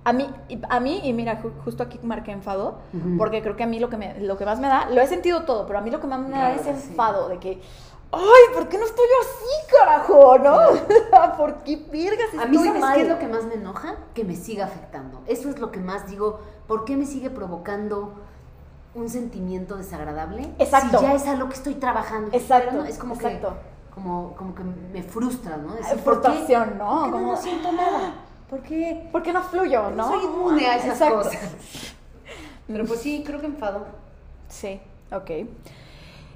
[0.02, 2.78] A mí, y- a mí, y mira, ju- justo aquí marqué enfado,
[3.18, 5.06] porque creo que a mí lo que, me, lo que más me da, lo he
[5.06, 6.68] sentido todo, pero a mí lo que más me da Claro, es sí.
[6.70, 7.60] enfado, de que,
[8.10, 10.38] ay, ¿por qué no estoy así, carajo?
[10.38, 10.58] ¿No?
[11.36, 12.94] ¿Por qué virgas A mí, estoy ¿sabes mal?
[12.96, 13.96] qué es lo que más me enoja?
[14.14, 15.20] Que me siga afectando.
[15.26, 16.40] Eso es lo que más digo.
[16.66, 18.14] ¿Por qué me sigue provocando
[18.94, 20.48] un sentimiento desagradable?
[20.58, 20.98] Exacto.
[20.98, 22.30] Si ya es algo que estoy trabajando.
[22.36, 23.48] Exacto, no, es como exacto.
[23.50, 25.72] que como, como que me frustra, ¿no?
[25.72, 26.90] Ay, ¿por qué- frustración, ¿no?
[26.90, 28.14] ¿Por qué Como- no, siento nada?
[28.48, 29.08] ¿Por qué?
[29.12, 30.08] ¿Por qué no fluyo, no?
[30.08, 31.16] soy inmune a esas Exacto.
[31.16, 31.38] cosas.
[32.66, 33.84] Pero pues sí, creo que enfado.
[34.48, 34.80] Sí,
[35.12, 35.30] ok.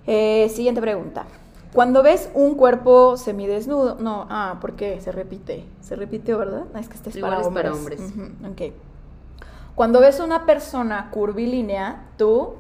[0.07, 1.25] Eh, siguiente pregunta.
[1.73, 5.01] Cuando ves un cuerpo semidesnudo, no, ah, ¿por qué?
[5.01, 6.65] Se repite, se repite, ¿verdad?
[6.73, 7.65] Ah, es que este es Igual para es hombres.
[7.71, 8.01] para hombres.
[8.01, 8.73] Ujú, ok.
[9.75, 12.55] Cuando ves una persona curvilínea, tú,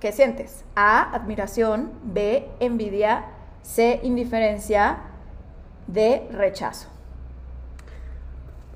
[0.00, 0.64] ¿qué sientes?
[0.74, 3.26] A, admiración, B, envidia,
[3.62, 4.98] C, indiferencia,
[5.86, 6.88] D, rechazo.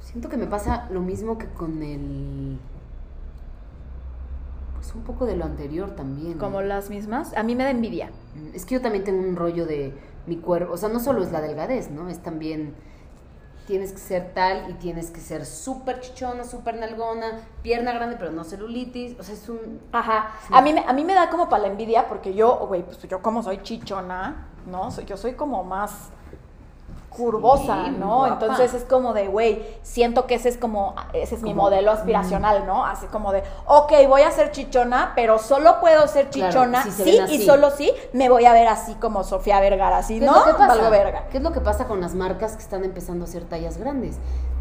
[0.03, 2.59] Siento que me pasa lo mismo que con el.
[4.74, 6.39] Pues un poco de lo anterior también.
[6.39, 8.11] Como las mismas, a mí me da envidia.
[8.55, 9.95] Es que yo también tengo un rollo de
[10.26, 10.72] mi cuerpo.
[10.72, 12.09] O sea, no solo es la delgadez, ¿no?
[12.09, 12.74] Es también.
[13.69, 18.33] Tienes que ser tal y tienes que ser súper chichona, súper nalgona, pierna grande, pero
[18.33, 19.14] no celulitis.
[19.21, 19.79] O sea, es un.
[19.93, 20.31] Ajá.
[20.47, 20.55] Sí.
[20.57, 22.99] A mí, me- a mí me da como para la envidia porque yo, güey, pues
[23.07, 24.89] yo como soy chichona, ¿no?
[25.05, 26.09] Yo soy como más
[27.19, 28.19] curvosa, Sí, ¿no?
[28.19, 28.33] guapa.
[28.33, 32.66] Entonces es como de, güey, siento que ese es como, ese es mi modelo aspiracional,
[32.66, 32.87] ¿no?
[32.87, 36.91] Así como de, ok, voy a ser chichona, pero solo puedo ser Claro, chichona, si
[36.92, 40.30] sí, y solo sí, me voy a ver así como Sofía Vergara, así, ¿Qué es
[40.30, 40.45] ¿no?
[40.59, 41.25] Valgo verga.
[41.30, 44.17] ¿Qué es lo que pasa con las marcas que están empezando a hacer tallas grandes?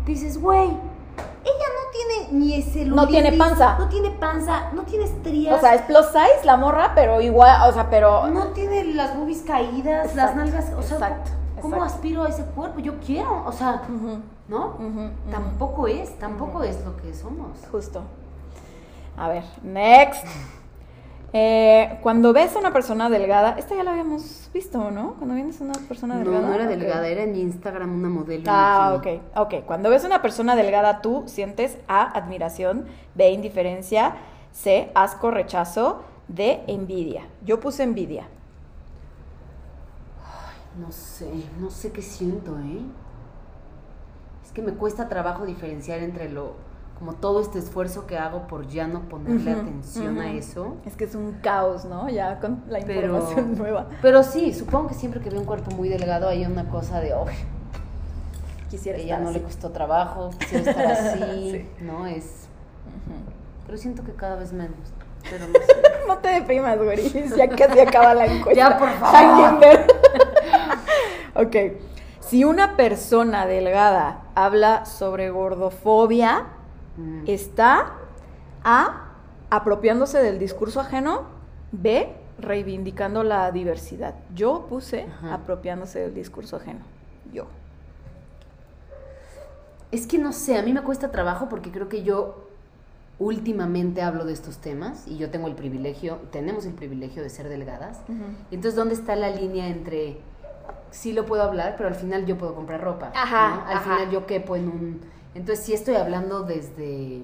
[0.06, 2.96] Dices, güey, ella no tiene ni celulitis.
[2.96, 3.78] No tiene panza.
[3.78, 5.58] No tiene panza, no tiene estrías.
[5.58, 8.28] O sea, es plus size la morra, pero igual, o sea, pero...
[8.28, 10.72] no tiene las boobies caídas, las nalgas.
[10.78, 11.32] O sea, exacto,
[11.62, 12.80] ¿cómo aspiro a ese cuerpo?
[12.80, 13.82] Yo quiero, o sea,
[14.48, 14.78] ¿no?
[15.32, 17.58] Tampoco es, tampoco es lo que somos.
[17.72, 18.02] Justo.
[19.18, 20.26] A ver, next.
[21.34, 25.16] Eh, cuando ves a una persona delgada, esta ya la habíamos visto, ¿no?
[25.16, 26.48] Cuando vienes a una persona No, delgada.
[26.48, 26.70] no era ok.
[26.70, 28.44] delgada, era en Instagram una modelo.
[28.48, 29.66] Ah, ok, ok.
[29.66, 32.86] Cuando ves a una persona delgada, tú sientes A, admiración,
[33.16, 34.16] B, indiferencia,
[34.54, 37.24] C, asco, rechazo, D, envidia.
[37.44, 38.28] Yo puse envidia.
[40.80, 41.30] No sé,
[41.60, 42.82] no sé qué siento, ¿eh?
[44.46, 46.54] Es que me cuesta trabajo diferenciar entre lo,
[47.00, 50.76] como todo este esfuerzo que hago por ya no ponerle atención a eso.
[50.86, 52.10] Es que es un caos, ¿no?
[52.10, 53.88] Ya con la Pero, información nueva.
[54.02, 57.14] pero sí, supongo que siempre que veo un cuerpo muy delgado hay una cosa de,
[57.14, 57.26] oh,
[58.70, 59.40] Quisiera ella no así.
[59.40, 61.70] le costó trabajo, quisiera estar así, Sí.
[61.86, 62.06] ¿no?
[62.06, 62.48] Es,
[63.66, 64.78] pero siento que cada vez menos.
[65.30, 65.74] Pero no sé.
[66.08, 67.30] No te deprimas, güey.
[67.36, 68.54] Ya casi acaba la encuesta.
[68.70, 69.60] Ya, por favor.
[71.38, 71.56] Ok.
[72.20, 76.48] Si una persona delgada habla sobre gordofobia,
[76.98, 77.24] Mm.
[77.28, 77.94] está
[78.64, 79.04] A.
[79.50, 81.22] apropiándose del discurso ajeno,
[81.72, 82.14] B.
[82.40, 84.14] reivindicando la diversidad.
[84.36, 85.36] Yo puse Ajá.
[85.36, 86.82] apropiándose del discurso ajeno.
[87.34, 87.46] Yo.
[89.92, 92.48] Es que no sé, a mí me cuesta trabajo porque creo que yo
[93.20, 97.48] últimamente hablo de estos temas y yo tengo el privilegio, tenemos el privilegio de ser
[97.50, 98.00] delgadas.
[98.52, 100.18] Entonces, ¿dónde está la línea entre
[100.92, 103.12] sí lo puedo hablar, pero al final yo puedo comprar ropa?
[103.16, 103.62] Ajá, ¿no?
[103.68, 103.94] Al ajá.
[103.96, 105.02] final yo quepo en un...
[105.36, 107.22] Entonces, sí estoy hablando desde,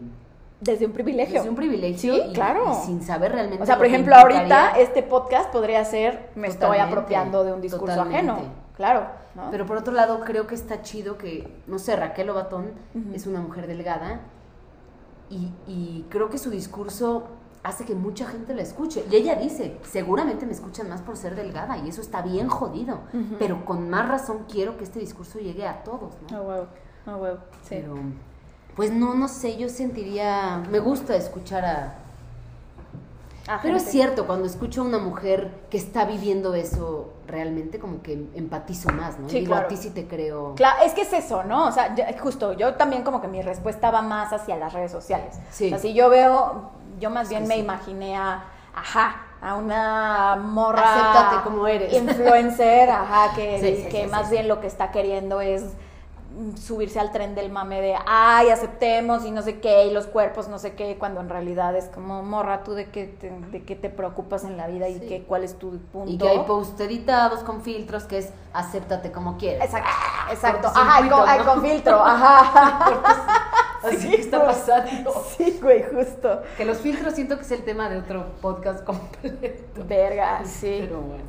[0.62, 1.36] Desde un privilegio.
[1.36, 2.72] desde un privilegio Sí, y, claro.
[2.72, 3.64] y sin saber realmente...
[3.64, 7.96] O sea, por ejemplo, ahorita este podcast podría ser me estoy apropiando de un discurso
[7.96, 8.32] totalmente.
[8.32, 8.64] ajeno.
[8.76, 9.50] Claro, ¿no?
[9.52, 13.14] Pero por otro lado, creo que está chido que, no sé, Raquel Obatón Ujú.
[13.16, 14.22] es una mujer delgada
[15.30, 17.24] y, y creo que su discurso
[17.64, 19.06] hace que mucha gente la escuche.
[19.10, 23.00] Y ella dice, seguramente me escuchan más por ser delgada y eso está bien jodido,
[23.40, 26.42] pero con más razón quiero que este discurso llegue a todos, ¿no?
[26.42, 26.68] Huevo.
[27.06, 27.38] Ah, huevo.
[27.64, 27.70] Sí.
[27.82, 27.96] Pero,
[28.76, 31.96] pues no, no sé, yo sentiría, me gusta escuchar a...
[33.62, 38.30] Pero es cierto, cuando escucho a una mujer que está viviendo eso realmente, como que
[38.36, 39.28] empatizo más, ¿no?
[39.28, 39.66] Sí, Digo, claro.
[39.66, 40.56] a ti sí te creo...
[40.56, 41.68] Claro, es que es eso, ¿no?
[41.68, 44.94] O sea, yo- justo, yo también como que mi respuesta va más hacia las redes
[44.94, 45.36] sociales.
[45.52, 45.66] Sí.
[45.66, 46.70] O sea, si yo veo,
[47.00, 47.60] yo más bien Sí, me sí.
[47.62, 48.44] imaginé a,
[48.76, 50.94] ajá, a una morra...
[50.94, 51.94] Acéptate como eres.
[51.94, 55.64] Influencer, ajá, que, Sí, que más bien lo que está queriendo es
[56.36, 60.08] mm, subirse al tren del mame de, ay, aceptemos y no sé qué, y los
[60.08, 63.64] cuerpos no sé qué, cuando en realidad es como, morra, ¿tú de qué te, de
[63.66, 66.10] qué te preocupas en la vida y qué, cuál es tu punto?
[66.10, 69.64] Y que hay posts editados con filtros que es acéptate como quieres.
[69.66, 69.90] Exacto,
[70.32, 70.72] exacto.
[70.74, 72.80] cortocircuito, Ajá, con, con filtro, ajá.
[73.88, 75.26] Así que está pasando.
[75.38, 76.42] Sí, güey, justo.
[76.58, 79.84] Que los filtros siento que es el tema de otro podcast completo.
[79.88, 80.78] Verga, sí.
[80.82, 81.24] Pero bueno.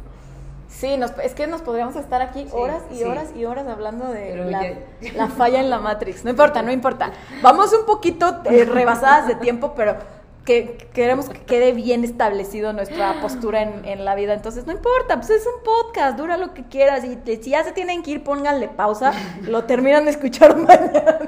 [0.68, 3.04] Sí, nos, es que nos podríamos estar aquí Sí, horas y sí.
[3.04, 4.76] horas y horas hablando de
[5.14, 6.24] la falla en la Matrix.
[6.24, 7.12] No importa, no importa.
[7.42, 9.96] Vamos un poquito eh, rebasadas de tiempo, pero
[10.44, 14.34] que queremos que quede bien establecido nuestra postura en, en la vida.
[14.34, 17.04] Entonces, no importa, pues es un podcast, dura lo que quieras.
[17.04, 19.12] Y te- si ya se tienen que ir, pónganle pausa.
[19.42, 21.18] Lo terminan de escuchar mañana.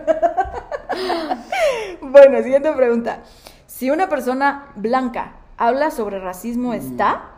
[2.02, 3.20] bueno, siguiente pregunta.
[3.66, 7.30] Si una persona blanca habla sobre racismo, ¿está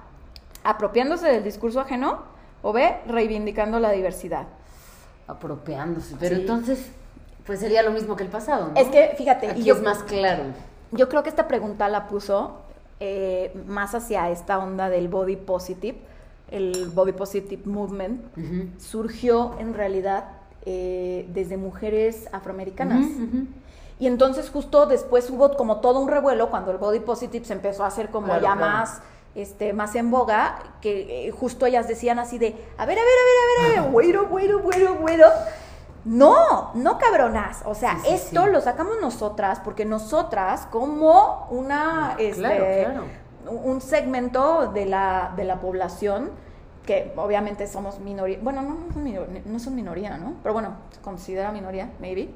[0.64, 2.22] apropiándose del discurso ajeno
[2.62, 4.46] o B, reivindicando la diversidad?
[5.26, 6.16] Apropiándose.
[6.18, 6.40] Pero Sí.
[6.42, 6.90] entonces,
[7.46, 8.80] pues sería lo mismo que el pasado, ¿no?
[8.80, 10.44] Es que, fíjate, Aquí y yo, es más claro.
[10.92, 12.56] Yo creo que esta pregunta la puso
[13.00, 15.98] eh, más hacia esta onda del body positive,
[16.50, 18.22] el body positive movement,
[18.78, 20.24] surgió en realidad
[20.64, 23.06] eh, desde mujeres afroamericanas.
[24.00, 27.84] Y entonces justo después hubo como todo un revuelo cuando el body positive se empezó
[27.84, 28.72] a hacer como Claro, ya claro.
[28.72, 29.00] más
[29.34, 33.12] este más en boga, que eh, justo ellas decían así de, a ver, a ver,
[33.12, 35.26] a ver, a ver, a ver, güero, güero, güero, güero.
[36.08, 37.62] No, no cabronas.
[37.66, 38.50] O sea, Sí, sí, esto sí.
[38.50, 42.64] lo sacamos nosotras porque nosotras como una este, Claro,
[43.44, 43.60] claro.
[43.62, 46.30] un segmento de la, de la población
[46.86, 50.32] que obviamente somos minoría, bueno, no, no son minoría, no son minoría, ¿no?
[50.42, 52.30] Pero bueno, se considera minoría, maybe.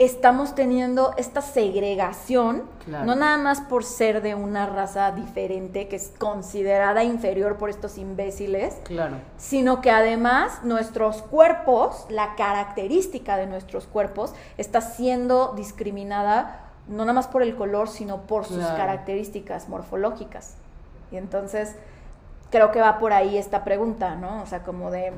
[0.00, 3.04] Estamos teniendo esta segregación, Claro.
[3.04, 7.98] no nada más por ser de una raza diferente que es considerada inferior por estos
[7.98, 9.16] imbéciles, Claro.
[9.36, 17.12] sino que además nuestros cuerpos, la característica de nuestros cuerpos, está siendo discriminada no nada
[17.12, 18.78] más por el color, sino por sus Claro.
[18.78, 20.54] características morfológicas.
[21.12, 21.76] Y entonces
[22.50, 24.40] creo que va por ahí esta pregunta, ¿no?
[24.42, 25.12] O sea, como de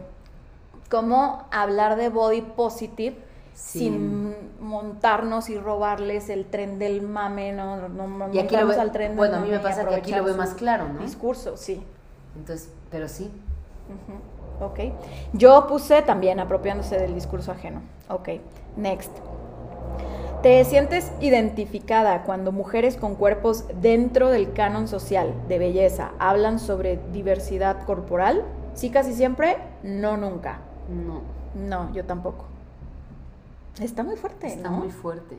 [0.91, 3.79] cómo hablar de body positive Sí.
[3.81, 8.77] sin montarnos y robarles el tren del mame, no, no, no Y aquí lo montarnos
[8.77, 10.89] ve- al tren del bueno, a mí me pasa que aquí lo veo más claro,
[10.89, 11.01] ¿no?
[11.01, 11.85] Discurso, sí.
[12.37, 13.31] Entonces, pero sí.
[13.89, 14.79] Ujú, Ok.
[15.33, 17.81] Yo puse también apropiándose del discurso ajeno.
[18.09, 18.29] Ok.
[18.77, 19.11] Next.
[20.43, 26.99] ¿Te sientes identificada cuando mujeres con cuerpos dentro del canon social de belleza hablan sobre
[27.13, 28.43] diversidad corporal?
[28.75, 29.57] Sí, casi siempre.
[29.83, 30.59] No, nunca.
[30.89, 31.21] No.
[31.55, 32.47] No, yo tampoco.
[33.81, 34.77] Está muy fuerte, Está ¿no?
[34.79, 35.37] muy fuerte.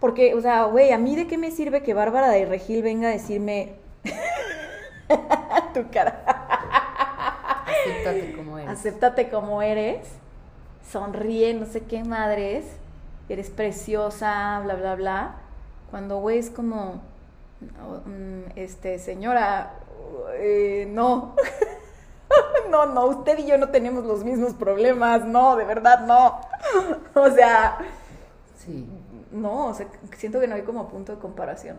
[0.00, 3.08] Porque, o sea, güey, ¿a mí de qué me sirve que Bárbara de Regil venga
[3.08, 3.74] a decirme
[5.74, 6.22] tu cara?
[7.66, 8.70] Acéptate como eres.
[8.70, 10.08] acéptate como eres,
[10.90, 12.64] sonríe, no sé qué madres,
[13.28, 15.34] eres preciosa, bla, bla, bla.
[15.90, 17.02] Cuando, güey, es como,
[17.60, 19.74] mm, este, señora,
[20.34, 21.34] eh, no.
[22.70, 26.40] no, no, usted y yo no tenemos los mismos problemas, no, de verdad no.
[27.20, 27.78] o sea,
[28.56, 28.88] Sí.
[29.30, 29.86] no, o sea,
[30.16, 31.76] siento que no hay como punto de comparación.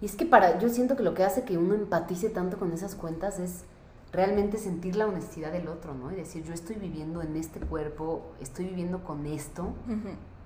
[0.00, 2.72] Y es que para, yo siento que lo que hace que uno empatice tanto con
[2.72, 3.64] esas cuentas es
[4.12, 6.12] realmente sentir la honestidad del otro, ¿no?
[6.12, 9.72] Y decir, yo estoy viviendo en este cuerpo, estoy viviendo con esto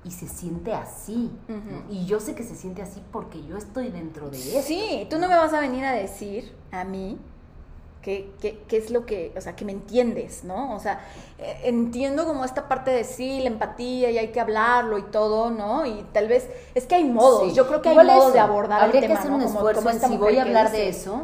[0.05, 1.31] y se siente así.
[1.91, 4.63] Y yo sé que se siente así porque yo estoy dentro de eso.
[4.67, 7.19] Sí, tú no me vas a venir a decir a mí
[8.03, 10.75] qué, qué- qué es lo que, o sea, que me entiendes, ¿no?
[10.75, 11.01] O sea,
[11.39, 15.51] eh, entiendo como esta parte de sí, la empatía y hay que hablarlo y todo,
[15.51, 15.87] ¿no?
[15.87, 17.55] Y tal vez, es que hay modos, Sí.
[17.55, 19.37] yo creo que hay modos eso, de abordar Habría el tema, que hacer ¿no?
[19.39, 21.23] un Como- esfuerzo como en si voy a hablar de eso,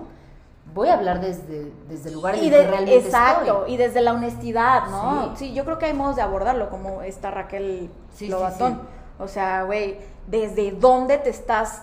[0.72, 3.74] voy a hablar desde, desde el lugar en el que realmente exacto, estoy.
[3.74, 5.36] y desde la honestidad, ¿no?
[5.36, 5.46] Sí.
[5.48, 5.54] Sí.
[5.54, 8.80] yo creo que hay modos de abordarlo, como esta Raquel Sí, Lobatón.
[9.18, 9.96] O sea, güey,
[10.28, 11.82] ¿desde dónde te estás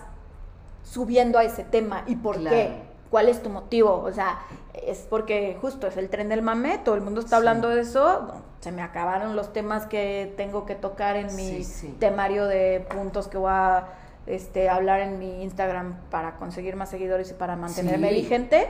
[0.82, 2.56] subiendo a ese tema y por Claro.
[2.56, 2.85] qué?
[3.10, 4.02] ¿Cuál es tu motivo?
[4.02, 4.38] O sea,
[4.74, 7.36] es porque justo es el tren del mame, todo el mundo está Sí.
[7.36, 8.32] hablando de eso.
[8.60, 11.96] se me acabaron los temas que tengo que tocar en mi Sí, sí.
[12.00, 13.86] temario de puntos que voy a
[14.26, 18.66] este, hablar en mi Instagram para conseguir más seguidores y para mantenerme vigente.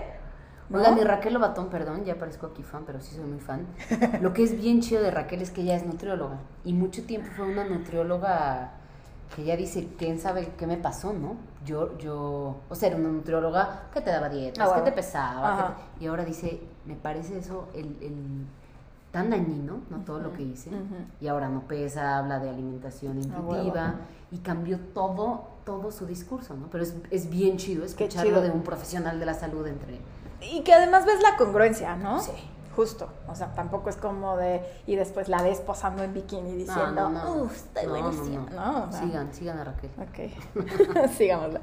[0.68, 0.78] ¿no?
[0.80, 3.66] Oigan, y Raquel Lobatón, perdón, ya parezco aquí fan, pero sí soy muy fan.
[4.20, 6.40] Lo que es bien chido de Raquel es que ella es nutrióloga.
[6.64, 8.72] Y mucho tiempo fue una nutrióloga
[9.34, 11.36] que ella dice, ¿quién sabe qué me pasó, no?
[11.64, 15.56] Yo, yo, o sea, era una nutrióloga que te daba dietas, Ah, que te pesaba.
[15.56, 15.76] que Ajá.
[15.98, 18.46] te- y ahora dice, me parece eso el, el-
[19.10, 19.98] tan dañino, ¿no?
[20.04, 20.70] Todo lo que hice.
[21.20, 23.94] Y ahora no pesa, habla de alimentación Ah, intuitiva.
[24.30, 26.66] y cambió todo, todo su discurso, ¿no?
[26.70, 28.42] Pero es, es bien chido escucharlo chido.
[28.42, 30.00] de un profesional de la salud entre...
[30.42, 32.20] Y que además ves la congruencia, ¿no?
[32.20, 32.32] Sí.
[32.76, 33.08] Justo.
[33.26, 34.60] O sea, tampoco es como de.
[34.86, 37.34] Y después la ves posando en bikini diciendo, no, no.
[37.44, 38.46] uff, estoy buenísima.
[38.50, 38.72] no.
[38.80, 39.90] No, O sea, Sigan, sigan a Raquel.
[39.98, 41.08] Ok.
[41.16, 41.60] Sigámosla.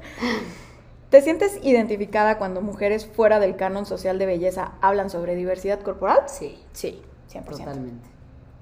[1.10, 6.22] ¿Te sientes identificada cuando mujeres fuera del canon social de belleza hablan sobre diversidad corporal?
[6.26, 7.00] Sí, Sí,
[7.32, 7.44] 100%.
[7.44, 8.08] totalmente.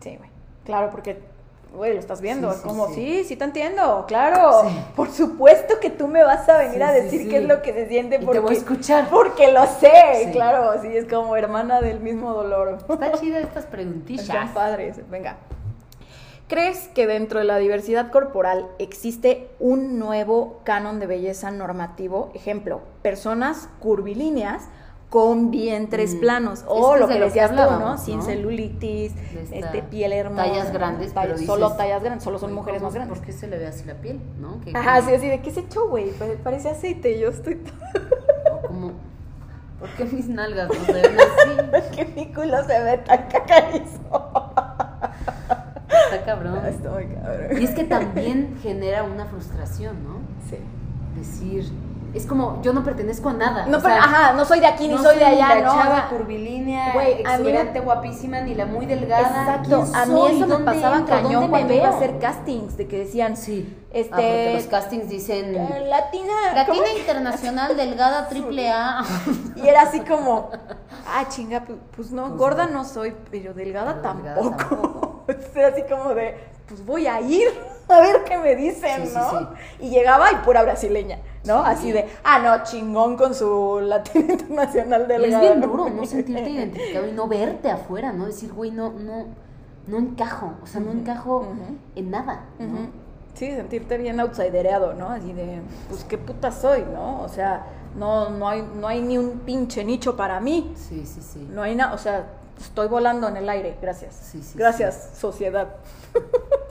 [0.00, 0.30] Sí, güey.
[0.64, 1.22] Claro, porque,
[1.74, 2.50] güey, lo estás viendo.
[2.50, 2.94] Sí, es sí, como, sí.
[2.94, 3.24] sí.
[3.24, 4.62] sí, te entiendo, claro.
[4.94, 7.88] Por supuesto que tú me vas a venir a decir qué es lo que se
[7.88, 9.08] siente Y te porque, voy a escuchar.
[9.10, 10.80] porque lo sé, claro.
[10.82, 12.78] Sí, es como hermana del mismo dolor.
[12.88, 14.50] Está chida estas Están preguntillas.
[14.50, 14.98] padres.
[15.10, 15.36] Venga.
[16.48, 22.30] ¿Crees que dentro de la diversidad corporal existe un nuevo canon de belleza normativo?
[22.34, 24.64] Ejemplo, personas curvilíneas
[25.12, 26.20] con vientres Mm.
[26.20, 26.64] planos.
[26.66, 27.98] O lo que decías tú, ¿no?
[27.98, 28.22] Sin ¿no?
[28.24, 29.12] celulitis,
[29.52, 30.44] este, piel hermosa.
[30.44, 33.18] tallas grandes, pero Solo tallas grandes, solo son mujeres ¿cómo- más grandes.
[33.18, 34.20] ¿Por qué se le ve así la piel?
[34.40, 34.59] ¿No?
[34.72, 36.12] Ajá, sí, así de, ¿qué se echó, güey?
[36.12, 37.60] Pare- Parece aceite, yo estoy...
[38.51, 38.93] o como,
[39.78, 41.90] ¿Por qué mis nalgas no se ven así?
[41.94, 44.01] que mi culo se ve tan cacarizo.
[46.10, 46.64] Está cabrón.
[46.64, 47.60] Está muy cabrón.
[47.60, 50.20] Y es que también genera una frustración, ¿no?
[50.48, 50.56] Sí.
[51.18, 51.70] Decir,
[52.14, 53.66] es como, yo no pertenezco a nada.
[53.66, 55.72] No, o sea, ajá, no soy de aquí ni no soy de allá, la ¿no?
[55.74, 59.20] chava curvilínea, Güey, a mí me- exuberante, guapísima, ni la muy delgada.
[59.43, 61.14] Exacto, ¿Quién a mí eso me ¿Dónde pasaba entro?
[61.16, 63.76] cañón ¿Dónde me cuando iba a hacer castings, de que decían, Sí.
[63.93, 66.98] este, Ah, porque los castings dicen eh, latina, Latina ¿cómo?
[66.98, 69.02] Internacional Delgada Triple A.
[69.56, 70.51] y era así como,
[71.06, 72.72] ah, chinga, pu- pues no, Pues gorda no.
[72.72, 74.56] no soy, pero delgada Pero delgada tampoco.
[74.76, 75.24] tampoco.
[75.55, 76.36] era así como de,
[76.68, 77.48] pues voy a ir
[77.94, 79.31] a ver qué me dicen, Sí, sí, ¿no?
[79.31, 79.47] sí.
[79.81, 81.62] Y llegaba y pura brasileña, ¿no?
[81.64, 81.70] Sí.
[81.70, 86.51] Así de, ah, no, chingón con su Latina Internacional Y es bien duro no sentirte
[86.51, 88.27] identificado y no verte afuera, ¿no?
[88.27, 89.27] Decir, güey, no, no,
[89.86, 90.55] no encajo.
[90.62, 91.47] O sea, no encajo
[91.94, 92.44] en nada.
[92.59, 93.02] ¿no?
[93.35, 95.09] Sí, sentirte bien outsidereado, ¿no?
[95.09, 97.23] Así de, pues qué puta soy, ¿no?
[97.23, 97.66] O sea,
[97.97, 100.73] no, no, hay, no hay ni un pinche nicho para mí.
[100.77, 101.48] Sí, sí, sí.
[101.51, 102.27] No hay nada, o sea,
[102.60, 104.14] estoy volando en el aire, gracias.
[104.14, 105.69] Sí, sí, gracias, sociedad.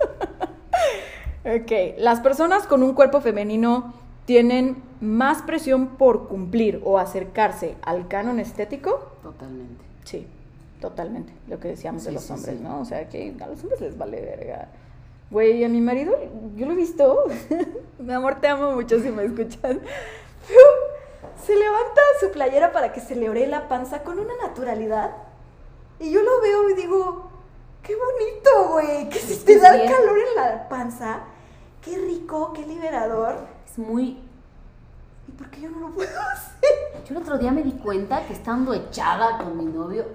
[1.46, 3.94] ok, las personas con un cuerpo femenino
[4.26, 9.12] tienen más presión por cumplir o acercarse al canon estético.
[9.24, 9.84] Totalmente.
[10.04, 10.28] Sí,
[10.80, 11.34] totalmente.
[11.48, 12.64] Lo que decíamos de Sí, los sí, hombres, sí.
[12.64, 12.80] ¿no?
[12.82, 14.68] O sea, que a los hombres les vale verga.
[15.32, 16.14] Güey, a mi marido,
[16.56, 17.24] yo lo he visto.
[18.00, 19.78] mi amor, te amo mucho si me escuchas.
[21.46, 25.12] Se levanta su playera para que se le ore la panza con una naturalidad.
[26.00, 27.30] Y yo lo veo y digo,
[27.82, 29.10] qué bonito, güey.
[29.10, 31.22] Que si te da calor en la panza,
[31.82, 33.36] qué rico, qué liberador.
[33.70, 34.18] Es muy...
[35.28, 37.06] ¿Y por qué yo no lo puedo hacer?
[37.08, 40.06] Yo el otro día me di cuenta que estando echada con mi novio,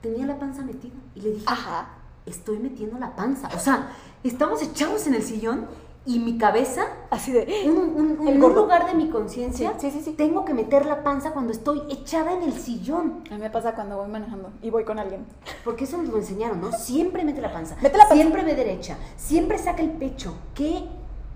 [0.00, 0.94] tenía la panza metida.
[1.14, 1.88] Y le dije, Ajá.
[2.26, 3.48] estoy metiendo la panza.
[3.54, 3.90] O sea,
[4.24, 5.66] estamos echados en el sillón
[6.04, 7.64] y mi cabeza, Así de.
[7.68, 10.12] un, un- un- lugar de mi conciencia, Sí, sí, sí, sí.
[10.12, 13.24] tengo que meter la panza cuando estoy echada en el sillón.
[13.30, 15.26] A mí me pasa cuando voy manejando y voy con alguien.
[15.64, 16.70] Porque eso nos lo enseñaron, ¿no?
[16.72, 17.76] Siempre mete la panza.
[17.82, 18.14] Mete la panza.
[18.22, 18.96] Siempre ve derecha.
[19.16, 20.34] Siempre saca el pecho.
[20.54, 20.84] ¡Qué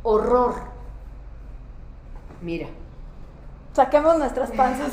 [0.02, 0.54] horror!
[2.40, 2.68] Mira.
[3.72, 4.92] Saquemos nuestras panzas.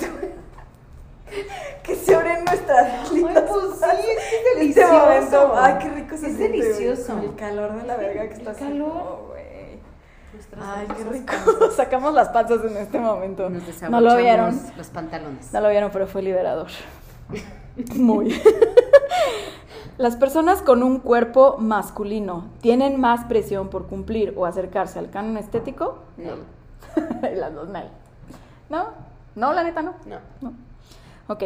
[1.83, 3.99] Que se abren nuestras lindas pues sí, panzas.
[3.99, 4.93] es que es En delicioso.
[4.93, 7.19] Este momento, ay, qué rico se Es siente, delicioso.
[7.19, 9.25] El calor de la verga que está haciendo, calor.
[9.29, 9.79] güey.
[10.33, 11.71] Nuestras Ay, qué rico.
[11.75, 13.49] Sacamos las panzas en este momento.
[13.49, 14.59] Nos No lo vieron.
[14.77, 15.51] Los pantalones.
[15.51, 16.67] No lo vieron, pero fue liberador.
[17.95, 18.39] Muy.
[19.97, 25.37] Las personas con un cuerpo masculino tienen más presión por cumplir o acercarse al canon
[25.37, 25.99] estético.
[26.17, 26.33] No.
[27.35, 27.89] Las dos mal.
[28.69, 28.89] ¿No?
[29.35, 29.95] No, la neta no.
[30.05, 30.17] No.
[30.41, 30.53] No.
[31.27, 31.43] Ok.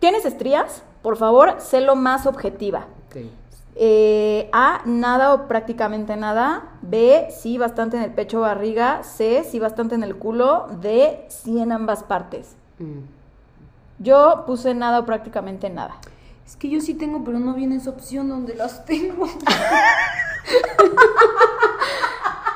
[0.00, 0.82] ¿Tienes estrías?
[1.02, 2.86] Por favor, sé lo más objetiva.
[3.76, 6.72] Eh, A, nada o prácticamente nada.
[6.82, 9.02] B, sí, bastante en el pecho o barriga.
[9.04, 10.66] C, sí, bastante en el culo.
[10.80, 12.56] D, sí en ambas partes.
[12.78, 13.19] Mm.
[14.00, 15.96] Yo puse nada o prácticamente nada.
[16.46, 19.26] Es que yo sí tengo, pero no viene esa opción donde las tengo.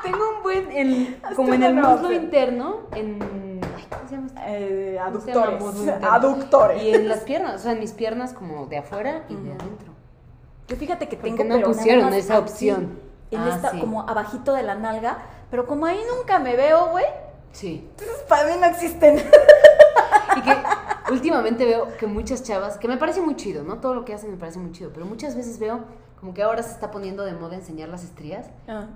[0.03, 3.61] tengo un buen, en, como en el muslo interno, en...
[3.75, 4.39] Ay, ¿cómo se llama esto?
[4.47, 5.45] Eh, ¿Cómo se llama?
[5.55, 6.03] aductores.
[6.03, 6.83] Aductores.
[6.83, 9.93] Y en las piernas, o sea, en mis piernas como de afuera y de adentro.
[10.67, 12.99] Yo fíjate que ¿Por tengo no pero nada pusieron más esa aquí, opción?
[13.31, 13.79] En Ah, esta, sí.
[13.79, 15.19] como abajito de la nalga.
[15.51, 17.05] Pero como ahí nunca me veo, güey.
[17.51, 17.87] Sí.
[17.91, 19.17] Entonces para mí no existen.
[20.37, 20.51] Y que
[21.11, 23.79] últimamente veo que muchas chavas, que me parece muy chido, ¿no?
[23.79, 25.81] Todo lo que hacen me parece muy chido, pero muchas veces veo
[26.19, 28.87] como que ahora se está poniendo de moda enseñar las estrías, Ah.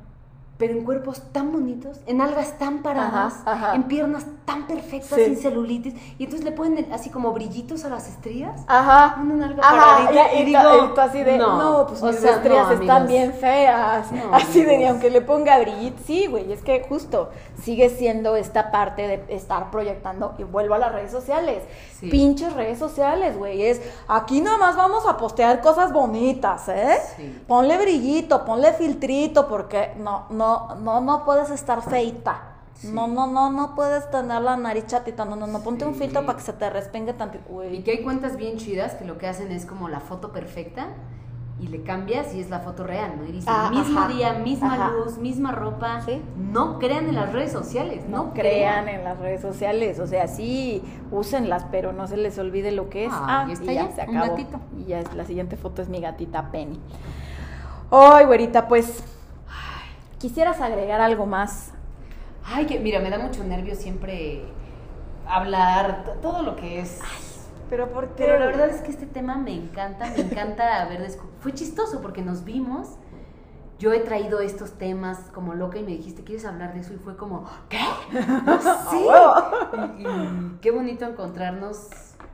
[0.60, 3.76] Pero en cuerpos tan bonitos, en algas tan paradas, Ajá, ajá.
[3.76, 5.26] en piernas tan perfectas, Sí.
[5.26, 8.62] sin celulitis, y entonces le ponen así como brillitos a las estrías.
[8.68, 9.18] Ajá.
[9.22, 12.36] Una nalga paradita, y, y y digo, tú así de, no, no, pues mis sea,
[12.36, 14.12] estrías no, están bien feas.
[14.12, 14.92] No, así de, amigos.
[14.92, 16.02] aunque le ponga brillito.
[16.06, 17.30] Sí, güey, es que justo
[17.64, 21.64] sigue siendo esta parte de estar proyectando, y vuelvo a las redes sociales.
[22.02, 22.10] Sí.
[22.10, 26.98] Pinches redes sociales, güey, es, aquí nada más vamos a postear cosas bonitas, ¿eh?
[27.16, 27.44] Sí.
[27.48, 30.49] Ponle brillito, ponle filtrito, porque no, no,
[30.82, 32.44] no, no puedes estar feita.
[32.76, 32.90] Sí.
[32.94, 36.26] No, no, no, no puedes tener la nariz chatita, no, no, no, ponte un filtro
[36.26, 37.76] para que se te respengue tantito, güey.
[37.78, 40.88] Y que hay cuentas bien chidas que lo que hacen es como la foto perfecta
[41.60, 43.26] y le cambias y es la foto real, ¿no?
[43.28, 44.92] Y dice, Ah, mismo ajá, día, misma ajá.
[44.92, 46.00] luz, misma ropa.
[46.06, 46.22] Sí.
[46.38, 50.30] No crean en las redes sociales, no, no crean en las redes sociales, o sea,
[50.30, 50.82] sí,
[51.12, 53.12] úsenlas, pero no se les olvide lo que es.
[53.14, 54.32] Ah, Ah, y y, ya ya, se un acabó.
[54.38, 54.60] gatito.
[54.78, 56.80] Y ya es- la siguiente foto es mi gatita Penny.
[57.92, 59.04] Ay, güerita, pues
[60.20, 61.72] quisieras agregar algo más.
[62.46, 64.44] Ay, que mira, me da mucho nervio siempre
[65.28, 67.00] hablar, todo lo que es.
[67.70, 68.24] Pero ¿por qué?
[68.26, 72.02] Pero la verdad es que este tema me encanta, me encanta haber descu- Fue chistoso
[72.02, 72.88] porque nos vimos.
[73.78, 76.94] Yo he traído estos temas como loca y me dijiste, ¿quieres hablar de eso?
[76.94, 77.78] Y fue como, ¿qué?
[78.90, 79.06] sí.
[80.00, 81.88] Y, y qué bonito encontrarnos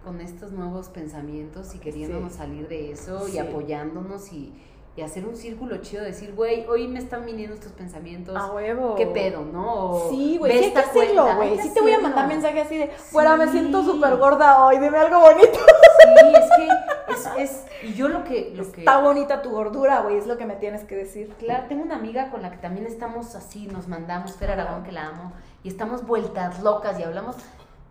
[0.04, 2.38] con estos nuevos pensamientos y queriéndonos Sí.
[2.40, 3.36] salir de eso Sí.
[3.36, 4.54] y apoyándonos y,
[4.98, 8.36] y hacer un círculo chido, decir, güey, hoy me están viniendo estos pensamientos.
[8.36, 8.96] A huevo.
[8.96, 9.92] ¿Qué pedo, no?
[9.92, 11.60] O, Sí, güey, sí hay que hacerlo, güey.
[11.60, 14.98] Sí te voy a mandar mensaje así de, fuera, me siento súper gorda hoy, dime
[14.98, 15.60] algo bonito.
[15.60, 20.00] Sí, es que es, es- y yo lo que, lo que Está bonita tu gordura,
[20.02, 21.34] güey, es lo que me tienes que decir.
[21.40, 24.92] Claro, tengo una amiga con la que también estamos así, nos mandamos, Fer Aragón, que
[24.94, 27.36] la amo, y estamos vueltas locas y hablamos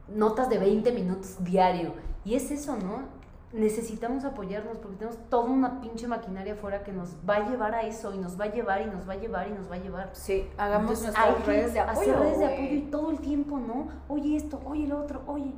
[0.09, 1.93] notas de 20 minutos diario.
[2.25, 3.03] Y es eso, ¿no?
[3.55, 7.83] Necesitamos apoyarnos porque tenemos toda una pinche maquinaria afuera que nos va a llevar a
[7.83, 9.79] eso y nos va a llevar y nos va a llevar y nos va a
[9.79, 10.11] llevar.
[10.13, 12.01] Sí, hagamos Entonces, nuestras hay que redes de apoyo.
[12.01, 13.89] Hacer redes de apoyo y todo el tiempo, ¿no?
[14.09, 15.53] Oye esto, oye lo otro, oye.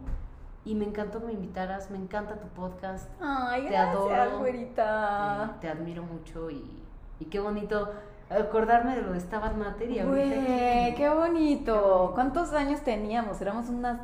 [0.66, 3.08] Y me encantó que me invitaras, me encanta tu podcast.
[3.18, 4.38] Ay, Te gracias, adoro.
[4.40, 5.56] güerita.
[5.62, 6.82] Te, admiro mucho y,
[7.18, 7.88] y qué bonito
[8.28, 12.10] acordarme de lo de Stabat Mater y ahorita Güey, qué bonito.
[12.14, 13.40] ¿Cuántos años teníamos?
[13.40, 14.00] Éramos unas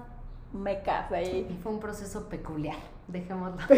[0.53, 1.61] mecas Y ahí.
[1.63, 2.77] fue un proceso peculiar,
[3.09, 3.57] dejémoslo.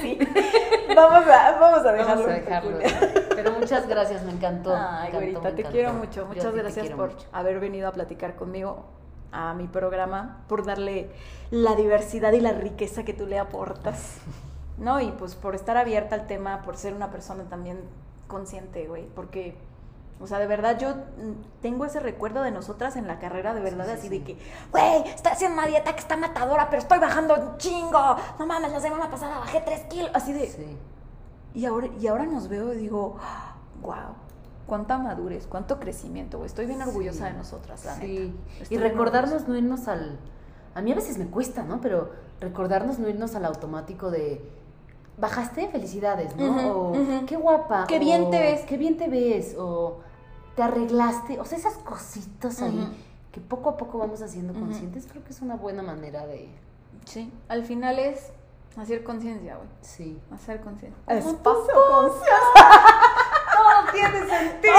[0.00, 0.18] sí.
[0.94, 2.26] Vamos a, vamos a dejarlo.
[2.26, 2.78] Vamos a dejarlo.
[3.34, 4.70] Pero muchas gracias, me encantó.
[4.70, 5.70] me Ay, encantó, güerita, me te encantó.
[5.70, 6.26] quiero mucho.
[6.26, 7.26] Muchas gracias por mucho.
[7.32, 8.84] haber venido a platicar conmigo
[9.32, 11.08] a mi programa, por darle
[11.50, 14.18] la diversidad y la riqueza que tú le aportas.
[14.78, 15.00] ¿No?
[15.00, 17.78] Y pues por estar abierta al tema, por ser una persona también
[18.26, 19.06] consciente, güey.
[19.14, 19.54] Porque,
[20.20, 23.60] o sea, de verdad yo mm, tengo ese recuerdo de nosotras en la carrera, de
[23.60, 24.18] verdad, sí, así sí.
[24.18, 24.38] de que,
[24.70, 28.16] güey, estoy haciendo una dieta que está matadora, pero estoy bajando un chingo.
[28.38, 30.10] No mames, la semana pasada bajé tres kilos.
[30.12, 30.76] Así de, Sí.
[31.54, 33.16] y ahora, y ahora nos veo y digo,
[33.80, 34.14] wow,
[34.66, 36.46] cuánta madurez, cuánto crecimiento, güey.
[36.48, 38.34] Estoy bien orgullosa de nosotras, la Sí.
[38.58, 38.74] neta.
[38.74, 40.18] Y recordarnos no irnos al...
[40.74, 41.80] A mí a veces me cuesta, ¿no?
[41.80, 42.10] Pero
[42.40, 44.40] recordarnos no irnos al automático de
[45.18, 46.70] bajaste, felicidades, ¿no?
[46.72, 46.92] O
[47.26, 47.86] qué guapa.
[47.88, 48.60] Qué bien o te ves.
[48.62, 49.56] Qué bien te ves.
[49.58, 49.98] O
[50.60, 51.40] te arreglaste.
[51.40, 52.86] O sea, esas cositas ahí
[53.32, 56.50] que poco a poco vamos haciendo conscientes, creo que es una buena manera de.
[57.06, 58.30] Sí, al final es
[58.76, 59.68] hacer conciencia, güey.
[59.80, 60.20] Sí.
[60.30, 61.00] Hacer conciencia.
[61.06, 61.72] Espacio
[63.82, 64.74] Todo tiene sentido.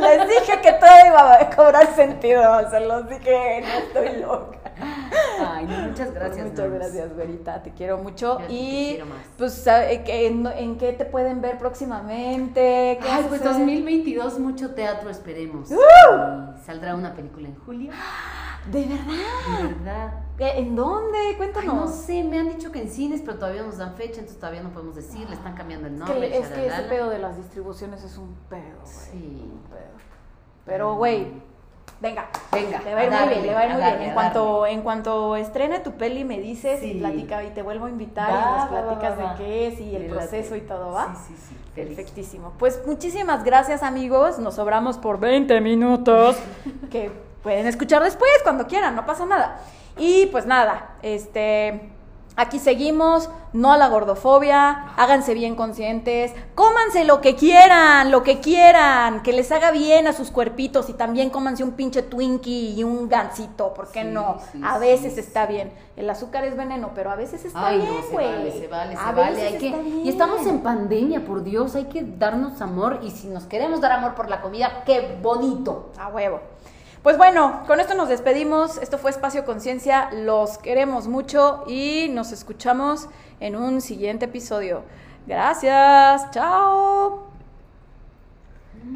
[0.00, 2.70] Les dije que todo iba a cobrar sentido.
[2.70, 3.68] Se los dije, no
[4.00, 4.58] estoy loca.
[5.46, 6.46] Ay, no, muchas gracias.
[6.50, 7.62] Muchas gracias, güerita.
[7.62, 8.38] Te quiero mucho.
[8.40, 9.18] Yo y quiero más.
[9.38, 12.98] pues, ¿sabe qué- ¿en, en qué te pueden ver próximamente?
[13.00, 13.52] ¿Qué Ay, pues hacer?
[13.52, 15.70] 2022, mucho teatro, esperemos.
[15.70, 15.76] ¡Uh!
[16.56, 17.92] Y saldrá una película en julio.
[18.70, 19.58] ¿De verdad?
[19.58, 20.12] De verdad.
[20.42, 21.18] ¿Qué- ¿En dónde?
[21.18, 21.74] Ay, Cuéntanos.
[21.74, 24.62] no sé, me han dicho que en cines, pero todavía nos dan fecha, entonces todavía
[24.62, 26.18] no podemos decir, le están cambiando el nombre.
[26.30, 28.94] que, es que ese pedo de las distribuciones es un pedo, güey.
[28.94, 29.50] Sí.
[29.52, 29.92] Un pedo.
[30.64, 31.28] Pero, güey,
[32.00, 32.28] venga.
[32.52, 33.96] Venga, Le va a ir a muy bien, darle, le va a ir muy darle,
[33.98, 34.08] bien.
[34.10, 37.90] En cuanto, en cuanto estrene tu peli, me dices y platica y te vuelvo a
[37.90, 39.30] invitar y nos platicas va, va.
[39.34, 41.14] de qué es y el proceso y todo, ¿va?
[41.14, 41.56] Sí, sí, sí.
[41.74, 41.96] feliz.
[41.96, 42.52] Perfectísimo.
[42.58, 44.38] Pues muchísimas gracias, amigos.
[44.38, 46.36] Nos sobramos por 20 minutos
[46.90, 47.10] que
[47.42, 49.60] pueden escuchar después cuando quieran, no pasa nada.
[49.98, 51.88] Y pues nada, este
[52.34, 58.40] aquí seguimos, no a la gordofobia, háganse bien conscientes, cómanse lo que quieran, lo que
[58.40, 62.84] quieran, que les haga bien a sus cuerpitos y también cómanse un pinche Twinkie y
[62.84, 64.38] un gansito, ¿por qué Sí, no?
[64.50, 65.20] sí, a veces sí.
[65.20, 65.74] está bien.
[65.94, 68.26] El azúcar es veneno, pero a veces está Ay, bien, no, se güey.
[68.26, 69.42] vale, se vale, se vale.
[69.48, 70.06] Hay que, está bien.
[70.06, 73.00] y estamos en pandemia, por Dios, hay que darnos amor.
[73.02, 75.90] Y si nos queremos dar amor por la comida, qué bonito.
[75.98, 76.40] A huevo.
[77.02, 78.78] Pues bueno, con esto nos despedimos.
[78.78, 80.10] Esto fue Espacio Conciencia.
[80.12, 83.08] Los queremos mucho y nos escuchamos
[83.40, 84.84] en un siguiente episodio.
[85.26, 86.30] Gracias.
[86.30, 87.31] Chao.